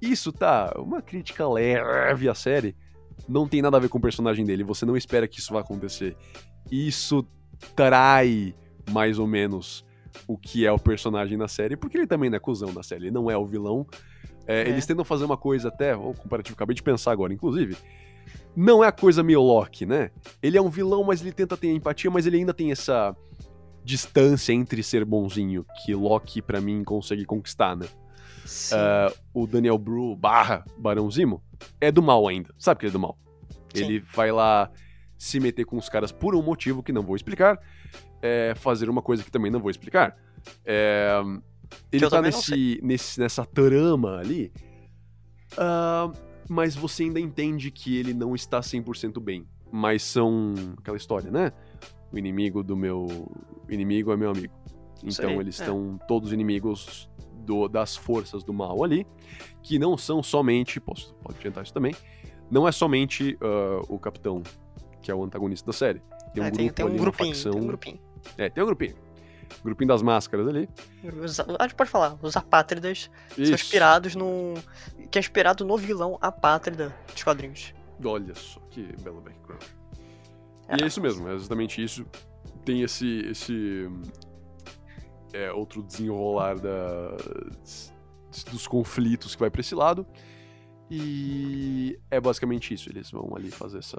isso 0.01 0.31
tá 0.31 0.73
uma 0.77 1.01
crítica 1.01 1.47
leve 1.47 2.29
à 2.29 2.35
série. 2.35 2.75
Não 3.27 3.47
tem 3.47 3.61
nada 3.61 3.77
a 3.77 3.79
ver 3.79 3.89
com 3.89 3.97
o 3.97 4.01
personagem 4.01 4.45
dele. 4.45 4.63
Você 4.63 4.85
não 4.85 4.95
espera 4.95 5.27
que 5.27 5.39
isso 5.39 5.53
vá 5.53 5.61
acontecer. 5.61 6.15
Isso 6.71 7.25
trai 7.75 8.53
mais 8.91 9.17
ou 9.17 9.27
menos 9.27 9.83
o 10.27 10.38
que 10.38 10.65
é 10.65 10.71
o 10.71 10.79
personagem 10.79 11.38
na 11.38 11.47
série, 11.47 11.75
porque 11.75 11.97
ele 11.97 12.07
também 12.07 12.29
não 12.29 12.38
é 12.38 12.39
cuzão 12.39 12.71
na 12.71 12.83
série, 12.83 13.05
ele 13.05 13.11
não 13.11 13.29
é 13.29 13.38
o 13.38 13.45
vilão. 13.45 13.85
É, 14.47 14.63
É. 14.63 14.69
Eles 14.69 14.86
tentam 14.86 15.03
fazer 15.05 15.25
uma 15.25 15.38
coisa 15.38 15.69
até, 15.69 15.95
o 15.95 16.13
comparativo, 16.13 16.55
acabei 16.55 16.75
de 16.75 16.84
pensar 16.84 17.12
agora, 17.12 17.34
inclusive. 17.34 17.75
Não 18.55 18.84
é 18.84 18.88
a 18.88 18.91
coisa 18.91 19.21
meio 19.21 19.41
Loki, 19.41 19.86
né? 19.86 20.12
Ele 20.41 20.58
é 20.58 20.62
um 20.62 20.69
vilão, 20.69 21.03
mas 21.03 21.21
ele 21.21 21.31
tenta 21.31 21.58
ter 21.58 21.71
empatia, 21.73 22.10
mas 22.10 22.25
ele 22.25 22.38
ainda 22.38 22.53
tem 22.53 22.71
essa 22.71 23.15
distância 23.84 24.53
entre 24.53 24.81
ser 24.81 25.03
bonzinho 25.05 25.65
que 25.84 25.93
Loki, 25.93 26.41
pra 26.41 26.62
mim, 26.62 26.84
consegue 26.84 27.25
conquistar, 27.25 27.75
né? 27.75 27.86
Ah, 28.71 29.12
o 29.34 29.45
Daniel 29.47 29.77
Bru 29.77 30.15
barra 30.15 30.63
Barão 30.77 31.10
Zimo 31.10 31.43
é 31.81 31.91
do 31.91 32.01
mal 32.01 32.27
ainda. 32.27 32.53
Sabe 32.58 32.79
que 32.79 32.86
ele 32.86 32.91
é 32.91 32.93
do 32.93 32.99
mal. 32.99 33.17
Sim. 33.73 33.84
Ele 33.84 33.99
vai 34.13 34.31
lá 34.31 34.71
se 35.17 35.39
meter 35.39 35.65
com 35.65 35.77
os 35.77 35.89
caras 35.89 36.12
por 36.12 36.36
um 36.36 36.41
motivo 36.43 36.84
que 36.84 36.91
não 36.93 37.01
vou 37.01 37.15
explicar. 37.15 37.60
é, 38.21 38.53
fazer 38.55 38.89
uma 38.89 39.01
coisa 39.01 39.23
que 39.23 39.31
também 39.31 39.51
não 39.51 39.60
vou 39.60 39.69
explicar. 39.69 40.17
É, 40.65 41.21
ele 41.91 42.10
tá 42.10 42.21
nesse, 42.21 42.80
nesse, 42.84 43.19
nessa 43.19 43.45
trama 43.45 44.17
ali. 44.17 44.51
ah, 45.58 46.12
mas 46.49 46.75
você 46.75 47.04
ainda 47.04 47.19
entende 47.19 47.71
que 47.71 47.97
ele 47.97 48.13
não 48.13 48.36
está 48.36 48.60
100% 48.60 49.19
bem. 49.19 49.45
Mas 49.71 50.04
são 50.04 50.54
aquela 50.78 50.95
história, 50.97 51.32
né? 51.32 51.51
O 52.12 52.17
inimigo 52.17 52.63
do 52.63 52.75
meu. 52.75 53.06
O 53.06 53.71
inimigo 53.71 54.12
é 54.12 54.17
meu 54.17 54.30
amigo. 54.30 54.54
Então 55.04 55.12
Sei, 55.30 55.38
eles 55.39 55.60
é. 55.60 55.63
estão 55.63 55.99
todos 56.08 56.32
inimigos 56.32 57.10
do- 57.45 57.67
das 57.67 57.95
forças 57.95 58.43
do 58.43 58.54
mal 58.54 58.84
ali, 58.84 59.06
que 59.62 59.78
não 59.80 59.97
são 59.97 60.21
somente. 60.23 60.80
Posso, 60.80 61.15
adiantar 61.28 61.63
isso 61.63 61.73
também. 61.73 61.95
Não 62.49 62.67
é 62.67 62.71
somente 62.71 63.38
ah, 63.41 63.82
o 63.89 63.97
capitão, 63.99 64.43
que 65.01 65.10
é 65.10 65.15
o 65.15 65.23
antagonista 65.23 65.65
da 65.65 65.73
série. 65.73 66.01
Tem 66.34 66.43
um 66.43 66.45
É, 66.45 66.51
grupo 66.51 66.58
tem, 66.58 66.69
tem 66.71 66.86
um 66.86 66.97
grupinho, 66.97 67.30
facção. 67.34 67.51
tem 67.54 67.62
um 67.62 67.67
grupinho. 67.67 67.99
É, 68.38 68.49
tem 68.49 68.63
um 68.63 68.67
grupinho. 68.67 68.95
Grupinho 69.63 69.88
das 69.88 70.01
máscaras 70.01 70.47
ali. 70.47 70.69
Os- 71.23 71.39
A 71.39 71.63
gente 71.63 71.75
pode 71.75 71.89
falar, 71.89 72.17
os 72.21 72.36
apátridas 72.38 73.10
são 73.34 73.43
Isso. 73.43 73.53
inspirados 73.53 74.15
num. 74.15 74.53
que 75.10 75.17
é 75.17 75.21
inspirado 75.21 75.65
no 75.65 75.77
vilão 75.77 76.17
apátrida 76.21 76.95
dos 77.12 77.23
quadrinhos. 77.23 77.73
Olha 78.03 78.36
só, 78.36 78.60
que 78.69 78.84
belo 79.01 79.21
background. 79.21 79.63
É. 80.67 80.75
E 80.79 80.84
é 80.84 80.88
isso 80.88 80.99
mesmo, 81.01 81.27
é 81.29 81.34
exatamente 81.36 81.84
isso. 81.84 82.05
Tem 82.63 82.81
esse. 82.81 83.19
esse 83.29 83.89
é, 85.33 85.52
outro 85.52 85.81
desenrolar 85.83 86.56
da, 86.60 87.15
dos 88.52 88.67
conflitos 88.67 89.35
que 89.35 89.39
vai 89.41 89.50
pra 89.50 89.62
esse 89.62 89.75
lado. 89.75 90.06
E 90.89 92.00
é 92.12 92.19
basicamente 92.19 92.73
isso. 92.73 92.89
Eles 92.89 93.10
vão 93.10 93.33
ali 93.35 93.50
fazer 93.50 93.79
essa, 93.79 93.98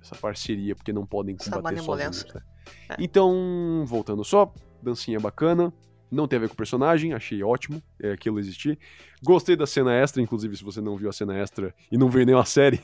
essa 0.00 0.14
parceria, 0.16 0.74
porque 0.76 0.92
não 0.92 1.04
podem 1.04 1.36
combater 1.36 1.80
sozinhos, 1.82 2.24
né? 2.34 2.40
É. 2.90 2.96
Então, 2.98 3.82
voltando 3.86 4.22
só, 4.24 4.52
dancinha 4.82 5.18
bacana. 5.20 5.72
Não 6.10 6.28
tem 6.28 6.36
a 6.36 6.40
ver 6.40 6.48
com 6.48 6.52
o 6.52 6.56
personagem, 6.58 7.14
achei 7.14 7.42
ótimo 7.42 7.82
é, 7.98 8.12
aquilo 8.12 8.38
existir. 8.38 8.78
Gostei 9.24 9.56
da 9.56 9.66
cena 9.66 9.94
extra, 9.94 10.20
inclusive, 10.20 10.54
se 10.54 10.62
você 10.62 10.78
não 10.78 10.94
viu 10.94 11.08
a 11.08 11.12
cena 11.12 11.34
extra 11.38 11.74
e 11.90 11.96
não 11.96 12.10
viu 12.10 12.26
nenhuma 12.26 12.44
série, 12.44 12.80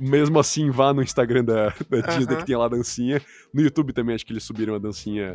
mesmo 0.00 0.38
assim 0.38 0.70
vá 0.70 0.94
no 0.94 1.02
Instagram 1.02 1.44
da, 1.44 1.66
da 1.90 2.00
Disney 2.00 2.32
Aham. 2.32 2.36
que 2.36 2.46
tem 2.46 2.56
lá 2.56 2.64
a 2.64 2.68
dancinha. 2.68 3.20
No 3.52 3.60
YouTube 3.60 3.92
também 3.92 4.14
acho 4.14 4.24
que 4.24 4.32
eles 4.32 4.42
subiram 4.42 4.74
a 4.74 4.78
dancinha, 4.78 5.34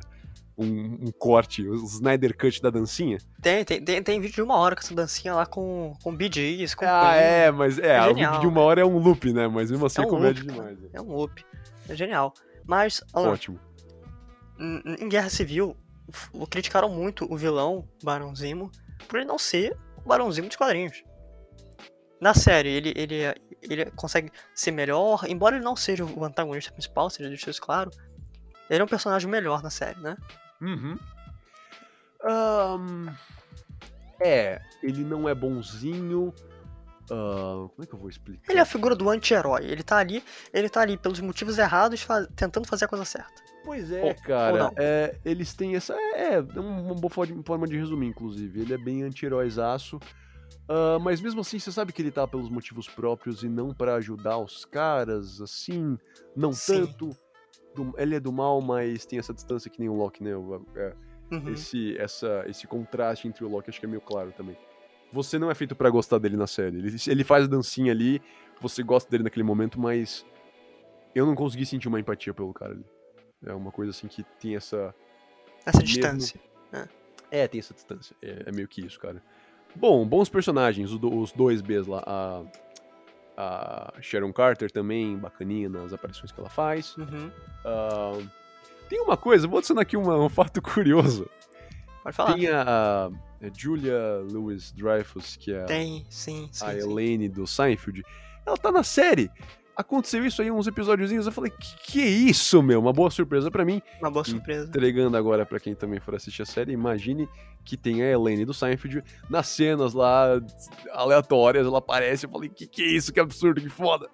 um, 0.58 0.66
um 1.08 1.12
corte, 1.20 1.62
o 1.68 1.76
Snyder 1.76 2.36
Cut 2.36 2.60
da 2.60 2.72
dancinha. 2.72 3.20
Tem, 3.40 3.64
tem, 3.64 3.84
tem, 3.86 4.02
tem 4.02 4.20
vídeo 4.20 4.34
de 4.34 4.42
uma 4.42 4.56
hora 4.58 4.74
com 4.76 4.82
essa 4.82 4.96
dancinha 4.96 5.36
lá 5.36 5.46
com, 5.46 5.94
com 6.02 6.16
BGs, 6.16 6.76
com 6.76 6.86
Ah, 6.88 7.14
é, 7.14 7.52
mas 7.52 7.78
é, 7.78 7.98
É 7.98 8.08
o 8.10 8.16
vídeo 8.16 8.40
de 8.40 8.48
uma 8.48 8.62
hora 8.62 8.82
é 8.82 8.86
um 8.86 8.98
loop, 8.98 9.32
né? 9.32 9.48
Mas 9.48 9.70
mesmo 9.70 9.86
assim 9.86 10.02
É 10.02 10.04
é, 10.04 10.08
um 10.08 10.10
comédia 10.10 10.42
loop, 10.44 10.54
demais. 10.56 10.80
né? 10.80 10.90
É 10.92 11.00
um 11.02 11.16
loop. 11.16 11.46
É 11.88 11.96
genial. 11.96 12.34
Mas, 12.66 13.04
Alan, 13.14 13.30
Ótimo. 13.34 13.60
em 14.60 15.08
Guerra 15.08 15.30
Civil, 15.30 15.76
criticaram 16.50 16.90
muito 16.90 17.32
o 17.32 17.38
vilão 17.38 17.88
Barão 18.04 18.36
Zimo 18.36 18.72
por 19.08 19.18
ele 19.18 19.28
não 19.28 19.38
ser 19.38 19.78
o 19.98 20.08
Barão 20.08 20.32
Zimo 20.32 20.48
dos 20.48 20.58
quadrinhos. 20.58 21.04
na 22.20 22.34
série 22.34 22.70
ele, 22.70 22.94
ele, 22.96 23.16
ele 23.62 23.92
consegue 23.92 24.32
ser 24.54 24.72
melhor, 24.72 25.26
embora 25.28 25.56
ele 25.56 25.66
não 25.66 25.76
seja 25.76 26.04
o 26.04 26.24
antagonista 26.24 26.72
principal, 26.72 27.10
seja 27.10 27.30
deixa 27.30 27.50
isso 27.50 27.62
claro. 27.62 27.92
Ele 28.70 28.82
é 28.82 28.84
um 28.84 28.88
personagem 28.88 29.30
melhor 29.30 29.64
na 29.64 29.70
série, 29.70 30.00
né? 30.00 30.18
Uhum. 30.62 30.98
Um, 32.24 33.08
é, 34.20 34.62
ele 34.84 35.04
não 35.04 35.30
é 35.30 35.36
bonzinho. 35.36 36.34
Uh, 37.10 37.70
como 37.70 37.84
é 37.84 37.86
que 37.86 37.94
eu 37.94 38.00
vou 38.00 38.10
explicar? 38.10 38.52
Ele 38.52 38.60
é 38.60 38.62
a 38.62 38.66
figura 38.66 38.96
do 38.96 39.10
anti-herói. 39.10 39.66
Ele 39.66 39.84
tá 39.84 39.98
ali, 39.98 40.24
ele 40.54 40.68
tá 40.68 40.82
ali 40.82 40.98
pelos 40.98 41.20
motivos 41.20 41.58
errados, 41.58 42.02
faz, 42.02 42.28
tentando 42.36 42.68
fazer 42.68 42.86
a 42.86 42.88
coisa 42.88 43.06
certa. 43.06 43.42
Pois 43.64 43.92
é, 43.92 44.04
ou, 44.04 44.16
cara. 44.16 44.66
Ou 44.66 44.74
é, 44.78 45.16
eles 45.26 45.54
têm 45.54 45.76
essa. 45.76 45.94
É, 45.94 46.36
é 46.36 46.60
uma 46.60 46.96
boa 46.96 47.12
forma 47.12 47.68
de 47.68 47.78
resumir, 47.78 48.08
inclusive. 48.08 48.62
Ele 48.62 48.74
é 48.74 48.78
bem 48.78 49.04
anti-heróizaço. 49.04 50.00
Uh, 50.70 51.00
mas 51.02 51.22
mesmo 51.22 51.42
assim, 51.42 51.60
você 51.60 51.72
sabe 51.72 51.94
que 51.94 52.02
ele 52.02 52.12
tá 52.12 52.28
pelos 52.28 52.50
motivos 52.50 52.90
próprios 52.90 53.42
e 53.42 53.48
não 53.48 53.74
para 53.74 53.96
ajudar 53.96 54.38
os 54.38 54.66
caras, 54.66 55.40
assim, 55.40 55.98
não 56.36 56.52
Sim. 56.52 56.86
tanto. 56.86 57.10
Do, 57.74 57.94
ele 57.98 58.16
é 58.16 58.20
do 58.20 58.34
mal, 58.34 58.60
mas 58.60 59.06
tem 59.06 59.20
essa 59.20 59.34
distância 59.34 59.70
que 59.70 59.80
nem 59.80 59.88
o 59.88 59.94
Loki, 59.94 60.24
né? 60.24 60.32
É, 60.76 60.96
uhum. 61.32 61.50
esse, 61.50 61.96
essa, 61.98 62.44
esse 62.48 62.66
contraste 62.68 63.28
entre 63.28 63.46
o 63.46 63.50
Loki 63.50 63.70
acho 63.70 63.80
que 63.80 63.86
é 63.86 63.90
meio 63.90 64.02
claro 64.02 64.34
também. 64.36 64.58
Você 65.12 65.40
não 65.40 65.50
é 65.50 65.56
feito 65.56 65.76
para 65.76 65.90
gostar 65.90 66.18
dele 66.18 66.36
na 66.36 66.48
série. 66.48 66.78
Ele, 66.78 66.96
ele 67.08 67.24
faz 67.24 67.46
a 67.46 67.48
dancinha 67.48 67.92
ali, 67.92 68.22
você 68.62 68.84
gosta 68.84 69.10
dele 69.10 69.24
naquele 69.24 69.44
momento, 69.44 69.80
mas 69.80 70.26
eu 71.16 71.26
não 71.26 71.36
consegui 71.36 71.66
sentir 71.66 71.88
uma 71.88 72.00
empatia 72.00 72.34
pelo 72.34 72.54
cara 72.54 72.74
ali. 72.74 72.86
É 73.46 73.54
uma 73.54 73.72
coisa 73.72 73.92
assim 73.92 74.08
que 74.08 74.24
tem 74.40 74.56
essa. 74.56 74.94
Essa 75.66 75.80
mesmo... 75.80 75.94
distância. 75.94 76.40
É. 76.74 76.88
é. 77.44 77.48
tem 77.48 77.60
essa 77.60 77.74
distância. 77.74 78.16
É, 78.22 78.44
é, 78.48 78.52
meio 78.52 78.68
que 78.68 78.86
isso, 78.86 79.00
cara. 79.00 79.22
Bom, 79.76 80.06
bons 80.08 80.30
personagens, 80.30 80.92
os, 80.92 81.32
dois 81.32 81.62
Bs 81.62 81.88
lá. 81.88 82.04
A, 82.06 82.44
a 83.38 83.94
Sharon 84.02 84.34
Carter 84.34 84.72
também, 84.72 85.16
bacaninha 85.16 85.70
nas 85.70 85.94
aparições 85.94 86.32
que 86.32 86.40
ela 86.40 86.50
faz. 86.50 86.98
Uhum. 86.98 87.32
Uh, 87.64 88.30
tem 88.90 89.00
uma 89.02 89.16
coisa, 89.16 89.48
vou 89.48 89.60
adicionar 89.60 89.82
aqui 89.82 89.96
uma, 89.96 90.18
um 90.18 90.30
fato 90.30 90.62
curioso. 90.62 91.30
Pode 92.04 92.16
falar. 92.16 92.34
Tem 92.34 92.48
a, 92.48 92.64
a 92.64 93.12
Julia 93.56 94.20
Louis 94.32 94.72
Dreyfus, 94.72 95.36
que 95.36 95.54
é 95.54 95.64
Tem, 95.66 96.06
sim, 96.10 96.50
sim, 96.52 96.66
a 96.66 96.72
sim. 96.72 96.80
Elaine 96.80 97.30
do 97.30 97.46
Seinfeld. 97.46 98.04
Ela 98.46 98.58
tá 98.58 98.72
na 98.72 98.84
série 98.84 99.30
aconteceu 99.78 100.26
isso 100.26 100.42
aí 100.42 100.50
uns 100.50 100.66
episódiozinhos, 100.66 101.28
eu 101.28 101.32
falei, 101.32 101.52
que 101.52 101.78
que 101.92 102.02
é 102.02 102.08
isso, 102.08 102.64
meu? 102.64 102.80
Uma 102.80 102.92
boa 102.92 103.12
surpresa 103.12 103.52
para 103.52 103.64
mim. 103.64 103.80
Uma 104.02 104.10
boa 104.10 104.26
surpresa. 104.26 104.68
Entregando 104.68 105.16
agora 105.16 105.46
para 105.46 105.60
quem 105.60 105.76
também 105.76 106.00
for 106.00 106.16
assistir 106.16 106.42
a 106.42 106.46
série, 106.46 106.72
imagine 106.72 107.30
que 107.64 107.78
tem 107.78 108.02
a 108.02 108.10
Elaine 108.10 108.44
do 108.44 108.56
Seinfeld 108.56 109.04
nas 109.30 109.48
cenas 109.48 109.94
lá 109.94 110.42
aleatórias, 110.92 111.68
ela 111.68 111.78
aparece, 111.78 112.26
eu 112.26 112.30
falei, 112.32 112.50
que 112.50 112.66
que 112.66 112.82
é 112.82 112.88
isso? 112.88 113.14
Que 113.14 113.20
absurdo, 113.20 113.62
que 113.62 113.70
foda. 113.70 114.10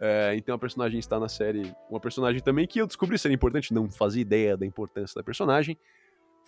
É, 0.00 0.34
então 0.36 0.54
a 0.54 0.58
personagem 0.58 0.98
está 0.98 1.18
na 1.18 1.28
série, 1.28 1.72
uma 1.88 2.00
personagem 2.00 2.40
também 2.40 2.66
que 2.66 2.80
eu 2.80 2.86
descobri 2.86 3.16
ser 3.18 3.30
importante, 3.30 3.72
não 3.72 3.88
fazia 3.88 4.22
ideia 4.22 4.56
da 4.56 4.66
importância 4.66 5.14
da 5.14 5.22
personagem. 5.22 5.78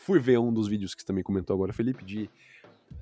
Fui 0.01 0.18
ver 0.18 0.38
um 0.38 0.53
dos 0.53 0.66
vídeos 0.66 0.94
que 0.94 1.05
também 1.05 1.22
comentou 1.22 1.55
agora, 1.55 1.72
Felipe, 1.72 2.05
de 2.05 2.28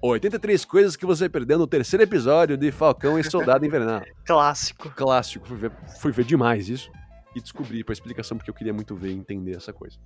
83 0.03 0.65
coisas 0.65 0.97
que 0.97 1.07
você 1.07 1.29
perdeu 1.29 1.57
no 1.57 1.67
terceiro 1.67 2.03
episódio 2.03 2.57
de 2.57 2.73
Falcão 2.73 3.19
e 3.19 3.25
Soldado 3.25 3.65
Invernal. 3.65 4.03
Clássico. 4.27 4.91
Clássico. 4.91 5.47
Fui 5.47 5.57
ver, 5.57 5.73
fui 6.01 6.13
ver 6.13 6.25
demais 6.25 6.69
isso 6.69 6.91
e 7.37 7.41
descobri 7.41 7.85
a 7.87 7.93
explicação 7.93 8.37
porque 8.37 8.51
eu 8.51 8.55
queria 8.55 8.73
muito 8.73 8.97
ver 8.97 9.11
e 9.11 9.15
entender 9.15 9.57
essa 9.57 9.73
coisa. 9.73 9.97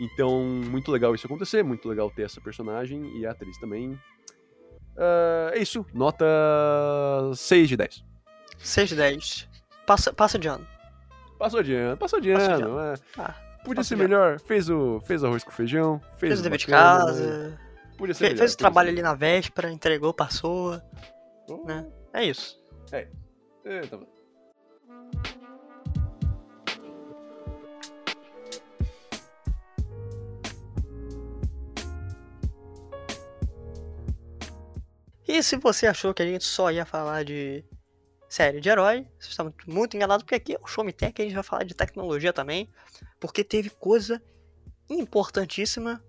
Então, 0.00 0.42
muito 0.44 0.90
legal 0.90 1.14
isso 1.14 1.26
acontecer, 1.26 1.62
muito 1.62 1.88
legal 1.88 2.10
ter 2.10 2.22
essa 2.22 2.40
personagem 2.40 3.16
e 3.16 3.24
a 3.24 3.30
atriz 3.30 3.56
também. 3.58 3.92
Uh, 3.92 5.50
é 5.52 5.58
isso, 5.58 5.86
nota 5.94 6.24
6 7.34 7.68
de 7.68 7.76
10. 7.76 8.04
6 8.58 8.88
de 8.88 8.96
10. 8.96 9.48
Passa, 9.86 10.12
passa 10.12 10.36
de 10.36 10.48
ano. 10.48 10.66
Passou 11.38 11.62
de 11.62 11.74
ano, 11.74 11.96
passou 11.96 12.20
de 12.20 12.32
passou 12.32 12.54
ano. 12.54 12.58
De 12.58 12.64
ano. 12.64 12.80
É. 12.80 12.94
Ah, 13.18 13.34
Podia 13.64 13.82
ser 13.82 13.96
melhor, 13.96 14.38
fez 14.40 14.68
o, 14.68 15.00
fez 15.00 15.24
arroz 15.24 15.42
com 15.42 15.50
feijão, 15.50 15.98
fez, 16.18 16.30
fez 16.32 16.40
o 16.40 16.42
dever 16.42 16.58
de 16.58 16.66
casa. 16.66 17.58
Podia 17.96 18.14
ser 18.14 18.30
Fe, 18.30 18.36
fez 18.36 18.52
o 18.52 18.56
trabalho 18.58 18.90
ali 18.90 19.00
na 19.00 19.14
véspera, 19.14 19.70
entregou, 19.70 20.12
passou. 20.12 20.80
Oh. 21.48 21.64
Né? 21.64 21.86
É 22.12 22.24
isso. 22.24 22.62
É. 22.92 23.08
é 23.64 23.80
tá 23.80 23.96
bom. 23.96 24.14
E 35.26 35.42
se 35.42 35.56
você 35.56 35.86
achou 35.86 36.12
que 36.12 36.22
a 36.22 36.26
gente 36.26 36.44
só 36.44 36.70
ia 36.70 36.84
falar 36.84 37.24
de 37.24 37.64
série 38.28 38.60
de 38.60 38.68
herói, 38.68 39.06
você 39.18 39.30
está 39.30 39.42
muito, 39.42 39.70
muito 39.70 39.96
enganado, 39.96 40.22
porque 40.22 40.34
aqui 40.34 40.54
é 40.54 40.58
o 40.62 40.66
Show 40.66 40.84
Me 40.84 40.92
Tech, 40.92 41.20
a 41.20 41.24
gente 41.24 41.34
vai 41.34 41.42
falar 41.42 41.64
de 41.64 41.74
tecnologia 41.74 42.32
também, 42.32 42.68
porque 43.24 43.42
teve 43.42 43.70
coisa 43.70 44.22
importantíssima 44.86 46.04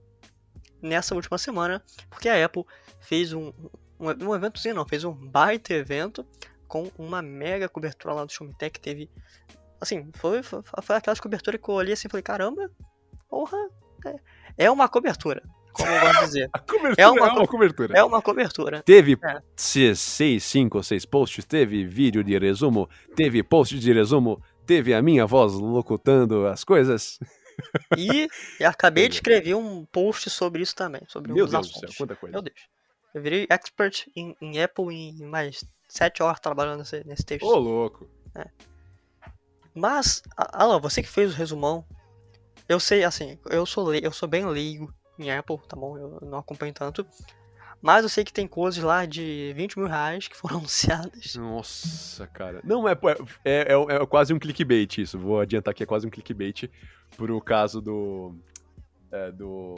nessa 0.82 1.16
última 1.16 1.38
semana, 1.38 1.82
porque 2.10 2.28
a 2.28 2.44
Apple 2.44 2.66
fez 3.00 3.32
um, 3.32 3.54
um, 3.98 4.10
um 4.28 4.36
eventozinho, 4.36 4.76
não, 4.76 4.86
fez 4.86 5.06
um 5.06 5.14
baita 5.14 5.74
evento 5.74 6.28
com 6.68 6.92
uma 6.98 7.22
mega 7.22 7.70
cobertura 7.70 8.14
lá 8.14 8.26
do 8.26 8.34
Showmetech, 8.34 8.82
teve, 8.82 9.10
assim, 9.80 10.12
foi, 10.16 10.44
foi, 10.44 10.62
foi 10.84 10.96
aquelas 10.98 11.22
coberturas 11.22 11.62
que 11.64 11.70
eu 11.70 11.76
olhei 11.76 11.94
assim 11.94 12.10
e 12.10 12.12
falei, 12.12 12.22
caramba, 12.22 12.70
porra, 13.30 13.70
é, 14.58 14.66
é 14.66 14.70
uma 14.70 14.90
cobertura, 14.90 15.42
como 15.72 15.90
eu 15.90 16.02
gosto 16.02 16.20
de 16.20 16.26
dizer. 16.26 16.50
Cobertura 16.68 16.96
é 16.98 17.08
uma, 17.08 17.28
é 17.28 17.32
uma 17.32 17.48
cobertura. 17.48 17.98
É 17.98 18.04
uma 18.04 18.22
cobertura. 18.22 18.84
Teve 18.84 19.18
é. 19.24 19.42
seis, 19.56 20.44
cinco 20.44 20.80
ou 20.80 20.84
seis 20.84 21.06
posts, 21.06 21.46
teve 21.46 21.86
vídeo 21.86 22.22
de 22.26 22.38
resumo, 22.38 22.90
teve 23.16 23.42
post 23.42 23.80
de 23.80 23.94
resumo, 23.94 24.42
teve 24.66 24.94
a 24.94 25.02
minha 25.02 25.26
voz 25.26 25.54
locutando 25.54 26.48
as 26.48 26.64
coisas. 26.64 27.20
E, 27.98 28.28
acabei 28.66 29.08
de 29.08 29.16
escrever 29.16 29.56
um 29.56 29.86
post 29.86 30.30
sobre 30.30 30.62
isso 30.62 30.76
também. 30.76 31.02
Sobre 31.08 31.32
Meu 31.32 31.48
Deus 31.48 31.56
assuntos. 31.56 31.82
do 31.82 31.88
céu, 31.88 31.98
quanta 31.98 32.14
coisa. 32.14 32.34
Meu 32.34 32.42
Deus. 32.42 32.60
Eu 33.14 33.22
virei 33.22 33.48
expert 33.50 34.08
em, 34.14 34.36
em 34.42 34.62
Apple 34.62 34.94
em 34.94 35.24
mais 35.24 35.64
sete 35.88 36.22
horas 36.22 36.42
trabalhando 36.42 36.80
nesse, 36.80 37.02
nesse 37.06 37.24
texto. 37.26 37.46
Ô, 37.46 37.56
louco. 37.56 38.10
É. 38.36 38.50
Mas, 39.74 40.22
Alan, 40.36 40.80
você 40.80 41.02
que 41.02 41.08
fez 41.08 41.34
o 41.34 41.38
resumão, 41.38 41.86
eu 42.68 42.80
sei, 42.80 43.04
assim, 43.04 43.40
eu 43.50 43.66
sou, 43.66 43.94
eu 43.94 44.12
sou 44.12 44.28
bem 44.28 44.46
leigo 44.46 44.94
em 45.18 45.32
Apple, 45.32 45.58
tá 45.68 45.76
bom? 45.76 45.98
Eu 45.98 46.20
não 46.24 46.40
acompanho 46.40 46.74
tanto. 46.74 47.08
Mas 47.82 48.04
eu 48.04 48.10
sei 48.10 48.24
que 48.24 48.34
tem 48.34 48.48
coisas 48.48 48.84
lá 48.84 49.06
de 49.06 49.54
20 49.56 49.78
mil 49.78 49.88
reais 49.88 50.28
que 50.28 50.36
foram 50.36 50.58
anunciadas. 50.60 51.36
Nossa, 51.36 52.28
cara. 52.28 52.62
Não, 52.64 52.88
é, 52.88 52.98
é, 53.44 53.74
é, 53.74 53.74
é 53.74 54.06
quase 54.06 54.34
um 54.34 54.40
clickbait 54.40 54.98
isso. 54.98 55.20
Vou 55.20 55.40
adiantar 55.40 55.74
que 55.74 55.84
é 55.84 55.86
quase 55.86 56.08
um 56.08 56.10
clickbait 56.10 56.70
pro 57.16 57.40
caso 57.42 57.82
do. 57.82 58.36
É, 59.12 59.32
do. 59.32 59.76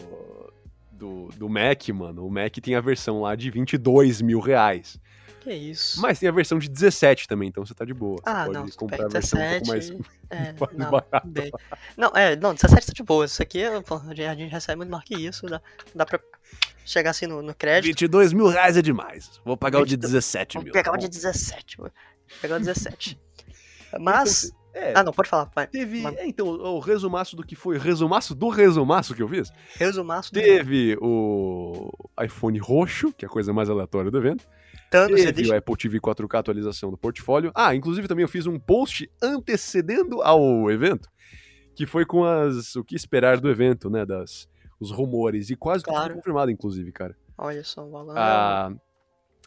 Do, 0.91 1.29
do 1.37 1.47
Mac, 1.47 1.89
mano. 1.89 2.25
O 2.25 2.31
Mac 2.31 2.55
tem 2.55 2.73
a 2.73 2.81
versão 2.81 3.21
lá 3.21 3.35
de 3.35 3.51
22 3.51 4.19
mil 4.19 4.39
reais. 4.39 4.99
Que 5.47 5.53
isso. 5.53 6.01
Mas 6.01 6.19
tem 6.19 6.27
a 6.27 6.31
versão 6.31 6.59
de 6.59 6.67
17 6.67 7.25
também, 7.25 7.47
então 7.47 7.65
você 7.65 7.73
tá 7.73 7.85
de 7.85 7.93
boa. 7.93 8.19
Ah, 8.25 8.45
você 8.45 8.51
pode 8.51 8.59
não, 8.59 8.67
comprar 8.75 9.05
a 9.05 9.07
versão 9.07 9.39
17, 9.39 9.63
um 9.63 9.67
mais, 9.67 9.89
é, 10.29 10.53
mais 10.59 10.77
não, 10.77 10.91
barata. 10.91 11.21
Bem. 11.25 11.51
Não, 11.95 12.11
é, 12.15 12.35
não, 12.35 12.53
17 12.53 12.87
tá 12.87 12.93
de 12.93 13.03
boa. 13.03 13.23
Isso 13.23 13.41
aqui, 13.41 13.63
a 13.63 14.35
gente 14.35 14.51
recebe 14.51 14.77
muito 14.77 14.89
mais 14.89 15.05
que 15.05 15.15
isso. 15.15 15.45
Dá, 15.45 15.61
dá 15.95 16.05
pra 16.05 16.19
chegar 16.87 17.11
assim 17.11 17.27
no, 17.27 17.41
no 17.41 17.53
crédito. 17.53 17.87
22 17.87 18.33
mil 18.33 18.47
reais 18.47 18.77
é 18.77 18.81
demais. 18.81 19.41
Vou 19.43 19.57
pagar 19.57 19.79
22, 19.79 19.81
o 19.81 19.89
de 19.89 19.97
17 19.97 20.57
mil. 20.57 20.65
Vou 20.65 20.73
pegar 20.73 20.91
tá 20.91 20.97
o 20.97 20.99
de 20.99 21.07
17. 21.09 21.77
Vou 21.77 21.91
pegar 22.41 22.55
o 22.55 22.59
de 22.59 22.65
17. 22.65 23.19
Mas. 23.99 24.51
É, 24.73 24.93
ah, 24.95 25.03
não, 25.03 25.11
pode 25.11 25.27
falar. 25.27 25.49
Vai. 25.55 25.65
Teve. 25.65 26.05
É, 26.05 26.27
então, 26.27 26.47
o 26.47 26.79
resumaço 26.79 27.35
do 27.35 27.43
que 27.43 27.55
foi. 27.55 27.77
O 27.77 27.79
resumaço 27.79 28.35
do 28.35 28.47
resumaço 28.47 29.15
que 29.15 29.23
eu 29.23 29.27
fiz. 29.27 29.51
Resumaço 29.75 30.31
do 30.31 30.39
Teve 30.39 30.95
o 31.01 31.91
iPhone 32.23 32.59
roxo, 32.59 33.11
que 33.11 33.25
é 33.25 33.27
a 33.27 33.31
coisa 33.31 33.51
mais 33.51 33.69
aleatória 33.69 34.11
do 34.11 34.17
evento. 34.17 34.47
Tanto 34.89 35.15
Teve 35.15 35.31
deixa... 35.31 35.53
o 35.53 35.57
Apple 35.57 35.75
TV 35.75 35.99
4K 35.99 36.39
atualização 36.39 36.91
do 36.91 36.97
portfólio. 36.97 37.51
Ah, 37.55 37.75
inclusive 37.75 38.07
também 38.07 38.23
eu 38.23 38.29
fiz 38.29 38.45
um 38.45 38.59
post 38.59 39.09
antecedendo 39.21 40.21
ao 40.21 40.69
evento, 40.71 41.09
que 41.75 41.85
foi 41.85 42.05
com 42.05 42.23
as 42.23 42.75
o 42.75 42.83
que 42.83 42.95
esperar 42.95 43.39
do 43.39 43.49
evento, 43.49 43.89
né? 43.89 44.05
Das 44.05 44.47
os 44.79 44.91
rumores. 44.91 45.49
E 45.49 45.55
quase 45.55 45.83
claro. 45.83 46.09
tudo 46.09 46.15
confirmado, 46.17 46.51
inclusive, 46.51 46.91
cara. 46.91 47.15
Olha 47.37 47.63
só, 47.63 47.85
o 47.85 47.97
Alan. 47.97 48.13
Ah, 48.15 48.71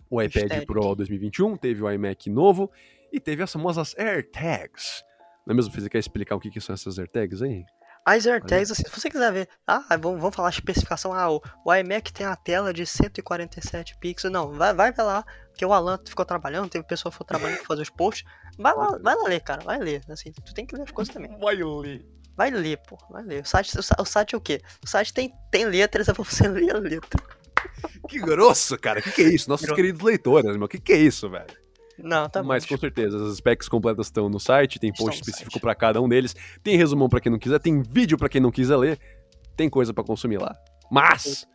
o 0.09 0.21
iPad 0.21 0.65
Pro 0.65 0.95
2021, 0.95 1.57
teve 1.57 1.83
o 1.83 1.91
iMac 1.91 2.29
novo 2.29 2.71
e 3.13 3.21
teve 3.21 3.43
as 3.43 3.53
famosas 3.53 3.95
AirTags. 3.97 5.05
Não 5.47 5.53
é 5.53 5.55
mesmo? 5.55 5.73
Você 5.73 5.89
quer 5.89 5.99
explicar 5.99 6.35
o 6.37 6.41
que, 6.41 6.51
que 6.51 6.61
são 6.61 6.75
essas 6.75 6.99
AirTags 6.99 7.43
aí? 7.43 7.65
As 8.05 8.27
AirTags, 8.27 8.71
assim, 8.71 8.83
se 8.83 8.91
você 8.91 9.11
quiser 9.11 9.31
ver, 9.33 9.49
ah, 9.67 9.85
vamos, 10.01 10.21
vamos 10.21 10.35
falar 10.35 10.49
a 10.49 10.51
especificação, 10.51 11.13
ah, 11.13 11.31
o, 11.31 11.43
o 11.65 11.75
iMac 11.75 12.13
tem 12.13 12.27
a 12.27 12.35
tela 12.35 12.73
de 12.73 12.87
147 12.87 13.99
pixels, 13.99 14.33
não, 14.33 14.53
vai, 14.53 14.73
vai 14.73 14.93
lá, 14.97 15.23
porque 15.49 15.65
o 15.65 15.73
Alan 15.73 15.99
ficou 16.05 16.25
trabalhando, 16.25 16.71
teve 16.71 16.85
pessoa 16.85 17.13
que 17.13 17.19
foi 17.19 17.27
trabalhando 17.27 17.59
pra 17.59 17.67
fazer 17.67 17.83
os 17.83 17.91
posts, 17.91 18.25
vai 18.59 18.75
lá, 18.75 18.99
vai 19.03 19.15
lá 19.15 19.25
ler, 19.25 19.41
cara, 19.41 19.63
vai 19.63 19.79
ler, 19.79 20.03
assim, 20.09 20.33
tu 20.33 20.55
tem 20.55 20.65
que 20.65 20.75
ler 20.75 20.85
as 20.85 20.91
coisas 20.91 21.13
também. 21.13 21.39
Vai 21.39 21.57
ler. 21.57 22.07
Vai 22.41 22.51
ler, 22.51 22.79
pô, 22.79 22.97
vai 23.11 23.23
ler. 23.23 23.43
O 23.43 23.47
site, 23.47 23.79
o, 23.79 24.05
site 24.07 24.35
é 24.35 24.39
o 24.39 24.41
quê? 24.41 24.63
O 24.83 24.89
site 24.89 25.13
tem, 25.13 25.31
tem 25.51 25.67
letras, 25.67 26.09
é 26.09 26.15
pra 26.15 26.25
você 26.25 26.49
ler 26.49 26.75
a 26.75 26.79
letra. 26.79 27.23
Que 28.09 28.19
grosso, 28.19 28.79
cara, 28.79 29.03
que 29.03 29.13
que 29.13 29.21
é 29.21 29.29
isso? 29.29 29.47
Nossos 29.47 29.67
grosso. 29.67 29.77
queridos 29.77 30.01
leitores, 30.01 30.57
meu, 30.57 30.67
que 30.67 30.81
que 30.81 30.95
é 30.95 30.97
isso, 30.97 31.29
velho? 31.29 31.55
Não, 31.99 32.31
tá 32.31 32.41
bom. 32.41 32.49
Mas 32.49 32.65
com 32.65 32.77
desculpa. 32.77 32.97
certeza, 32.97 33.23
as 33.23 33.37
specs 33.37 33.69
completas 33.69 34.07
estão 34.07 34.31
no 34.31 34.41
site, 34.41 34.79
tem 34.79 34.91
post 34.91 35.21
específico 35.21 35.61
pra 35.61 35.75
cada 35.75 36.01
um 36.01 36.09
deles, 36.09 36.35
tem 36.63 36.79
resumão 36.79 37.11
pra 37.11 37.21
quem 37.21 37.31
não 37.31 37.39
quiser, 37.39 37.59
tem 37.59 37.83
vídeo 37.83 38.17
pra 38.17 38.27
quem 38.27 38.41
não 38.41 38.51
quiser 38.51 38.77
ler, 38.79 38.99
tem 39.55 39.69
coisa 39.69 39.93
pra 39.93 40.03
consumir 40.03 40.39
lá. 40.39 40.57
Mas, 40.91 41.47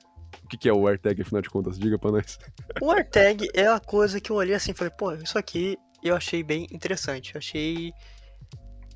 o 0.43 0.47
que 0.47 0.55
que 0.55 0.69
é 0.69 0.71
o 0.71 0.87
AirTag, 0.87 1.19
afinal 1.19 1.41
de 1.41 1.49
contas? 1.49 1.79
Diga 1.79 1.97
pra 1.97 2.11
nós. 2.11 2.37
O 2.79 2.91
AirTag 2.91 3.49
é 3.55 3.65
a 3.65 3.79
coisa 3.79 4.21
que 4.21 4.31
eu 4.31 4.35
olhei 4.35 4.53
assim 4.53 4.69
e 4.69 4.75
falei, 4.75 4.93
pô, 4.95 5.13
isso 5.13 5.35
aqui 5.35 5.79
eu 6.03 6.15
achei 6.15 6.43
bem 6.43 6.67
interessante. 6.71 7.33
Eu 7.33 7.39
achei. 7.39 7.91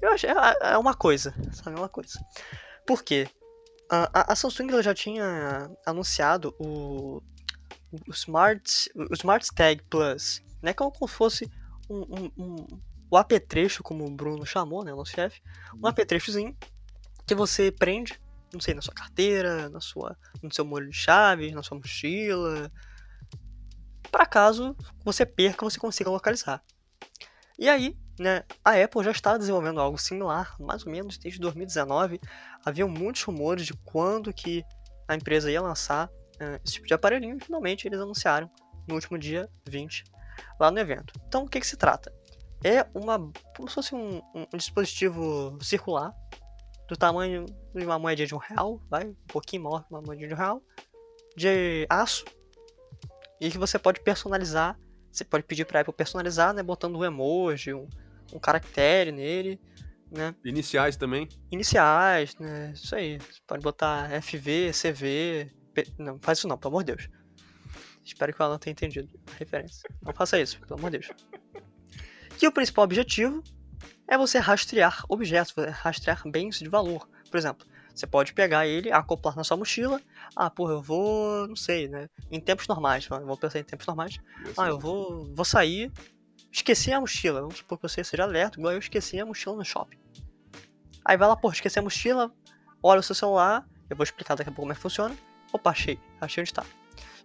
Eu 0.02 0.12
achei. 0.12 0.30
É 0.30 0.72
é 0.74 0.78
uma 0.78 0.94
coisa, 0.94 1.34
sabe? 1.52 1.76
É 1.78 1.80
uma 1.80 1.90
coisa. 1.90 2.20
Por 2.86 3.04
quê? 3.04 3.28
A, 3.92 4.32
a- 4.32 4.36
Samsung 4.36 4.70
ela 4.72 4.84
já 4.84 4.94
tinha 4.94 5.70
anunciado 5.86 6.56
o, 6.60 7.22
o 7.92 8.12
Smart, 8.14 8.90
o 8.96 9.14
Smart 9.14 9.48
Tag 9.54 9.82
Plus, 9.90 10.42
né? 10.62 10.74
Que 10.74 10.84
é 10.84 10.90
como 10.92 11.08
se 11.08 11.16
fosse 11.16 11.52
um, 11.90 12.02
um, 12.02 12.32
um- 12.38 12.68
o 13.12 13.18
apetrecho, 13.18 13.82
como 13.82 14.06
o 14.06 14.12
Bruno 14.12 14.46
chamou, 14.46 14.84
né? 14.84 14.94
O 14.94 14.98
nosso 14.98 15.12
chefe. 15.12 15.42
Um 15.82 15.88
apetrechozinho 15.88 16.56
que 17.26 17.34
você 17.36 17.72
prende, 17.72 18.20
não 18.54 18.60
sei, 18.62 18.74
na 18.76 18.82
sua 18.82 18.94
carteira, 18.94 19.70
na 19.70 19.82
sua, 19.82 20.16
no 20.42 20.54
seu 20.54 20.64
molho 20.66 20.90
de 20.90 20.96
chaves, 20.96 21.52
na 21.54 21.64
sua 21.64 21.78
mochila, 21.78 22.72
para 24.12 24.26
caso 24.26 24.76
você 25.04 25.26
perca, 25.26 25.66
você 25.66 25.80
consiga 25.80 26.10
localizar. 26.10 26.64
E 27.58 27.68
aí, 27.68 27.96
né, 28.20 28.44
a 28.64 28.72
Apple 28.72 29.04
já 29.04 29.12
estava 29.12 29.40
desenvolvendo 29.40 29.80
algo 29.80 29.98
similar, 29.98 30.56
mais 30.60 30.86
ou 30.86 30.92
menos 30.92 31.18
desde 31.18 31.40
2019. 31.40 32.20
Havia 32.66 32.86
muitos 32.86 33.24
rumores 33.24 33.66
de 33.66 33.74
quando 33.74 34.34
que 34.34 34.64
a 35.08 35.16
empresa 35.16 35.50
ia 35.50 35.62
lançar 35.62 36.10
eh, 36.40 36.60
esse 36.64 36.74
tipo 36.76 36.88
de 36.88 36.94
aparelhinho 36.94 37.38
e 37.38 37.44
finalmente 37.44 37.88
eles 37.88 38.00
anunciaram 38.00 38.50
no 38.88 38.96
último 38.96 39.18
dia 39.18 39.50
20 39.68 40.04
lá 40.60 40.70
no 40.70 40.80
evento. 40.80 41.14
Então, 41.28 41.44
o 41.44 41.50
que, 41.50 41.60
que 41.60 41.68
se 41.68 41.78
trata? 41.78 42.14
É 42.64 42.86
uma 42.94 43.18
como 43.56 43.70
se 43.70 43.76
fosse 43.76 43.96
um, 43.96 44.22
um- 44.36 44.46
dispositivo 44.58 45.58
circular 45.62 46.14
do 46.88 46.98
tamanho 46.98 47.46
de 47.74 47.86
uma 47.86 47.98
moedinha 47.98 48.28
de 48.28 48.36
um 48.36 48.40
real, 48.40 48.82
vai, 48.90 49.08
um 49.08 49.16
pouquinho 49.28 49.64
maior 49.64 49.84
que 49.84 49.92
uma 49.94 50.02
moedinha 50.02 50.28
de 50.28 50.34
um 50.34 50.38
real, 50.38 50.62
de 51.38 51.86
aço 51.90 52.26
e 53.40 53.50
que 53.50 53.58
você 53.58 53.80
pode 53.80 54.02
personalizar. 54.02 54.78
Você 55.12 55.24
pode 55.24 55.44
pedir 55.44 55.66
para 55.66 55.80
Apple 55.82 55.94
personalizar, 55.94 56.54
né, 56.54 56.62
botando 56.62 56.98
um 56.98 57.04
emoji, 57.04 57.74
um, 57.74 57.88
um 58.34 58.40
caractere 58.40 59.12
nele, 59.12 59.60
né, 60.12 60.34
Iniciais 60.44 60.96
também. 60.96 61.28
iniciais, 61.52 62.36
né, 62.40 62.72
isso 62.74 62.96
aí. 62.96 63.18
Você 63.20 63.40
pode 63.46 63.62
botar 63.64 64.10
FV, 64.22 64.72
CV, 64.74 65.52
P- 65.74 65.88
não 65.98 66.18
faz 66.20 66.40
isso 66.40 66.48
não, 66.48 66.58
pelo 66.58 66.74
amor 66.76 66.84
de 66.84 66.94
Deus. 66.96 67.10
Espero 68.04 68.34
que 68.34 68.42
o 68.42 68.46
Alan 68.46 68.58
tenha 68.58 68.72
entendido 68.72 69.08
a 69.32 69.36
referência. 69.38 69.88
Não 70.02 70.14
faça 70.14 70.40
isso, 70.40 70.60
pelo 70.62 70.80
amor 70.80 70.90
de 70.90 71.00
Deus. 71.00 71.12
Que 72.38 72.48
o 72.48 72.52
principal 72.52 72.86
objetivo 72.86 73.44
é 74.08 74.18
você 74.18 74.40
rastrear 74.40 75.04
objetos, 75.08 75.54
rastrear 75.74 76.22
bens 76.26 76.58
de 76.58 76.70
valor. 76.70 77.08
Por 77.30 77.38
exemplo, 77.38 77.68
você 77.94 78.08
pode 78.08 78.34
pegar 78.34 78.66
ele, 78.66 78.92
acoplar 78.92 79.36
na 79.36 79.44
sua 79.44 79.58
mochila. 79.58 80.02
Ah, 80.36 80.50
porra, 80.50 80.74
eu 80.74 80.82
vou, 80.82 81.48
não 81.48 81.56
sei, 81.56 81.88
né? 81.88 82.08
Em 82.32 82.40
tempos 82.40 82.68
normais, 82.68 83.06
vamos 83.06 83.38
pensar 83.38 83.60
em 83.60 83.64
tempos 83.64 83.86
normais. 83.86 84.18
Ah, 84.58 84.70
eu 84.70 84.80
vou, 84.80 85.32
vou 85.36 85.46
sair, 85.46 85.92
esqueci 86.52 86.92
a 86.92 87.00
mochila. 87.00 87.42
Vamos 87.42 87.58
supor 87.58 87.78
que 87.78 87.84
você 87.84 88.04
seja 88.04 88.24
alerta, 88.24 88.60
igual 88.60 88.74
eu 88.74 88.80
esqueci 88.80 89.20
a 89.20 89.26
mochila 89.26 89.56
no 89.56 89.66
shopping. 89.66 90.00
Aí 91.06 91.18
vai 91.18 91.28
lá, 91.28 91.36
pô, 91.36 91.52
esqueci 91.52 91.80
a 91.80 91.82
mochila, 91.82 92.32
olha 92.84 93.00
o 93.00 93.04
seu 93.04 93.16
celular, 93.16 93.68
eu 93.90 93.96
vou 93.96 94.04
explicar 94.04 94.36
daqui 94.36 94.50
a 94.50 94.52
pouco 94.52 94.62
como 94.62 94.72
é 94.72 94.76
que 94.76 94.82
funciona. 94.82 95.16
Opa, 95.52 95.72
achei, 95.72 96.00
achei 96.22 96.42
onde 96.42 96.54
tá. 96.54 96.64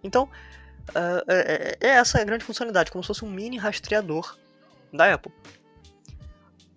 Então, 0.03 0.29
ah, 0.93 1.23
é, 1.27 1.77
é- 1.81 1.87
essa 1.87 2.19
a 2.19 2.23
grande 2.23 2.43
funcionalidade, 2.43 2.91
como 2.91 3.03
se 3.03 3.07
fosse 3.07 3.23
um 3.25 3.29
mini 3.29 3.57
rastreador 3.57 4.37
da 4.91 5.13
Apple. 5.13 5.31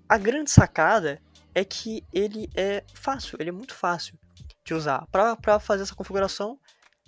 A 0.08 0.16
grande 0.18 0.50
sacada 0.50 1.20
é 1.54 1.64
que 1.64 2.04
ele 2.12 2.50
é 2.54 2.84
fácil, 2.94 3.36
ele 3.40 3.50
é 3.50 3.52
muito 3.52 3.74
fácil 3.74 4.18
de 4.64 4.74
usar. 4.74 5.06
Pra 5.10 5.58
fazer 5.58 5.82
essa 5.82 5.94
configuração, 5.94 6.58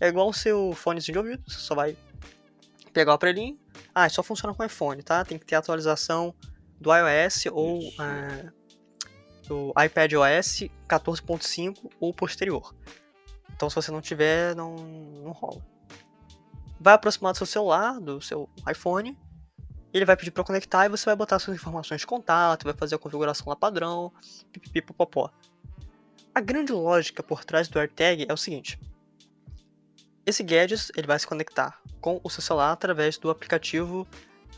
é 0.00 0.08
igual 0.08 0.28
o 0.28 0.32
seu 0.32 0.72
fonezinho 0.72 1.14
de 1.14 1.18
ouvido, 1.18 1.50
você 1.50 1.58
só 1.58 1.74
vai 1.74 1.96
pegar 2.92 3.12
o 3.12 3.14
aparelhinho. 3.14 3.58
Ah, 3.94 4.08
só 4.08 4.22
funciona 4.22 4.54
com 4.54 4.64
iPhone, 4.64 5.02
tá? 5.02 5.24
Tem 5.24 5.38
que 5.38 5.46
ter 5.46 5.56
atualização 5.56 6.34
do 6.80 6.90
iOS 6.94 7.46
ou 7.52 7.80
ah, 7.98 8.52
do 9.46 9.70
iPadOS 9.70 10.68
14.5 10.88 11.90
ou 11.98 12.14
posterior. 12.14 12.74
Então, 13.54 13.68
se 13.68 13.76
você 13.76 13.90
não 13.90 14.00
tiver, 14.00 14.54
não, 14.54 14.76
não 14.76 15.32
rola. 15.32 15.60
Vai 16.80 16.94
aproximar 16.94 17.32
do 17.32 17.36
seu 17.36 17.46
celular, 17.46 18.00
do 18.00 18.20
seu 18.20 18.48
iPhone. 18.70 19.18
Ele 19.92 20.04
vai 20.04 20.16
pedir 20.16 20.30
para 20.30 20.44
conectar 20.44 20.86
e 20.86 20.88
você 20.88 21.04
vai 21.04 21.16
botar 21.16 21.38
suas 21.38 21.56
informações 21.56 22.00
de 22.00 22.06
contato, 22.06 22.64
vai 22.64 22.72
fazer 22.72 22.94
a 22.94 22.98
configuração 22.98 23.48
lá 23.48 23.56
padrão, 23.56 24.12
pipipi 24.52 24.80
popopó. 24.80 25.30
A 26.34 26.40
grande 26.40 26.72
lógica 26.72 27.22
por 27.22 27.44
trás 27.44 27.68
do 27.68 27.78
AirTag 27.78 28.24
é 28.28 28.32
o 28.32 28.36
seguinte: 28.36 28.78
esse 30.30 30.42
gadget 30.42 30.90
ele 30.96 31.06
vai 31.06 31.18
se 31.18 31.26
conectar 31.26 31.78
com 32.00 32.20
o 32.22 32.30
seu 32.30 32.42
celular 32.42 32.72
através 32.72 33.18
do 33.18 33.30
aplicativo 33.30 34.06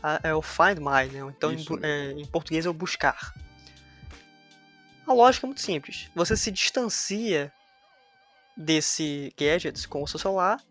ah, 0.01 0.19
é 0.23 0.33
o 0.33 0.41
Find 0.41 0.79
My, 0.79 1.09
né? 1.11 1.19
Então, 1.35 1.53
em, 1.53 1.65
é, 1.81 2.11
em 2.11 2.25
português 2.25 2.65
é 2.65 2.69
o 2.69 2.73
buscar. 2.73 3.33
A 5.07 5.13
lógica 5.13 5.45
é 5.45 5.47
muito 5.47 5.61
simples. 5.61 6.09
Você 6.15 6.35
se 6.35 6.51
distancia 6.51 7.51
desse 8.55 9.33
gadget 9.37 9.87
com 9.87 10.03
o 10.03 10.07
seu 10.07 10.19
celular 10.19 10.61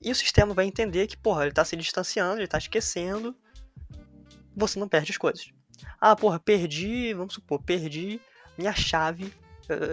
e 0.00 0.10
o 0.10 0.14
sistema 0.14 0.54
vai 0.54 0.66
entender 0.66 1.06
que, 1.06 1.16
porra, 1.16 1.44
ele 1.44 1.52
tá 1.52 1.64
se 1.64 1.76
distanciando, 1.76 2.40
ele 2.40 2.48
tá 2.48 2.58
esquecendo, 2.58 3.36
você 4.54 4.78
não 4.78 4.88
perde 4.88 5.12
as 5.12 5.16
coisas. 5.16 5.50
Ah, 6.00 6.14
porra, 6.16 6.38
perdi, 6.38 7.14
vamos 7.14 7.34
supor, 7.34 7.62
perdi 7.62 8.20
minha 8.58 8.74
chave. 8.74 9.32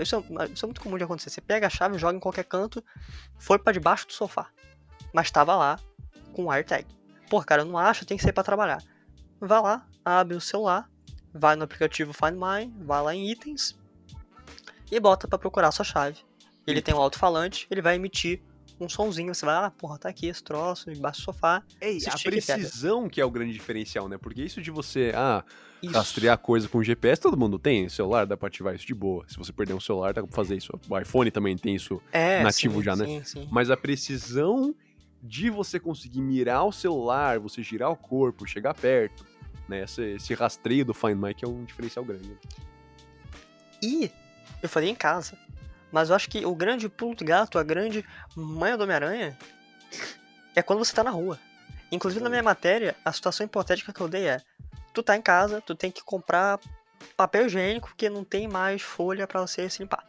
Isso 0.02 0.16
é, 0.16 0.46
isso 0.52 0.66
é 0.66 0.68
muito 0.68 0.82
comum 0.82 0.98
de 0.98 1.04
acontecer. 1.04 1.30
Você 1.30 1.42
pega 1.42 1.68
a 1.68 1.70
chave, 1.70 1.98
joga 1.98 2.18
em 2.18 2.20
qualquer 2.20 2.46
canto, 2.46 2.84
foi 3.38 3.60
pra 3.60 3.74
debaixo 3.74 4.08
do 4.08 4.14
sofá. 4.14 4.50
Mas 5.14 5.32
tava 5.32 5.56
lá 5.56 5.80
com 6.34 6.46
o 6.46 6.52
AirTag. 6.52 6.88
Porra, 7.30 7.46
cara, 7.46 7.62
eu 7.62 7.66
não 7.66 7.78
acho, 7.78 8.06
tem 8.06 8.18
que 8.18 8.24
sair 8.24 8.34
pra 8.34 8.44
trabalhar. 8.44 8.84
Vai 9.40 9.62
lá, 9.62 9.88
abre 10.04 10.36
o 10.36 10.42
celular, 10.42 10.90
vai 11.34 11.56
no 11.56 11.64
aplicativo 11.64 12.14
Find 12.14 12.34
My, 12.34 12.72
vai 12.84 13.02
lá 13.02 13.16
em 13.16 13.30
itens 13.32 13.78
e 14.92 15.00
bota 15.00 15.28
pra 15.28 15.38
procurar 15.38 15.72
sua 15.72 15.86
chave. 15.86 16.20
Ele 16.66 16.82
tem 16.82 16.94
um 16.94 17.00
alto-falante, 17.00 17.68
ele 17.70 17.82
vai 17.82 17.96
emitir 17.96 18.42
um 18.80 18.90
sonzinho, 18.90 19.34
você 19.34 19.46
vai, 19.46 19.56
ah, 19.56 19.72
porra, 19.72 19.98
tá 19.98 20.10
aqui 20.10 20.28
esse 20.28 20.44
troço, 20.44 20.90
embaixo 20.92 21.22
do 21.22 21.24
sofá. 21.26 21.62
Ei, 21.82 22.00
a 22.08 22.18
precisão 22.18 23.10
que 23.10 23.20
é 23.20 23.26
o 23.26 23.32
grande 23.32 23.54
diferencial, 23.54 24.08
né? 24.08 24.18
Porque 24.18 24.42
isso 24.42 24.62
de 24.62 24.72
você, 24.72 25.12
ah, 25.16 25.44
Isso. 25.82 25.94
rastrear 25.94 26.38
coisa 26.38 26.68
com 26.68 26.82
GPS, 26.84 27.22
todo 27.22 27.38
mundo 27.38 27.60
tem. 27.60 27.90
Celular 27.90 28.26
dá 28.26 28.38
pra 28.38 28.48
ativar 28.48 28.74
isso 28.76 28.86
de 28.86 28.94
boa. 28.94 29.26
Se 29.28 29.38
você 29.38 29.52
perder 29.52 29.74
um 29.74 29.80
celular, 29.80 30.14
dá 30.14 30.24
pra 30.24 30.32
fazer 30.32 30.56
isso. 30.56 30.72
O 30.90 30.98
iPhone 30.98 31.30
também 31.32 31.58
tem 31.58 31.76
isso. 31.76 32.02
é, 32.12 32.42
nativo 32.44 32.80
sim, 32.80 32.84
já, 32.84 32.96
né? 32.96 33.06
Sim, 33.06 33.24
sim. 33.24 33.48
Mas 33.52 33.70
a 33.70 33.78
precisão 33.78 34.74
de 35.22 35.50
você 35.50 35.80
conseguir 35.80 36.22
mirar 36.22 36.64
o 36.64 36.72
celular, 36.72 37.40
você 37.40 37.62
girar 37.62 37.92
o 37.92 37.98
corpo, 37.98 38.48
chegar 38.48 38.74
perto, 38.74 39.26
né? 39.68 39.84
Esse, 39.84 40.02
esse 40.16 40.34
rastreio 40.34 40.86
do 40.86 40.94
Find 40.94 41.18
My 41.18 41.34
que 41.34 41.44
é 41.44 41.48
um 41.48 41.66
diferencial 41.66 42.06
grande. 42.06 42.32
E 43.82 44.10
eu 44.62 44.70
falei 44.70 44.90
em 44.90 44.96
casa. 44.96 45.38
Mas 45.92 46.10
eu 46.10 46.16
acho 46.16 46.30
que 46.30 46.46
o 46.46 46.56
grande 46.56 46.88
pulo 46.88 47.16
do 47.16 47.26
gato, 47.26 47.58
a 47.58 47.64
grande 47.64 48.06
manha 48.36 48.78
do 48.78 48.84
Homem-Aranha, 48.84 49.38
é 50.56 50.62
quando 50.62 50.80
você 50.80 50.94
tá 50.94 51.04
na 51.04 51.10
rua. 51.10 51.40
Inclusive 51.92 52.24
na 52.24 52.30
minha 52.30 52.44
matéria, 52.44 52.96
a 53.04 53.12
situação 53.12 53.46
hipotética 53.46 53.92
que 53.92 54.02
eu 54.02 54.08
dei 54.08 54.28
é: 54.28 54.42
tu 54.94 55.02
tá 55.02 55.16
em 55.16 55.22
casa, 55.22 55.62
tu 55.62 55.74
tem 55.74 55.92
que 55.92 56.04
comprar 56.04 56.60
papel 57.18 57.48
higiênico 57.48 57.90
porque 57.90 58.10
não 58.10 58.24
tem 58.24 58.48
mais 58.48 58.82
folha 58.82 59.26
pra 59.26 59.42
você 59.42 59.70
se 59.70 59.82
limpar. 59.82 60.06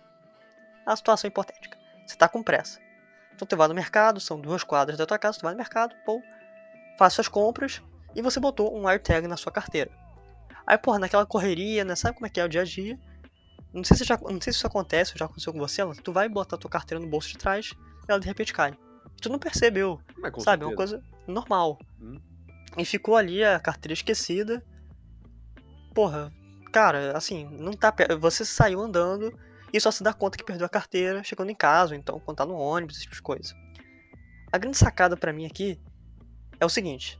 A 0.85 0.95
situação 0.95 1.29
hipotética. 1.29 1.79
Você 2.07 2.17
tá 2.17 2.29
com 2.29 2.43
pressa. 2.43 2.81
Então 3.35 3.47
tu 3.47 3.57
vai 3.57 3.69
no 3.69 3.75
mercado, 3.75 4.21
são 4.21 4.39
duas 4.39 4.63
quadras 4.63 4.99
da 4.99 5.07
tua 5.07 5.19
casa, 5.19 5.39
tu 5.39 5.43
vai 5.43 5.53
no 5.53 5.59
mercado, 5.59 5.95
pô, 6.05 6.21
faz 6.99 7.15
suas 7.15 7.29
compras 7.29 7.81
e 8.15 8.21
você 8.21 8.39
botou 8.39 8.77
um 8.77 8.87
AirTag 8.87 9.27
na 9.27 9.37
sua 9.37 9.53
carteira. 9.53 9.91
Aí, 10.67 10.77
porra, 10.77 10.99
naquela 10.99 11.25
correria, 11.25 11.85
né? 11.85 11.97
Sabe 11.97 12.15
como 12.15 12.27
é 12.27 12.31
que 12.31 12.39
é 12.39 12.45
o 12.45 12.49
dia 12.49 12.61
a 12.61 12.65
dia? 12.65 12.99
Não 13.73 13.85
sei 13.85 13.97
se, 13.97 14.05
já, 14.05 14.17
não 14.17 14.41
sei 14.41 14.53
se 14.53 14.59
isso 14.59 14.67
acontece, 14.67 15.13
ou 15.13 15.19
já 15.19 15.25
aconteceu 15.27 15.53
com 15.53 15.59
você. 15.59 15.83
Tu 16.03 16.13
vai 16.13 16.29
botar 16.29 16.57
tua 16.57 16.71
carteira 16.71 17.03
no 17.03 17.09
bolso 17.09 17.29
de 17.29 17.39
trás 17.39 17.73
e 18.09 18.11
ela 18.11 18.19
de 18.19 18.27
repente 18.27 18.53
cai. 18.53 18.77
Tu 19.21 19.29
não 19.29 19.39
percebeu, 19.39 20.01
Mas 20.19 20.43
sabe? 20.43 20.65
É 20.65 20.67
uma 20.67 20.77
certeza. 20.77 20.99
coisa 20.99 21.03
normal. 21.27 21.79
Hum. 22.01 22.21
E 22.77 22.85
ficou 22.85 23.17
ali 23.17 23.45
a 23.45 23.61
carteira 23.61 23.93
esquecida. 23.93 24.65
Porra, 25.95 26.33
cara, 26.73 27.17
assim, 27.17 27.49
não 27.53 27.73
tá. 27.73 27.95
Você 28.19 28.45
saiu 28.45 28.81
andando 28.81 29.33
e 29.73 29.81
só 29.81 29.91
se 29.91 30.03
dá 30.03 30.13
conta 30.13 30.37
que 30.37 30.45
perdeu 30.45 30.67
a 30.67 30.69
carteira 30.69 31.23
chegando 31.23 31.51
em 31.51 31.55
casa, 31.55 31.95
ou 31.95 31.99
então 31.99 32.21
quando 32.21 32.39
tá 32.39 32.47
no 32.47 32.55
ônibus, 32.55 32.97
esse 32.97 33.05
tipo 33.05 33.15
de 33.15 33.23
coisa. 33.23 33.55
A 34.53 34.59
grande 34.59 34.77
sacada 34.77 35.17
pra 35.17 35.33
mim 35.33 35.47
aqui 35.47 35.81
é 36.59 36.67
o 36.67 36.69
seguinte. 36.69 37.19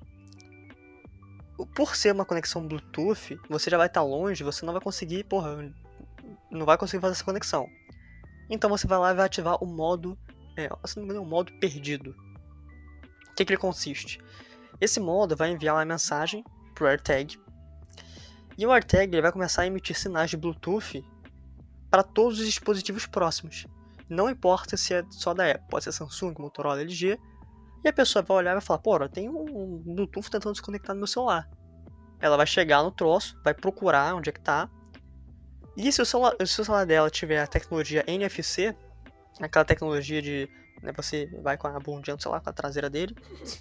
Por 1.75 1.95
ser 1.95 2.13
uma 2.13 2.25
conexão 2.25 2.67
Bluetooth, 2.67 3.39
você 3.49 3.71
já 3.71 3.77
vai 3.77 3.87
estar 3.87 4.03
longe, 4.03 4.43
você 4.43 4.65
não 4.65 4.73
vai 4.73 4.83
conseguir, 4.83 5.25
porra, 5.25 5.73
não 6.51 6.67
vai 6.67 6.77
conseguir 6.77 7.01
fazer 7.01 7.13
essa 7.13 7.25
conexão. 7.25 7.69
Então 8.49 8.69
você 8.69 8.87
vai 8.87 8.99
lá 8.99 9.13
e 9.13 9.15
vai 9.15 9.27
ativar 9.27 9.63
o 9.63 9.67
modo, 9.67 10.19
é, 10.57 10.69
se 10.85 10.97
não 10.97 11.05
me 11.05 11.11
engano, 11.11 11.25
o 11.25 11.29
modo 11.29 11.53
perdido. 11.61 12.15
O 13.31 13.35
que, 13.35 13.45
que 13.45 13.53
ele 13.53 13.61
consiste? 13.61 14.21
Esse 14.81 14.99
modo 14.99 15.37
vai 15.37 15.51
enviar 15.51 15.77
uma 15.77 15.85
mensagem 15.85 16.45
pro 16.75 16.87
AirTag. 16.87 17.39
E 18.59 18.67
o 18.67 18.73
AirTag 18.73 19.15
ele 19.15 19.23
vai 19.23 19.33
começar 19.33 19.63
a 19.63 19.67
emitir 19.67 19.97
sinais 19.97 20.31
de 20.31 20.37
Bluetooth 20.37 21.05
para 21.91 22.03
todos 22.03 22.39
os 22.39 22.47
dispositivos 22.47 23.07
próximos. 23.07 23.67
Não 24.09 24.29
importa 24.29 24.77
se 24.77 24.95
é 24.95 25.05
só 25.11 25.33
da 25.33 25.49
Apple, 25.49 25.69
pode 25.71 25.85
ser 25.85 25.93
Samsung, 25.93 26.35
Motorola, 26.39 26.81
LG. 26.81 27.19
E 27.85 27.89
a 27.89 27.93
pessoa 27.93 28.23
vai 28.23 28.39
olhar 28.39 28.51
e 28.51 28.55
vai 28.55 28.61
falar: 28.61 28.81
Pô, 28.81 29.09
tem 29.09 29.29
um 29.29 29.79
Bluetooth 29.79 30.31
tentando 30.31 30.55
se 30.55 30.63
conectar 30.63 30.93
no 30.95 31.01
meu 31.01 31.07
celular. 31.07 31.49
Ela 32.19 32.37
vai 32.37 32.47
chegar 32.47 32.83
no 32.83 32.91
troço, 32.91 33.41
vai 33.43 33.55
procurar 33.55 34.15
onde 34.15 34.29
é 34.29 34.33
que 34.33 34.41
tá. 34.41 34.69
E 35.77 35.91
se 35.93 36.03
o 36.03 36.07
celular, 36.07 36.35
se 36.45 36.61
o 36.61 36.65
celular 36.65 36.85
dela 36.85 37.11
tiver 37.11 37.41
a 37.41 37.47
tecnologia 37.47 38.05
NFC, 38.07 38.75
aquela 39.41 39.65
tecnologia 39.65 40.21
de 40.21 40.49
né, 40.83 40.93
você 40.97 41.27
vai 41.43 41.57
com 41.57 41.67
a 41.67 41.79
bundinha 41.79 42.17
do 42.17 42.23
celular, 42.23 42.41
com 42.41 42.51
a 42.51 42.53
traseira 42.53 42.89
dele, 42.89 43.15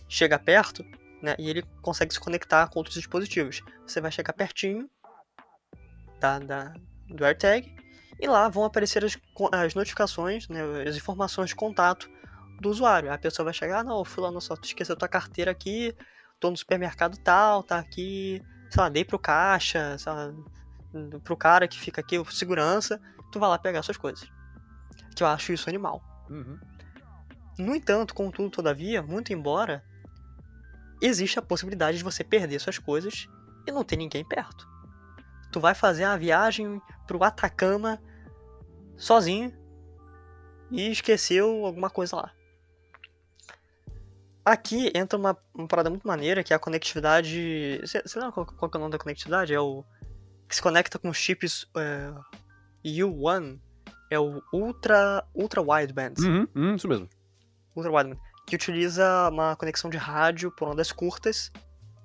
chega 0.07 0.39
perto, 0.39 0.83
né, 1.21 1.35
e 1.37 1.49
ele 1.49 1.63
consegue 1.81 2.13
se 2.13 2.19
conectar 2.19 2.67
com 2.67 2.79
outros 2.79 2.95
dispositivos. 2.95 3.61
Você 3.85 3.99
vai 4.01 4.11
chegar 4.11 4.33
pertinho 4.33 4.89
da, 6.19 6.39
da 6.39 6.73
do 7.07 7.25
AirTag 7.25 7.75
e 8.19 8.27
lá 8.27 8.47
vão 8.49 8.63
aparecer 8.63 9.03
as, 9.03 9.17
as 9.51 9.73
notificações, 9.73 10.47
né, 10.47 10.61
as 10.87 10.95
informações 10.95 11.49
de 11.49 11.55
contato 11.55 12.09
do 12.61 12.69
usuário. 12.69 13.11
A 13.11 13.17
pessoa 13.17 13.45
vai 13.45 13.53
chegar, 13.53 13.79
ah, 13.79 13.83
não, 13.83 14.03
fulano, 14.05 14.39
só 14.39 14.55
esqueceu 14.61 14.95
tua 14.95 15.07
carteira 15.07 15.51
aqui, 15.51 15.95
tô 16.39 16.51
no 16.51 16.57
supermercado 16.57 17.17
tal, 17.17 17.63
tá 17.63 17.79
aqui, 17.79 18.41
sei 18.69 18.81
lá, 18.83 18.89
dei 18.89 19.03
pro 19.03 19.17
caixa, 19.17 19.97
sei 19.97 20.11
lá, 20.11 20.33
pro 21.23 21.37
cara 21.37 21.67
que 21.67 21.79
fica 21.79 22.01
aqui, 22.01 22.15
segurança, 22.31 22.99
tu 23.31 23.39
vai 23.39 23.49
lá 23.49 23.57
pegar 23.57 23.83
suas 23.83 23.97
coisas. 23.97 24.29
Que 25.15 25.23
eu 25.23 25.27
acho 25.27 25.53
isso 25.53 25.69
animal. 25.69 26.01
Uhum. 26.29 26.59
No 27.57 27.75
entanto, 27.75 28.13
contudo, 28.13 28.49
todavia, 28.49 29.01
muito 29.01 29.33
embora, 29.33 29.83
existe 31.01 31.37
a 31.39 31.41
possibilidade 31.41 31.97
de 31.97 32.03
você 32.03 32.23
perder 32.23 32.59
suas 32.59 32.77
coisas 32.77 33.27
e 33.67 33.71
não 33.71 33.83
ter 33.83 33.97
ninguém 33.97 34.23
perto. 34.23 34.67
Tu 35.51 35.59
vai 35.59 35.73
fazer 35.73 36.03
a 36.03 36.15
viagem 36.15 36.81
pro 37.07 37.23
Atacama 37.23 38.01
sozinho 38.95 39.53
e 40.71 40.91
esqueceu 40.91 41.65
alguma 41.65 41.89
coisa 41.89 42.15
lá. 42.15 42.31
Aqui 44.45 44.91
entra 44.95 45.17
uma, 45.17 45.37
uma 45.53 45.67
parada 45.67 45.89
muito 45.89 46.07
maneira 46.07 46.43
que 46.43 46.53
é 46.53 46.55
a 46.55 46.59
conectividade. 46.59 47.79
Você 47.81 48.01
lembra 48.15 48.31
qual, 48.31 48.45
qual 48.45 48.71
é 48.73 48.77
o 48.77 48.79
nome 48.79 48.91
da 48.91 48.97
conectividade? 48.97 49.53
É 49.53 49.59
o. 49.59 49.83
que 50.49 50.55
se 50.55 50.61
conecta 50.61 50.97
com 50.97 51.13
chips 51.13 51.69
é, 51.77 52.11
U1. 52.83 53.59
É 54.11 54.19
o 54.19 54.41
Ultra, 54.51 55.23
ultra 55.35 55.61
Wideband. 55.61 56.15
Uhum, 56.19 56.47
uhum, 56.55 56.75
isso 56.75 56.87
mesmo. 56.87 57.07
Ultra 57.75 57.91
Wideband. 57.91 58.19
Que 58.47 58.55
utiliza 58.55 59.29
uma 59.29 59.55
conexão 59.55 59.87
de 59.87 59.97
rádio 59.97 60.51
por 60.51 60.67
ondas 60.67 60.91
curtas 60.91 61.51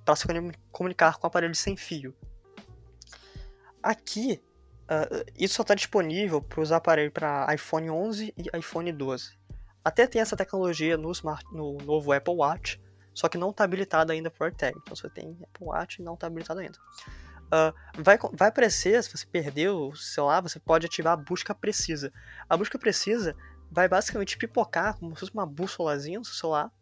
para 0.04 0.14
se 0.14 0.26
comunicar 0.70 1.16
com 1.16 1.26
aparelhos 1.26 1.58
sem 1.58 1.78
fio. 1.78 2.14
Aqui, 3.82 4.42
uh, 4.82 5.32
isso 5.38 5.54
só 5.54 5.62
está 5.62 5.74
disponível 5.74 6.42
para 6.42 6.60
os 6.60 6.70
aparelhos 6.70 7.14
para 7.14 7.46
iPhone 7.54 7.88
11 7.88 8.34
e 8.36 8.58
iPhone 8.58 8.92
12. 8.92 9.38
Até 9.82 10.06
tem 10.06 10.20
essa 10.20 10.36
tecnologia 10.36 10.98
no, 10.98 11.10
smart, 11.12 11.42
no 11.52 11.78
novo 11.78 12.12
Apple 12.12 12.34
Watch, 12.34 12.78
só 13.14 13.30
que 13.30 13.38
não 13.38 13.48
está 13.48 13.64
habilitado 13.64 14.12
ainda 14.12 14.30
por 14.30 14.44
AirTag. 14.44 14.78
Então 14.82 14.94
você 14.94 15.08
tem 15.08 15.38
Apple 15.42 15.66
Watch 15.66 16.02
e 16.02 16.04
não 16.04 16.12
está 16.12 16.26
habilitado 16.26 16.60
ainda. 16.60 16.78
Uh, 17.54 18.02
vai, 18.02 18.18
vai 18.32 18.48
aparecer, 18.48 19.00
se 19.04 19.16
você 19.16 19.24
perdeu 19.24 19.90
o 19.90 19.96
celular, 19.96 20.40
você 20.40 20.58
pode 20.58 20.86
ativar 20.86 21.12
a 21.12 21.16
busca 21.16 21.54
precisa. 21.54 22.12
A 22.48 22.56
busca 22.56 22.76
precisa 22.78 23.36
vai 23.70 23.86
basicamente 23.86 24.36
pipocar, 24.36 24.98
como 24.98 25.14
se 25.14 25.20
fosse 25.20 25.32
uma 25.32 25.46
bússolazinha 25.46 26.18
no 26.18 26.24
seu 26.24 26.34
celular, 26.34 26.72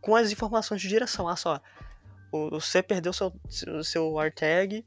com 0.00 0.14
as 0.14 0.30
informações 0.30 0.80
de 0.80 0.88
direção. 0.88 1.26
Ah, 1.26 1.34
só, 1.34 1.60
você 2.30 2.80
perdeu 2.80 3.12
seu, 3.12 3.32
seu, 3.48 3.82
seu 3.82 4.18
AirTag, 4.20 4.86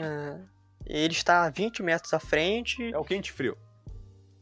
uh, 0.00 0.48
ele 0.84 1.12
está 1.12 1.44
a 1.44 1.50
20 1.50 1.82
metros 1.82 2.12
à 2.12 2.18
frente. 2.18 2.92
É 2.92 2.98
o 2.98 3.04
quente 3.04 3.30
frio. 3.32 3.56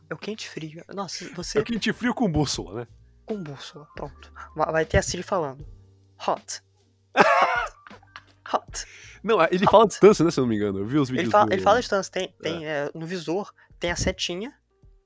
É 0.09 0.15
o 0.15 0.19
quente 0.19 0.49
frio. 0.49 0.83
Nossa, 0.95 1.29
você. 1.35 1.59
É 1.59 1.61
o 1.61 1.65
quente 1.65 1.93
frio 1.93 2.15
com 2.15 2.31
bússola, 2.31 2.81
né? 2.81 2.89
Com 3.27 3.43
bússola, 3.43 3.87
pronto. 3.95 4.33
Vai 4.55 4.85
ter 4.85 4.99
a 4.99 5.03
Siri 5.03 5.23
falando. 5.23 5.67
Hot. 6.27 6.63
Não, 9.23 9.43
ele 9.51 9.65
fala 9.67 9.85
a 9.85 9.87
distância, 9.87 10.23
né? 10.25 10.31
Se 10.31 10.39
eu 10.39 10.43
não 10.43 10.49
me 10.49 10.57
engano. 10.57 10.81
Eu 10.81 10.87
vi 10.87 10.99
os 10.99 11.09
vídeos. 11.09 11.25
Ele 11.25 11.31
fala, 11.31 11.47
do... 11.47 11.53
ele 11.55 11.63
fala 11.63 11.79
a 11.79 11.81
distância. 11.81 12.13
Tem, 12.13 12.35
tem 12.43 12.67
é. 12.67 12.69
É, 12.69 12.91
no 12.95 13.07
visor, 13.07 13.53
tem 13.81 13.91
a 13.91 13.97
setinha 13.97 14.53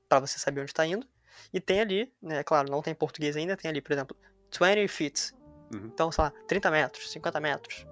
para 0.09 0.19
você 0.19 0.37
saber 0.37 0.61
onde 0.61 0.71
está 0.71 0.85
indo. 0.85 1.07
E 1.53 1.59
tem 1.61 1.79
ali, 1.79 2.11
né? 2.21 2.43
Claro, 2.43 2.69
não 2.69 2.81
tem 2.81 2.93
português 2.93 3.37
ainda. 3.37 3.55
Tem 3.55 3.69
ali, 3.71 3.81
por 3.81 3.93
exemplo, 3.93 4.17
20 4.51 4.87
feet. 4.89 5.31
Uhum. 5.73 5.85
Então, 5.85 6.11
sei 6.11 6.23
lá, 6.25 6.33
30 6.47 6.71
metros, 6.71 7.11
50 7.11 7.39
metros. 7.39 7.85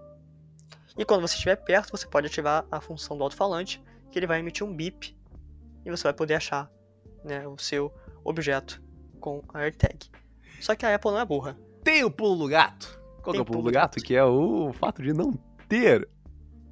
E 0.98 1.06
quando 1.06 1.22
você 1.22 1.36
estiver 1.36 1.56
perto, 1.56 1.92
você 1.92 2.08
pode 2.08 2.28
ativar 2.28 2.66
a 2.72 2.82
função 2.82 3.18
do 3.18 3.24
alto-falante, 3.24 3.82
que 4.12 4.20
ele 4.20 4.28
vai 4.28 4.40
emitir 4.40 4.66
um 4.66 4.76
bip 4.76 5.16
e 5.86 5.90
você 5.90 6.04
vai 6.04 6.14
poder 6.14 6.34
achar 6.34 6.70
né, 7.24 7.48
o 7.48 7.58
seu 7.58 7.94
objeto 8.24 8.82
com 9.20 9.44
a 9.54 9.60
AirTag. 9.60 10.10
Só 10.60 10.76
que 10.76 10.86
a 10.86 10.96
Apple 10.96 11.12
não 11.12 11.20
é 11.20 11.26
burra. 11.26 11.58
Tem 11.84 12.04
o 12.04 12.12
pulo 12.12 12.36
do 12.36 12.48
gato. 12.48 13.00
Qual 13.22 13.32
Tem 13.32 13.40
é 13.40 13.42
o 13.42 13.46
pulo 13.46 13.62
do 13.62 13.72
gato? 13.72 13.96
gato? 13.96 14.04
Que 14.04 14.16
é 14.16 14.24
o 14.24 14.74
fato 14.74 15.02
de 15.02 15.14
não 15.14 15.32
ter 15.68 16.08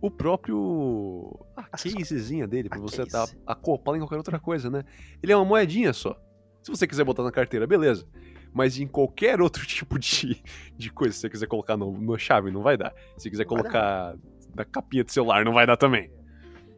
o 0.02 0.12
próprio 0.12 1.46
a 1.56 1.64
casezinha 1.64 2.48
dele 2.48 2.70
para 2.70 2.80
você 2.80 3.04
estar 3.04 3.28
tá 3.28 3.34
acoplado 3.46 3.98
em 3.98 4.02
qualquer 4.02 4.18
outra 4.18 4.40
coisa, 4.40 4.70
né? 4.70 4.84
Ele 5.22 5.32
é 5.32 5.36
uma 5.36 5.46
moedinha 5.46 5.94
só. 5.94 6.20
Se 6.62 6.72
você 6.72 6.88
quiser 6.88 7.04
botar 7.04 7.24
na 7.24 7.32
carteira, 7.32 7.68
beleza 7.68 8.08
mas 8.56 8.80
em 8.80 8.88
qualquer 8.88 9.42
outro 9.42 9.66
tipo 9.68 10.00
de, 10.00 10.42
de 10.78 10.90
coisa, 10.90 11.14
se 11.14 11.20
você 11.20 11.30
quiser 11.30 11.46
colocar 11.46 11.76
no, 11.76 11.92
no 11.92 12.18
chave, 12.18 12.50
não 12.50 12.64
vai 12.64 12.78
dar. 12.78 12.94
Se 13.18 13.30
quiser 13.30 13.44
colocar 13.44 14.16
na 14.56 14.64
capinha 14.64 15.04
do 15.04 15.12
celular, 15.12 15.44
não 15.44 15.52
vai 15.52 15.68
dar 15.68 15.76
também. 15.76 16.10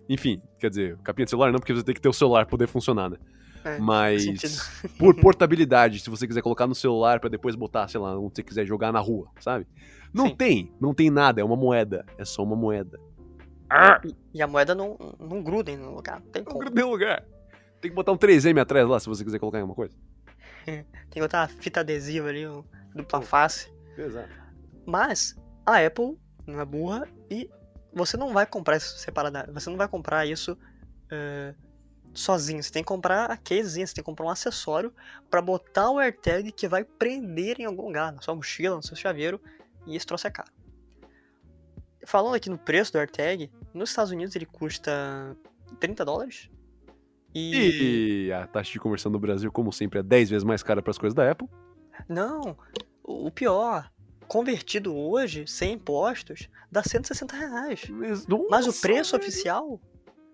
Enfim, 0.09 0.41
quer 0.59 0.71
dizer, 0.71 0.97
capinha 1.03 1.25
de 1.25 1.29
celular 1.29 1.51
não, 1.51 1.59
porque 1.59 1.73
você 1.73 1.83
tem 1.83 1.93
que 1.93 2.01
ter 2.01 2.09
o 2.09 2.13
celular 2.13 2.45
para 2.45 2.49
poder 2.49 2.67
funcionar, 2.67 3.11
né? 3.11 3.17
É, 3.63 3.77
Mas 3.77 4.81
por 4.97 5.13
portabilidade, 5.15 5.99
se 5.99 6.09
você 6.09 6.25
quiser 6.25 6.41
colocar 6.41 6.65
no 6.65 6.73
celular 6.73 7.19
para 7.19 7.29
depois 7.29 7.55
botar, 7.55 7.87
sei 7.87 7.99
lá, 7.99 8.17
onde 8.17 8.35
você 8.35 8.43
quiser 8.43 8.65
jogar 8.65 8.91
na 8.91 8.99
rua, 8.99 9.29
sabe? 9.39 9.67
Não 10.13 10.27
Sim. 10.27 10.35
tem, 10.35 10.73
não 10.79 10.93
tem 10.93 11.09
nada, 11.09 11.41
é 11.41 11.43
uma 11.43 11.55
moeda, 11.55 12.05
é 12.17 12.25
só 12.25 12.43
uma 12.43 12.55
moeda. 12.55 12.99
E, 14.33 14.41
a 14.41 14.47
moeda 14.47 14.73
não, 14.73 14.97
não 15.19 15.43
gruda 15.43 15.69
em 15.71 15.77
lugar, 15.77 16.21
não 16.21 16.31
tem 16.31 16.43
como. 16.43 16.59
Não 16.59 16.65
gruda 16.65 16.81
em 16.81 16.83
lugar. 16.85 17.25
Tem 17.81 17.91
que 17.91 17.95
botar 17.95 18.11
um 18.11 18.17
3M 18.17 18.59
atrás 18.59 18.87
lá 18.87 18.99
se 18.99 19.07
você 19.07 19.23
quiser 19.23 19.39
colocar 19.39 19.57
em 19.57 19.61
alguma 19.61 19.75
coisa. 19.75 19.95
Tem 20.65 20.85
que 21.09 21.19
botar 21.19 21.41
uma 21.41 21.47
fita 21.47 21.81
adesiva 21.81 22.29
ali, 22.29 22.47
um, 22.47 22.63
dupla 22.95 23.21
face. 23.21 23.71
Exato. 23.97 24.29
Mas 24.85 25.35
a 25.65 25.85
Apple 25.85 26.17
não 26.45 26.59
é 26.59 26.65
burra 26.65 27.07
e 27.29 27.49
você 27.93 28.17
não 28.17 28.33
vai 28.33 28.45
comprar 28.45 28.77
isso 28.77 28.97
separado. 28.97 29.53
Você 29.53 29.69
não 29.69 29.77
vai 29.77 29.87
comprar 29.87 30.25
isso 30.25 30.53
uh, 30.53 31.55
sozinho. 32.13 32.61
Você 32.61 32.71
tem 32.71 32.83
que 32.83 32.87
comprar 32.87 33.29
a 33.29 33.37
casezinha, 33.37 33.85
você 33.85 33.93
tem 33.93 34.03
que 34.03 34.05
comprar 34.05 34.25
um 34.25 34.29
acessório 34.29 34.93
para 35.29 35.41
botar 35.41 35.91
o 35.91 35.99
AirTag 35.99 36.51
que 36.51 36.67
vai 36.67 36.83
prender 36.83 37.59
em 37.59 37.65
algum 37.65 37.87
lugar, 37.87 38.11
na 38.11 38.21
sua 38.21 38.35
mochila, 38.35 38.75
no 38.75 38.83
seu 38.83 38.95
chaveiro, 38.95 39.41
e 39.87 39.95
esse 39.95 40.05
troço 40.05 40.27
é 40.27 40.31
caro. 40.31 40.51
Falando 42.05 42.35
aqui 42.35 42.49
no 42.49 42.57
preço 42.57 42.91
do 42.93 42.99
AirTag, 42.99 43.51
nos 43.73 43.89
Estados 43.89 44.11
Unidos 44.11 44.35
ele 44.35 44.45
custa 44.45 45.35
30 45.79 46.05
dólares. 46.05 46.49
E... 47.33 48.27
e 48.27 48.31
a 48.31 48.47
taxa 48.47 48.71
de 48.71 48.79
conversão 48.79 49.11
no 49.11 49.19
Brasil, 49.19 49.51
como 49.51 49.71
sempre, 49.71 49.99
é 49.99 50.03
10 50.03 50.29
vezes 50.29 50.43
mais 50.43 50.63
cara 50.63 50.81
para 50.81 50.91
as 50.91 50.97
coisas 50.97 51.13
da 51.13 51.29
Apple. 51.29 51.47
Não, 52.07 52.57
o 53.03 53.31
pior, 53.31 53.91
convertido 54.27 54.95
hoje, 54.95 55.45
sem 55.47 55.73
impostos, 55.73 56.49
dá 56.71 56.83
160 56.83 57.35
reais. 57.35 57.89
Mas, 57.89 58.25
Mas 58.49 58.67
o 58.67 58.81
preço 58.81 59.15
oficial, 59.15 59.81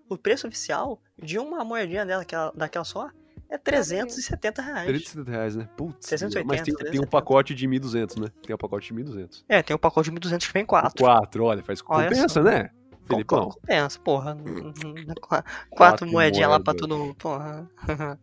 o 0.08 0.18
preço 0.18 0.46
oficial 0.46 1.00
de 1.20 1.38
uma 1.38 1.64
moedinha 1.64 2.04
dela, 2.04 2.24
daquela 2.54 2.84
só, 2.84 3.10
é 3.48 3.58
370 3.58 4.62
reais. 4.62 4.86
370 4.86 5.30
reais, 5.30 5.56
né? 5.56 5.68
Putz. 5.76 6.08
380, 6.08 6.46
mas 6.46 6.62
tem, 6.62 6.74
tem 6.90 7.00
um 7.00 7.06
pacote 7.06 7.54
de 7.54 7.68
1.200, 7.68 8.20
né? 8.20 8.28
Tem 8.42 8.54
um 8.54 8.58
pacote 8.58 8.92
de 8.92 9.02
1.200. 9.02 9.44
É, 9.48 9.62
tem 9.62 9.74
um 9.74 9.78
pacote 9.78 10.10
de 10.10 10.16
1.200 10.16 10.46
que 10.46 10.52
vem 10.52 10.66
4. 10.66 11.02
4, 11.02 11.44
olha, 11.44 11.62
faz 11.62 11.80
olha 11.86 12.08
compensa, 12.08 12.28
só. 12.28 12.42
né? 12.42 12.70
Felipão. 13.06 13.50
Compensa, 13.50 14.00
porra. 14.00 14.34
Quatro, 14.34 15.52
Quatro 15.70 16.06
moedinhas 16.06 16.50
lá 16.50 16.60
pra 16.60 16.74
todo. 16.74 17.14
Porra. 17.16 17.68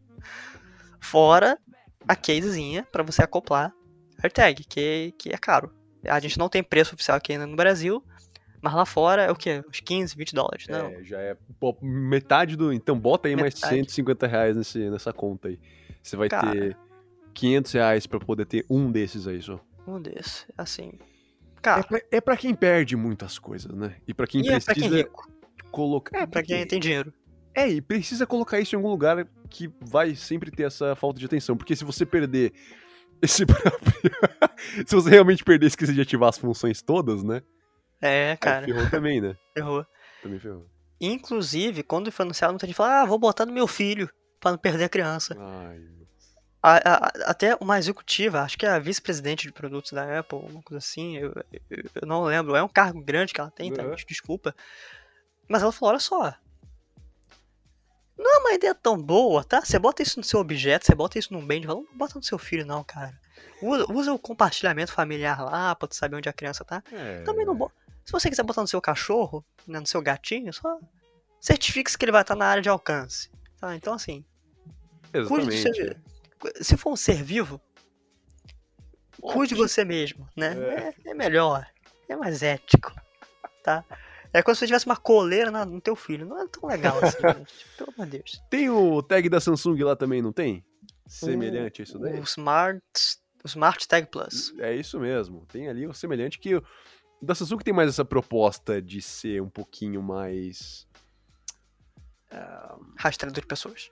Fora 0.99 1.57
a 2.07 2.15
casezinha 2.15 2.87
pra 2.91 3.03
você 3.03 3.23
acoplar 3.23 3.73
AirTag, 4.23 4.63
que, 4.63 5.13
que 5.17 5.29
é 5.29 5.37
caro. 5.37 5.71
A 6.07 6.19
gente 6.19 6.37
não 6.37 6.49
tem 6.49 6.63
preço 6.63 6.95
oficial 6.95 7.17
aqui 7.17 7.33
ainda 7.33 7.45
no 7.45 7.55
Brasil, 7.55 8.03
mas 8.61 8.73
lá 8.73 8.85
fora 8.85 9.23
é 9.23 9.31
o 9.31 9.35
quê? 9.35 9.63
Uns 9.67 9.79
15, 9.79 10.15
20 10.15 10.35
dólares, 10.35 10.67
não? 10.67 10.87
É, 10.87 11.03
já 11.03 11.19
é 11.19 11.35
pô, 11.59 11.75
metade 11.81 12.55
do. 12.55 12.71
Então 12.71 12.97
bota 12.99 13.27
aí 13.27 13.35
metade. 13.35 13.59
mais 13.61 13.69
150 13.69 14.27
reais 14.27 14.55
nesse, 14.55 14.89
nessa 14.89 15.11
conta 15.11 15.47
aí. 15.47 15.59
Você 16.01 16.15
vai 16.15 16.29
Cara, 16.29 16.51
ter 16.51 16.77
500 17.33 17.71
reais 17.71 18.07
pra 18.07 18.19
poder 18.19 18.45
ter 18.45 18.65
um 18.69 18.91
desses 18.91 19.27
aí 19.27 19.41
só. 19.41 19.59
Um 19.87 19.99
desses, 19.99 20.45
assim. 20.57 20.93
Cara, 21.61 21.81
é 21.81 21.83
pra, 21.83 22.01
é 22.11 22.21
pra 22.21 22.37
quem 22.37 22.53
perde 22.53 22.95
muitas 22.95 23.37
coisas, 23.37 23.71
né? 23.71 23.95
E 24.07 24.13
pra 24.13 24.27
quem 24.27 24.41
e 24.41 24.45
precisa 24.45 24.71
é 24.71 24.73
pra 24.73 24.75
quem 24.75 24.93
é 24.93 25.01
rico. 25.01 25.31
colocar. 25.71 26.17
É, 26.17 26.25
pra 26.25 26.43
quem 26.43 26.65
tem 26.65 26.79
dinheiro. 26.79 27.13
É, 27.53 27.67
e 27.67 27.81
precisa 27.81 28.25
colocar 28.25 28.59
isso 28.59 28.75
em 28.75 28.77
algum 28.77 28.89
lugar 28.89 29.27
que 29.49 29.69
vai 29.81 30.15
sempre 30.15 30.49
ter 30.51 30.63
essa 30.63 30.95
falta 30.95 31.19
de 31.19 31.25
atenção. 31.25 31.57
Porque 31.57 31.75
se 31.75 31.83
você 31.83 32.05
perder 32.05 32.53
esse 33.21 33.45
próprio. 33.45 34.11
se 34.85 34.95
você 34.95 35.09
realmente 35.09 35.43
perder 35.43 35.67
esquecer 35.67 35.93
de 35.93 36.01
ativar 36.01 36.29
as 36.29 36.37
funções 36.37 36.81
todas, 36.81 37.23
né? 37.23 37.41
É, 38.01 38.31
Aí 38.31 38.37
cara. 38.37 38.65
ferrou 38.65 38.89
também, 38.89 39.21
né? 39.21 39.35
Errou. 39.55 39.85
Também 40.23 40.39
ferrou. 40.39 40.65
Inclusive, 40.99 41.83
quando 41.83 42.11
foi 42.11 42.23
anunciado, 42.25 42.53
muita 42.53 42.65
gente 42.67 42.75
falou: 42.75 42.91
ah, 42.91 43.05
vou 43.05 43.17
botar 43.19 43.45
no 43.45 43.53
meu 43.53 43.67
filho, 43.67 44.09
pra 44.39 44.51
não 44.51 44.57
perder 44.57 44.85
a 44.85 44.89
criança. 44.89 45.35
Ai, 45.39 45.81
a- 46.63 47.07
a- 47.07 47.11
até 47.31 47.55
uma 47.59 47.79
executiva, 47.79 48.41
acho 48.41 48.55
que 48.57 48.65
é 48.67 48.69
a 48.69 48.77
vice-presidente 48.79 49.47
de 49.47 49.51
produtos 49.53 49.91
da 49.93 50.19
Apple, 50.19 50.37
uma 50.37 50.61
coisa 50.61 50.77
assim, 50.77 51.17
eu, 51.17 51.33
eu- 51.51 51.83
eu 52.01 52.07
não 52.07 52.23
lembro. 52.23 52.55
É 52.55 52.61
um 52.61 52.67
cargo 52.67 53.01
grande 53.03 53.33
que 53.33 53.41
ela 53.41 53.49
tem, 53.49 53.73
tá? 53.73 53.83
Uhum. 53.83 53.95
Desculpa. 54.07 54.55
Mas 55.47 55.63
ela 55.63 55.71
falou: 55.71 55.91
olha 55.91 55.99
só. 55.99 56.35
Não 58.17 58.35
é 58.35 58.37
uma 58.39 58.53
ideia 58.53 58.75
tão 58.75 58.95
boa, 59.01 59.43
tá? 59.43 59.61
Você 59.65 59.79
bota 59.79 60.03
isso 60.03 60.19
no 60.19 60.23
seu 60.23 60.39
objeto, 60.39 60.85
você 60.85 60.93
bota 60.93 61.17
isso 61.17 61.33
num 61.33 61.45
bem 61.45 61.59
de 61.59 61.65
valor, 61.65 61.83
não 61.89 61.97
bota 61.97 62.13
no 62.15 62.23
seu 62.23 62.37
filho, 62.37 62.65
não, 62.65 62.83
cara. 62.83 63.19
Usa, 63.61 63.85
usa 63.91 64.13
o 64.13 64.19
compartilhamento 64.19 64.91
familiar 64.91 65.39
lá 65.43 65.75
pra 65.75 65.87
tu 65.87 65.95
saber 65.95 66.15
onde 66.15 66.27
a 66.29 66.33
criança 66.33 66.63
tá. 66.65 66.83
é. 66.91 67.21
Também 67.23 67.45
não. 67.45 67.55
Se 68.03 68.11
você 68.11 68.29
quiser 68.29 68.43
botar 68.43 68.61
no 68.61 68.67
seu 68.67 68.81
cachorro, 68.81 69.45
né, 69.67 69.79
no 69.79 69.85
seu 69.85 70.01
gatinho, 70.01 70.51
só 70.51 70.79
certifique-se 71.39 71.97
que 71.97 72.03
ele 72.05 72.11
vai 72.11 72.21
estar 72.21 72.35
na 72.35 72.45
área 72.47 72.61
de 72.61 72.69
alcance. 72.69 73.29
Tá? 73.59 73.75
Então, 73.75 73.93
assim, 73.93 74.25
cuide 75.27 75.45
do 75.45 75.51
Exatamente. 75.53 75.75
seu. 75.75 76.63
Se 76.63 76.75
for 76.75 76.91
um 76.93 76.95
ser 76.95 77.21
vivo, 77.21 77.61
cuide 79.21 79.53
de 79.53 79.59
você 79.59 79.83
mesmo, 79.85 80.27
né? 80.35 80.55
É. 80.57 81.07
É, 81.07 81.11
é 81.11 81.13
melhor, 81.13 81.65
é 82.09 82.15
mais 82.15 82.41
ético, 82.41 82.91
tá? 83.63 83.83
É 84.33 84.41
como 84.41 84.55
se 84.55 84.59
você 84.61 84.67
tivesse 84.67 84.85
uma 84.85 84.95
coleira 84.97 85.51
na- 85.51 85.65
no 85.65 85.81
teu 85.81 85.95
filho. 85.95 86.25
Não 86.25 86.41
é 86.41 86.47
tão 86.47 86.67
legal 86.67 86.97
assim, 87.03 87.17
gente. 87.37 87.53
Pelo 87.77 87.93
amor 87.95 88.05
de 88.07 88.17
Deus. 88.17 88.41
Tem 88.49 88.69
o 88.69 89.01
tag 89.03 89.27
da 89.29 89.39
Samsung 89.41 89.83
lá 89.83 89.95
também, 89.95 90.21
não 90.21 90.31
tem? 90.31 90.65
Semelhante 91.05 91.81
a 91.81 91.83
isso 91.83 91.99
daí? 91.99 92.17
O 92.19 92.23
Smart, 92.23 92.81
Smart 93.45 93.87
Tag 93.87 94.07
Plus. 94.11 94.53
É 94.59 94.75
isso 94.75 94.99
mesmo. 94.99 95.45
Tem 95.47 95.67
ali 95.67 95.87
o 95.87 95.93
semelhante 95.93 96.39
que 96.39 96.55
o 96.55 96.63
da 97.21 97.35
Samsung 97.35 97.57
tem 97.59 97.73
mais 97.73 97.89
essa 97.89 98.03
proposta 98.05 98.81
de 98.81 99.01
ser 99.01 99.41
um 99.41 99.49
pouquinho 99.49 100.01
mais. 100.01 100.87
Rastreador 102.97 103.41
de 103.41 103.47
pessoas. 103.47 103.91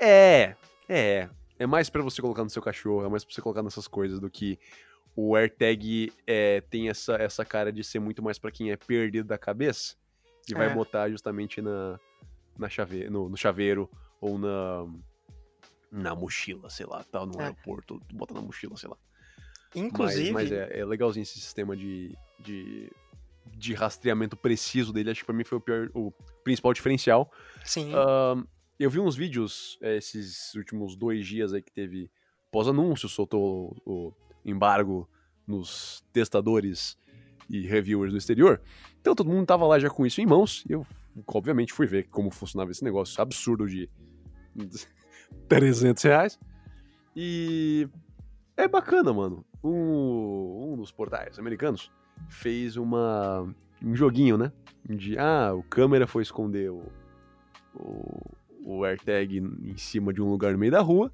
É, 0.00 0.54
é. 0.88 1.28
É 1.58 1.66
mais 1.66 1.90
pra 1.90 2.02
você 2.02 2.22
colocar 2.22 2.42
no 2.42 2.48
seu 2.50 2.62
cachorro, 2.62 3.04
é 3.04 3.08
mais 3.08 3.24
pra 3.24 3.34
você 3.34 3.42
colocar 3.42 3.62
nessas 3.62 3.86
coisas 3.86 4.18
do 4.20 4.30
que 4.30 4.58
o 5.14 5.34
AirTag 5.36 6.10
é, 6.26 6.62
tem 6.62 6.88
essa, 6.88 7.16
essa 7.16 7.44
cara 7.44 7.70
de 7.72 7.84
ser 7.84 7.98
muito 7.98 8.22
mais 8.22 8.38
pra 8.38 8.50
quem 8.50 8.70
é 8.70 8.76
perdido 8.76 9.26
da 9.26 9.36
cabeça 9.36 9.96
e 10.48 10.54
vai 10.54 10.68
É. 10.70 10.74
botar 10.74 11.10
justamente 11.10 11.60
na, 11.60 11.98
na 12.56 12.68
chave, 12.68 13.10
no, 13.10 13.28
no 13.28 13.36
chaveiro 13.36 13.90
ou 14.20 14.38
na 14.38 14.86
na 15.90 16.14
mochila, 16.14 16.70
sei 16.70 16.86
lá, 16.86 17.02
tá 17.04 17.24
no 17.26 17.40
É. 17.40 17.44
aeroporto, 17.44 18.00
tu 18.08 18.14
bota 18.16 18.34
na 18.34 18.40
mochila, 18.40 18.76
sei 18.76 18.88
lá. 18.88 18.96
Inclusive, 19.74 20.32
Mas, 20.32 20.50
mas 20.50 20.52
é, 20.52 20.80
é 20.80 20.84
legalzinho 20.84 21.22
esse 21.22 21.38
sistema 21.38 21.76
de, 21.76 22.16
de, 22.38 22.90
de 23.56 23.74
rastreamento 23.74 24.36
preciso 24.36 24.92
dele. 24.92 25.10
Acho 25.10 25.20
que 25.20 25.26
pra 25.26 25.34
mim 25.34 25.44
foi 25.44 25.58
o, 25.58 25.60
pior, 25.60 25.90
o 25.94 26.12
principal 26.42 26.72
diferencial. 26.72 27.30
sim. 27.64 27.92
Ahn, 27.94 28.44
eu 28.78 28.90
vi 28.90 28.98
uns 28.98 29.14
vídeos 29.14 29.78
é, 29.82 29.96
esses 29.96 30.54
últimos 30.54 30.96
dois 30.96 31.26
dias 31.26 31.52
aí 31.52 31.62
que 31.62 31.70
teve 31.72 32.10
pós-anúncio, 32.50 33.08
soltou 33.08 33.76
o, 33.84 34.08
o 34.08 34.14
embargo 34.44 35.08
nos 35.46 36.02
testadores 36.12 36.96
e 37.48 37.60
reviewers 37.66 38.12
do 38.12 38.18
exterior. 38.18 38.60
Então 39.00 39.14
todo 39.14 39.28
mundo 39.30 39.46
tava 39.46 39.66
lá 39.66 39.78
já 39.78 39.90
com 39.90 40.04
isso 40.06 40.20
em 40.20 40.26
mãos. 40.26 40.64
E 40.68 40.72
eu, 40.72 40.86
obviamente, 41.26 41.72
fui 41.72 41.86
ver 41.86 42.08
como 42.08 42.30
funcionava 42.30 42.70
esse 42.70 42.82
negócio 42.82 43.20
absurdo 43.20 43.68
de 43.68 43.88
300 45.48 46.02
reais. 46.02 46.38
E 47.14 47.88
é 48.56 48.68
bacana, 48.68 49.12
mano. 49.12 49.44
Um, 49.62 50.72
um 50.72 50.76
dos 50.76 50.90
portais 50.90 51.38
americanos 51.38 51.90
fez 52.28 52.76
uma, 52.76 53.52
um 53.82 53.94
joguinho, 53.94 54.38
né? 54.38 54.52
De, 54.88 55.18
ah, 55.18 55.52
o 55.54 55.62
câmera 55.62 56.06
foi 56.06 56.22
esconder 56.22 56.70
o, 56.70 56.82
o, 57.74 58.20
o 58.64 58.84
AirTag 58.84 59.38
em 59.38 59.76
cima 59.76 60.12
de 60.12 60.22
um 60.22 60.30
lugar 60.30 60.52
no 60.52 60.58
meio 60.58 60.72
da 60.72 60.80
rua 60.80 61.12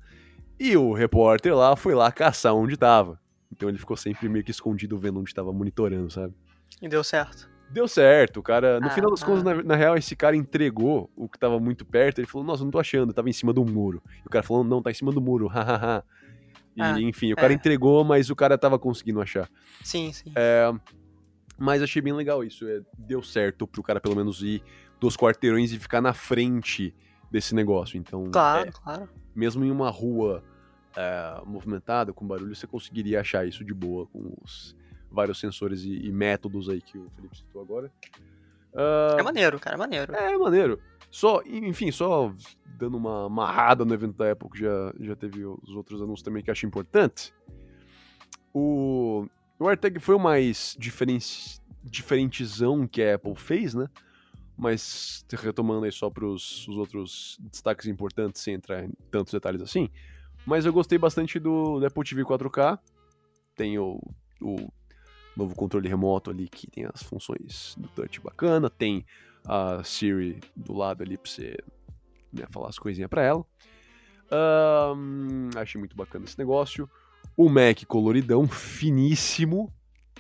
e 0.59 0.77
o 0.77 0.93
repórter 0.93 1.55
lá 1.55 1.77
foi 1.77 1.95
lá 1.95 2.11
caçar 2.11 2.55
onde 2.55 2.77
tava. 2.77 3.21
Então 3.53 3.69
ele 3.69 3.79
ficou 3.79 3.97
sempre 3.97 4.29
meio 4.29 4.45
que 4.45 4.51
escondido 4.51 4.99
vendo 4.99 5.21
onde 5.21 5.35
tava 5.35 5.53
monitorando, 5.53 6.11
sabe? 6.11 6.35
E 6.81 6.89
deu 6.89 7.03
certo. 7.03 7.49
Deu 7.71 7.87
certo, 7.89 8.39
o 8.41 8.43
cara. 8.43 8.81
No 8.81 8.87
Ah, 8.87 8.91
final 8.91 9.11
das 9.11 9.23
ah. 9.23 9.27
contas, 9.27 9.43
na, 9.43 9.63
na 9.63 9.77
real, 9.77 9.97
esse 9.97 10.15
cara 10.17 10.37
entregou 10.37 11.11
o 11.17 11.29
que 11.29 11.39
tava 11.39 11.59
muito 11.61 11.85
perto. 11.85 12.19
Ele 12.21 12.27
falou, 12.27 12.47
nossa, 12.47 12.63
não 12.65 12.71
tô 12.71 12.79
achando, 12.79 13.13
tava 13.13 13.29
em 13.29 13.33
cima 13.33 13.53
do 13.53 13.65
muro. 13.65 14.03
E 14.25 14.27
o 14.27 14.31
cara 14.31 14.43
falou, 14.45 14.63
não, 14.65 14.81
tá 14.83 14.91
em 14.91 14.95
cima 14.95 15.13
do 15.13 15.21
muro, 15.21 15.47
hahaha. 15.49 16.05
e 16.77 16.81
Ah, 16.83 17.01
enfim, 17.01 17.33
o 17.33 17.37
cara 17.37 17.53
é. 17.53 17.57
entregou, 17.57 18.05
mas 18.05 18.31
o 18.31 18.37
cara 18.37 18.57
tava 18.57 18.79
conseguindo 18.79 19.21
achar. 19.21 19.49
Sim, 19.83 20.13
sim. 20.13 20.33
É, 20.37 20.73
mas 21.59 21.83
achei 21.83 22.01
bem 22.01 22.13
legal 22.13 22.45
isso. 22.45 22.67
é, 22.69 22.81
deu 22.97 23.23
certo 23.23 23.67
pro 23.67 23.83
cara 23.83 24.01
pelo 24.01 24.15
menos 24.17 24.43
ir 24.43 24.63
dos 25.01 25.17
quarteirões 25.17 25.73
e 25.73 25.79
ficar 25.79 26.01
na 26.01 26.15
frente 26.15 26.95
desse 27.31 27.55
negócio. 27.55 27.99
Então, 27.99 28.25
Claro, 28.31 28.69
é, 28.69 28.73
claro. 28.73 29.09
mesmo 29.35 29.65
em 29.65 29.71
uma 29.71 29.91
rua 29.91 30.43
é, 30.97 31.41
movimentada, 31.45 32.13
com 32.13 32.27
barulho, 32.27 32.55
você 32.55 32.67
conseguiria 32.67 33.21
achar 33.21 33.47
isso 33.47 33.65
de 33.65 33.75
boa 33.75 34.07
com 34.07 34.33
os 34.43 34.75
vários 35.17 35.41
sensores 35.41 35.83
e, 35.83 36.07
e 36.07 36.13
métodos 36.13 36.69
aí 36.69 36.81
que 36.81 36.97
o 36.99 37.11
Felipe 37.17 37.37
citou 37.37 37.61
agora. 37.63 37.91
Ah, 38.75 39.17
É 39.19 39.23
maneiro, 39.23 39.59
cara, 39.59 39.75
é 39.75 39.79
maneiro. 39.79 40.15
é, 40.15 40.37
maneiro. 40.39 40.79
Só, 41.11 41.43
enfim, 41.45 41.91
só 41.91 42.33
dando 42.79 42.97
uma 42.99 43.27
amarrada 43.27 43.85
no 43.85 43.95
evento 43.95 44.17
da 44.17 44.31
Apple, 44.33 44.51
que 44.51 44.59
já, 44.59 44.93
já 45.01 45.17
teve 45.17 45.45
os 45.45 45.71
outros 45.71 46.01
anúncios 46.03 46.23
também 46.23 46.43
que 46.43 46.51
eu 46.51 46.53
acho 46.53 46.67
importante. 46.67 47.33
O, 48.53 49.27
o 49.59 49.69
AirTag 49.69 49.99
foi 49.99 50.15
o 50.15 50.19
mais 50.21 50.77
diferen- 50.79 51.19
diferentezão 51.85 52.87
que 52.87 53.03
a 53.03 53.15
Apple 53.15 53.35
fez, 53.35 53.75
né? 53.75 53.89
Mas 54.59 55.25
retomando 55.33 55.85
aí 55.85 55.93
só 55.93 56.09
para 56.09 56.25
os 56.27 56.67
outros 56.69 57.39
destaques 57.51 57.87
importantes, 57.87 58.41
sem 58.41 58.55
entrar 58.55 58.85
em 58.85 58.93
tantos 59.11 59.33
detalhes 59.33 59.61
assim. 59.61 59.89
Mas 60.47 60.65
eu 60.65 60.73
gostei 60.73 60.97
bastante 60.99 61.39
do, 61.39 61.79
do 61.79 61.87
Apple 61.87 62.05
TV 62.05 62.25
4K. 62.25 62.79
Tem 63.55 63.79
o, 63.79 64.01
o 64.41 64.57
novo 65.37 65.55
controle 65.55 65.89
remoto 65.89 66.31
ali 66.31 66.49
que 66.49 66.67
tem 66.69 66.87
as 66.93 67.03
funções 67.03 67.75
do 67.77 67.89
touch 67.89 68.21
bacana. 68.21 68.71
Tem 68.71 69.05
a 69.45 69.83
Siri 69.85 70.41
do 70.55 70.73
lado 70.73 71.03
ali 71.03 71.17
pra 71.17 71.31
você 71.31 71.57
né, 72.33 72.45
falar 72.51 72.69
as 72.69 72.79
coisinhas 72.79 73.11
pra 73.11 73.23
ela. 73.23 73.45
Ahn, 74.31 75.51
achei 75.57 75.79
muito 75.79 75.95
bacana 75.95 76.25
esse 76.25 76.39
negócio. 76.39 76.89
O 77.37 77.49
Mac 77.49 77.85
coloridão, 77.87 78.49
finíssimo, 78.49 79.73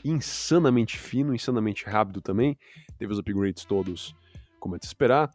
insanamente 0.05 0.99
fino, 0.99 1.35
insanamente 1.35 1.85
rápido 1.85 2.21
também. 2.21 2.59
Teve 2.99 3.13
os 3.13 3.19
upgrades 3.19 3.65
todos, 3.65 4.15
como 4.61 4.77
é 4.77 4.79
de 4.79 4.85
se 4.85 4.91
esperar. 4.91 5.31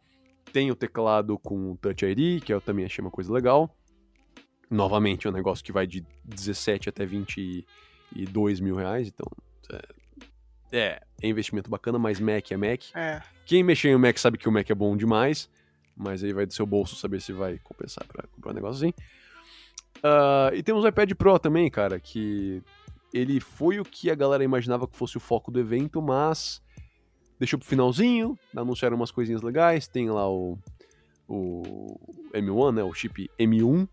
Tem 0.52 0.70
o 0.70 0.76
teclado 0.76 1.38
com 1.38 1.76
Touch 1.76 2.04
ID, 2.04 2.42
que 2.42 2.52
eu 2.52 2.60
também 2.60 2.84
achei 2.84 3.02
uma 3.02 3.10
coisa 3.10 3.32
legal. 3.32 3.74
Novamente, 4.70 5.26
é 5.26 5.30
um 5.30 5.32
negócio 5.32 5.64
que 5.64 5.72
vai 5.72 5.86
de 5.86 6.04
17 6.24 6.88
até 6.88 7.04
22 7.04 8.60
mil 8.60 8.76
reais, 8.76 9.08
então 9.08 9.26
é, 10.72 11.02
é, 11.22 11.28
investimento 11.28 11.70
bacana, 11.70 11.98
mas 11.98 12.18
Mac 12.18 12.50
é 12.50 12.56
Mac. 12.56 12.82
É. 12.94 13.22
Quem 13.44 13.62
mexer 13.62 13.88
em 13.88 13.96
Mac 13.96 14.18
sabe 14.18 14.38
que 14.38 14.48
o 14.48 14.52
Mac 14.52 14.68
é 14.68 14.74
bom 14.74 14.96
demais, 14.96 15.48
mas 15.96 16.24
aí 16.24 16.32
vai 16.32 16.46
do 16.46 16.52
seu 16.52 16.66
bolso 16.66 16.96
saber 16.96 17.20
se 17.20 17.32
vai 17.32 17.58
compensar 17.58 18.06
pra 18.06 18.26
comprar 18.28 18.52
um 18.52 18.54
negócio 18.54 18.86
assim. 18.86 18.94
Ah, 20.02 20.50
e 20.54 20.62
temos 20.62 20.84
o 20.84 20.88
iPad 20.88 21.12
Pro 21.14 21.38
também, 21.38 21.70
cara, 21.70 22.00
que 22.00 22.62
ele 23.12 23.40
foi 23.40 23.78
o 23.78 23.84
que 23.84 24.10
a 24.10 24.14
galera 24.14 24.42
imaginava 24.42 24.88
que 24.88 24.96
fosse 24.96 25.16
o 25.16 25.20
foco 25.20 25.50
do 25.50 25.60
evento, 25.60 26.00
mas 26.00 26.62
deixou 27.38 27.58
pro 27.58 27.68
finalzinho, 27.68 28.38
anunciaram 28.56 28.96
umas 28.96 29.10
coisinhas 29.10 29.42
legais, 29.42 29.86
tem 29.86 30.10
lá 30.10 30.28
o, 30.30 30.58
o 31.28 31.98
M1, 32.32 32.74
né, 32.74 32.82
o 32.82 32.94
chip 32.94 33.28
M1, 33.38 33.88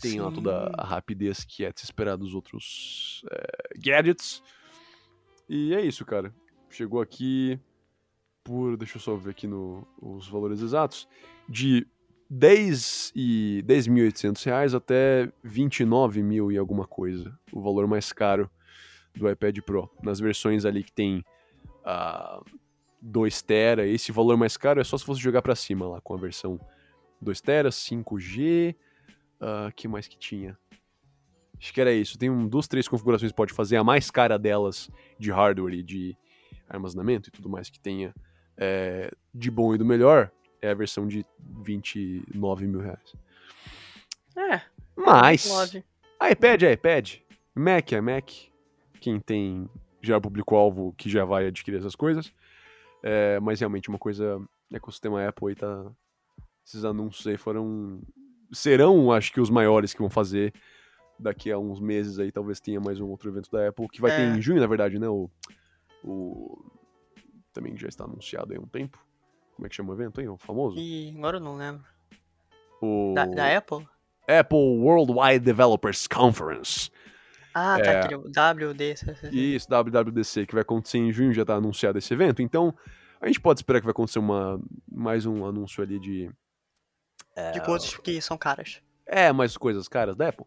tem 0.00 0.20
lá 0.20 0.28
Sim. 0.28 0.34
toda 0.36 0.70
a 0.76 0.84
rapidez 0.84 1.44
que 1.44 1.64
é 1.64 1.72
de 1.72 1.80
se 1.80 1.86
esperar 1.86 2.16
dos 2.16 2.34
outros 2.34 3.24
é, 3.30 3.78
gadgets. 3.78 4.42
E 5.48 5.74
é 5.74 5.80
isso, 5.80 6.04
cara. 6.04 6.34
Chegou 6.70 7.00
aqui 7.00 7.58
por, 8.44 8.76
deixa 8.76 8.96
eu 8.96 9.00
só 9.00 9.14
ver 9.14 9.30
aqui 9.30 9.46
no, 9.46 9.86
os 10.00 10.28
valores 10.28 10.60
exatos, 10.60 11.08
de 11.48 11.86
10 12.30 13.12
e 13.14 13.64
10.800 13.66 14.44
reais 14.44 14.74
até 14.74 15.30
29 15.42 16.22
mil 16.22 16.52
e 16.52 16.58
alguma 16.58 16.86
coisa. 16.86 17.38
O 17.52 17.60
valor 17.60 17.86
mais 17.86 18.12
caro 18.12 18.50
do 19.14 19.30
iPad 19.30 19.58
Pro. 19.60 19.90
Nas 20.02 20.20
versões 20.20 20.64
ali 20.64 20.82
que 20.82 20.92
tem 20.92 21.24
a 21.84 22.42
2 23.00 23.42
tera, 23.42 23.86
esse 23.86 24.12
valor 24.12 24.36
mais 24.36 24.56
caro 24.56 24.80
é 24.80 24.84
só 24.84 24.98
se 24.98 25.06
você 25.06 25.20
jogar 25.20 25.42
pra 25.42 25.54
cima 25.54 25.86
lá 25.86 26.00
com 26.00 26.14
a 26.14 26.18
versão 26.18 26.60
2 27.20 27.40
tera, 27.40 27.70
5G, 27.70 28.74
ah, 29.40 29.72
que 29.74 29.88
mais 29.88 30.06
que 30.06 30.18
tinha? 30.18 30.58
Acho 31.58 31.72
que 31.72 31.80
era 31.80 31.92
isso. 31.92 32.18
Tem 32.18 32.30
um, 32.30 32.46
duas, 32.46 32.68
três 32.68 32.86
configurações 32.86 33.32
que 33.32 33.36
pode 33.36 33.52
fazer. 33.52 33.76
A 33.76 33.84
mais 33.84 34.10
cara 34.10 34.38
delas 34.38 34.90
de 35.18 35.30
hardware 35.30 35.74
e 35.74 35.82
de 35.82 36.16
armazenamento 36.68 37.28
e 37.28 37.32
tudo 37.32 37.48
mais 37.48 37.68
que 37.68 37.80
tenha 37.80 38.14
é, 38.56 39.10
de 39.34 39.50
bom 39.50 39.74
e 39.74 39.78
do 39.78 39.84
melhor 39.84 40.30
é 40.60 40.70
a 40.70 40.74
versão 40.74 41.06
de 41.06 41.24
29 41.64 42.66
mil 42.66 42.80
reais. 42.80 43.14
É, 44.36 44.60
Mas 44.96 45.48
love. 45.48 45.84
iPad 46.30 46.62
é 46.62 46.72
iPad, 46.72 47.14
Mac 47.54 47.92
é 47.92 48.00
Mac. 48.00 48.30
Quem 49.00 49.20
tem 49.20 49.68
já 50.02 50.20
público-alvo 50.20 50.94
que 50.96 51.08
já 51.08 51.24
vai 51.24 51.46
adquirir 51.46 51.78
essas 51.78 51.94
coisas. 51.94 52.32
É, 53.02 53.38
mas 53.40 53.60
realmente 53.60 53.88
uma 53.88 53.98
coisa, 53.98 54.40
ecossistema 54.72 55.26
Apple 55.26 55.48
aí 55.48 55.54
tá. 55.54 55.90
Esses 56.66 56.84
anúncios 56.84 57.26
aí 57.26 57.36
foram. 57.36 58.00
Serão, 58.52 59.12
acho 59.12 59.32
que, 59.32 59.40
os 59.40 59.50
maiores 59.50 59.92
que 59.92 60.00
vão 60.00 60.10
fazer 60.10 60.52
daqui 61.18 61.50
a 61.50 61.58
uns 61.58 61.80
meses 61.80 62.18
aí. 62.18 62.30
Talvez 62.32 62.60
tenha 62.60 62.80
mais 62.80 63.00
um 63.00 63.08
outro 63.08 63.28
evento 63.30 63.50
da 63.50 63.68
Apple, 63.68 63.88
que 63.88 64.00
vai 64.00 64.10
É. 64.10 64.16
ter 64.16 64.36
em 64.38 64.40
junho, 64.42 64.60
na 64.60 64.66
verdade, 64.66 64.98
né? 64.98 65.08
O. 65.08 65.30
o 66.04 66.64
também 67.52 67.76
já 67.76 67.88
está 67.88 68.04
anunciado 68.04 68.52
aí 68.52 68.58
há 68.58 68.62
um 68.62 68.66
tempo. 68.68 68.98
Como 69.56 69.66
é 69.66 69.68
que 69.68 69.74
chama 69.74 69.90
o 69.90 69.94
evento 69.96 70.20
aí? 70.20 70.28
O 70.28 70.36
famoso? 70.36 70.78
E 70.78 71.12
agora 71.16 71.38
eu 71.38 71.40
não 71.40 71.56
lembro. 71.56 71.84
O 72.80 73.12
Da, 73.14 73.26
da 73.26 73.56
Apple? 73.56 73.84
Apple 74.28 74.78
Worldwide 74.78 75.40
Developers 75.44 76.06
Conference. 76.06 76.90
Ah, 77.52 77.76
tá, 77.82 77.90
É. 77.90 78.00
aquele 78.02 78.20
WD. 78.20 78.94
Isso, 79.32 79.68
WWDC, 79.68 80.46
que 80.46 80.54
vai 80.54 80.62
acontecer 80.62 80.98
em 80.98 81.10
junho, 81.10 81.32
já 81.32 81.44
tá 81.44 81.54
anunciado 81.56 81.98
esse 81.98 82.14
evento. 82.14 82.40
Então, 82.40 82.72
a 83.20 83.26
gente 83.26 83.40
pode 83.40 83.58
esperar 83.58 83.80
que 83.80 83.86
vai 83.86 83.90
acontecer 83.92 84.20
uma, 84.20 84.60
mais 84.88 85.26
um 85.26 85.44
anúncio 85.44 85.82
ali 85.82 85.98
de. 85.98 86.30
De 87.52 87.60
coisas 87.64 87.96
que 87.96 88.20
são 88.20 88.36
caras. 88.38 88.80
É, 89.06 89.32
mais 89.32 89.56
coisas 89.56 89.88
caras 89.88 90.14
da 90.14 90.28
Apple. 90.28 90.44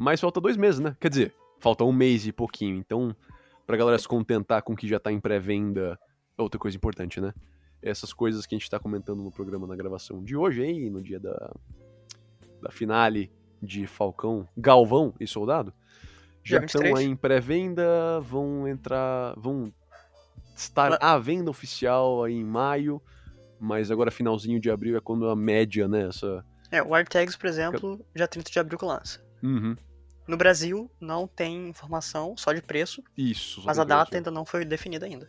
Mas 0.00 0.18
falta 0.18 0.40
dois 0.40 0.56
meses, 0.56 0.80
né? 0.80 0.96
Quer 0.98 1.10
dizer, 1.10 1.34
falta 1.58 1.84
um 1.84 1.92
mês 1.92 2.26
e 2.26 2.32
pouquinho. 2.32 2.74
Então, 2.78 3.14
pra 3.66 3.76
galera 3.76 3.98
se 3.98 4.08
contentar 4.08 4.62
com 4.62 4.72
o 4.72 4.76
que 4.76 4.88
já 4.88 4.98
tá 4.98 5.12
em 5.12 5.20
pré-venda. 5.20 5.98
Outra 6.38 6.58
coisa 6.58 6.74
importante, 6.74 7.20
né? 7.20 7.34
Essas 7.82 8.10
coisas 8.10 8.46
que 8.46 8.54
a 8.54 8.58
gente 8.58 8.70
tá 8.70 8.78
comentando 8.78 9.22
no 9.22 9.30
programa 9.30 9.66
na 9.66 9.76
gravação 9.76 10.24
de 10.24 10.34
hoje 10.34 10.62
aí, 10.62 10.88
no 10.88 11.02
dia 11.02 11.20
da, 11.20 11.54
da 12.62 12.70
finale 12.70 13.30
de 13.62 13.86
Falcão, 13.86 14.48
Galvão 14.56 15.12
e 15.20 15.26
Soldado. 15.26 15.70
Já 16.42 16.64
estão 16.64 16.80
23. 16.80 16.98
aí 16.98 17.04
em 17.04 17.14
pré-venda, 17.14 18.20
vão 18.20 18.66
entrar. 18.66 19.34
vão 19.36 19.70
estar 20.56 20.96
à 20.98 21.18
venda 21.18 21.50
oficial 21.50 22.24
aí 22.24 22.36
em 22.36 22.44
maio. 22.44 23.02
Mas 23.60 23.90
agora, 23.90 24.10
finalzinho 24.10 24.58
de 24.58 24.70
abril, 24.70 24.96
é 24.96 25.00
quando 25.02 25.28
a 25.28 25.36
média, 25.36 25.86
né? 25.86 26.08
Essa. 26.08 26.42
É, 26.70 26.82
o 26.82 26.94
AirTags, 26.94 27.36
por 27.36 27.48
exemplo, 27.48 28.00
já 28.14 28.26
30 28.26 28.50
de 28.50 28.58
abril 28.58 28.78
que 28.78 28.84
lança. 28.86 29.22
Uhum. 29.42 29.76
No 30.30 30.36
Brasil, 30.36 30.88
não 31.00 31.26
tem 31.26 31.68
informação, 31.68 32.36
só 32.36 32.52
de 32.52 32.62
preço, 32.62 33.02
Isso. 33.18 33.62
mas 33.66 33.80
a 33.80 33.84
data 33.84 34.16
ainda 34.16 34.30
não 34.30 34.44
foi 34.44 34.64
definida 34.64 35.04
ainda. 35.04 35.28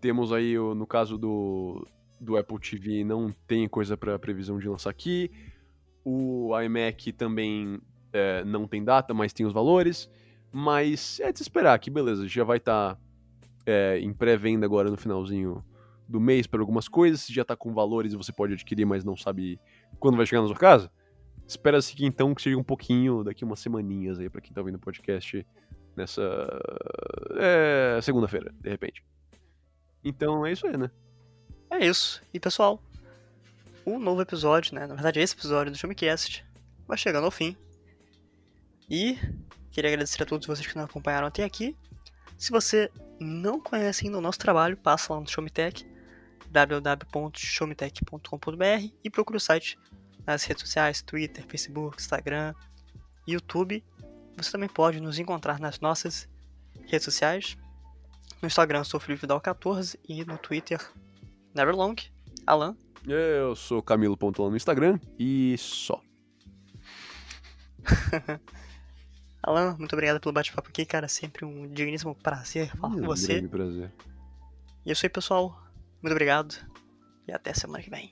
Temos 0.00 0.32
aí, 0.32 0.56
no 0.56 0.86
caso 0.86 1.18
do, 1.18 1.84
do 2.20 2.36
Apple 2.36 2.60
TV, 2.60 3.02
não 3.02 3.34
tem 3.48 3.68
coisa 3.68 3.96
para 3.96 4.16
previsão 4.16 4.60
de 4.60 4.68
lançar 4.68 4.90
aqui. 4.90 5.28
O 6.04 6.52
iMac 6.60 7.12
também 7.14 7.80
é, 8.12 8.44
não 8.44 8.68
tem 8.68 8.84
data, 8.84 9.12
mas 9.12 9.32
tem 9.32 9.44
os 9.44 9.52
valores. 9.52 10.08
Mas 10.52 11.18
é 11.18 11.32
de 11.32 11.40
se 11.40 11.42
esperar 11.42 11.76
que, 11.80 11.90
beleza, 11.90 12.28
já 12.28 12.44
vai 12.44 12.58
estar 12.58 12.96
em 14.00 14.12
pré-venda 14.12 14.64
agora 14.64 14.88
no 14.88 14.96
finalzinho 14.96 15.64
do 16.08 16.20
mês 16.20 16.46
para 16.46 16.60
algumas 16.60 16.86
coisas. 16.86 17.22
Se 17.22 17.34
já 17.34 17.44
tá 17.44 17.56
com 17.56 17.74
valores 17.74 18.12
e 18.12 18.16
você 18.16 18.32
pode 18.32 18.52
adquirir, 18.52 18.84
mas 18.84 19.02
não 19.02 19.16
sabe 19.16 19.58
quando 19.98 20.16
vai 20.16 20.26
chegar 20.26 20.42
na 20.42 20.46
sua 20.46 20.56
casa. 20.56 20.92
Espera-se 21.46 21.94
que 21.94 22.06
então 22.06 22.34
que 22.34 22.42
seja 22.42 22.56
um 22.56 22.64
pouquinho, 22.64 23.22
daqui 23.22 23.44
umas 23.44 23.60
semaninhas 23.60 24.18
aí 24.18 24.30
para 24.30 24.40
quem 24.40 24.52
tá 24.52 24.60
ouvindo 24.60 24.76
o 24.76 24.80
podcast 24.80 25.46
nessa 25.96 26.22
é, 27.36 28.00
segunda-feira, 28.02 28.52
de 28.60 28.68
repente. 28.68 29.04
Então 30.02 30.44
é 30.44 30.52
isso 30.52 30.66
aí, 30.66 30.76
né? 30.76 30.90
É 31.70 31.86
isso. 31.86 32.20
E 32.32 32.40
pessoal, 32.40 32.82
o 33.84 33.98
novo 33.98 34.22
episódio, 34.22 34.74
né? 34.74 34.86
Na 34.86 34.94
verdade, 34.94 35.20
esse 35.20 35.34
episódio 35.34 35.72
do 35.72 35.78
Filmecast 35.78 36.44
vai 36.86 36.96
chegando 36.96 37.24
ao 37.24 37.30
fim. 37.30 37.56
E 38.88 39.18
queria 39.70 39.90
agradecer 39.90 40.22
a 40.22 40.26
todos 40.26 40.46
vocês 40.46 40.66
que 40.66 40.76
nos 40.76 40.84
acompanharam 40.84 41.26
até 41.26 41.44
aqui. 41.44 41.76
Se 42.38 42.50
você 42.50 42.90
não 43.20 43.60
conhece 43.60 44.06
ainda 44.06 44.18
o 44.18 44.20
nosso 44.20 44.38
trabalho, 44.38 44.76
passa 44.76 45.14
lá 45.14 45.20
no 45.20 45.28
Showmetech, 45.28 45.86
www.showmetech.com.br 46.50 48.92
e 49.02 49.10
procure 49.10 49.36
o 49.36 49.40
site 49.40 49.76
nas 50.26 50.44
redes 50.44 50.62
sociais, 50.62 51.02
Twitter, 51.02 51.44
Facebook, 51.46 52.00
Instagram, 52.00 52.54
YouTube. 53.26 53.84
Você 54.36 54.50
também 54.50 54.68
pode 54.68 55.00
nos 55.00 55.18
encontrar 55.18 55.58
nas 55.60 55.80
nossas 55.80 56.28
redes 56.86 57.04
sociais. 57.04 57.56
No 58.42 58.46
Instagram 58.46 58.80
eu 58.80 58.84
sou 58.84 59.00
FelipeVidal14 59.00 59.98
e 60.08 60.24
no 60.24 60.36
Twitter 60.38 60.80
Neverlong. 61.54 61.94
Alan. 62.46 62.76
Eu 63.06 63.54
sou 63.54 63.82
Camilo 63.82 64.16
Pontola 64.16 64.50
no 64.50 64.56
Instagram 64.56 64.98
e 65.18 65.56
só. 65.58 66.00
Alan, 69.42 69.76
muito 69.78 69.92
obrigado 69.92 70.20
pelo 70.20 70.32
bate-papo 70.32 70.68
aqui, 70.70 70.86
cara. 70.86 71.06
Sempre 71.06 71.44
um 71.44 71.68
digníssimo 71.68 72.14
prazer 72.14 72.74
falar 72.76 72.94
com 72.94 73.00
Um 73.00 73.04
você. 73.06 73.34
grande 73.34 73.48
prazer. 73.48 73.92
E 74.86 74.90
é 74.90 74.92
isso 74.92 75.04
aí, 75.04 75.10
pessoal. 75.10 75.62
Muito 76.02 76.12
obrigado. 76.12 76.54
E 77.28 77.32
até 77.32 77.52
semana 77.52 77.82
que 77.82 77.90
vem. 77.90 78.10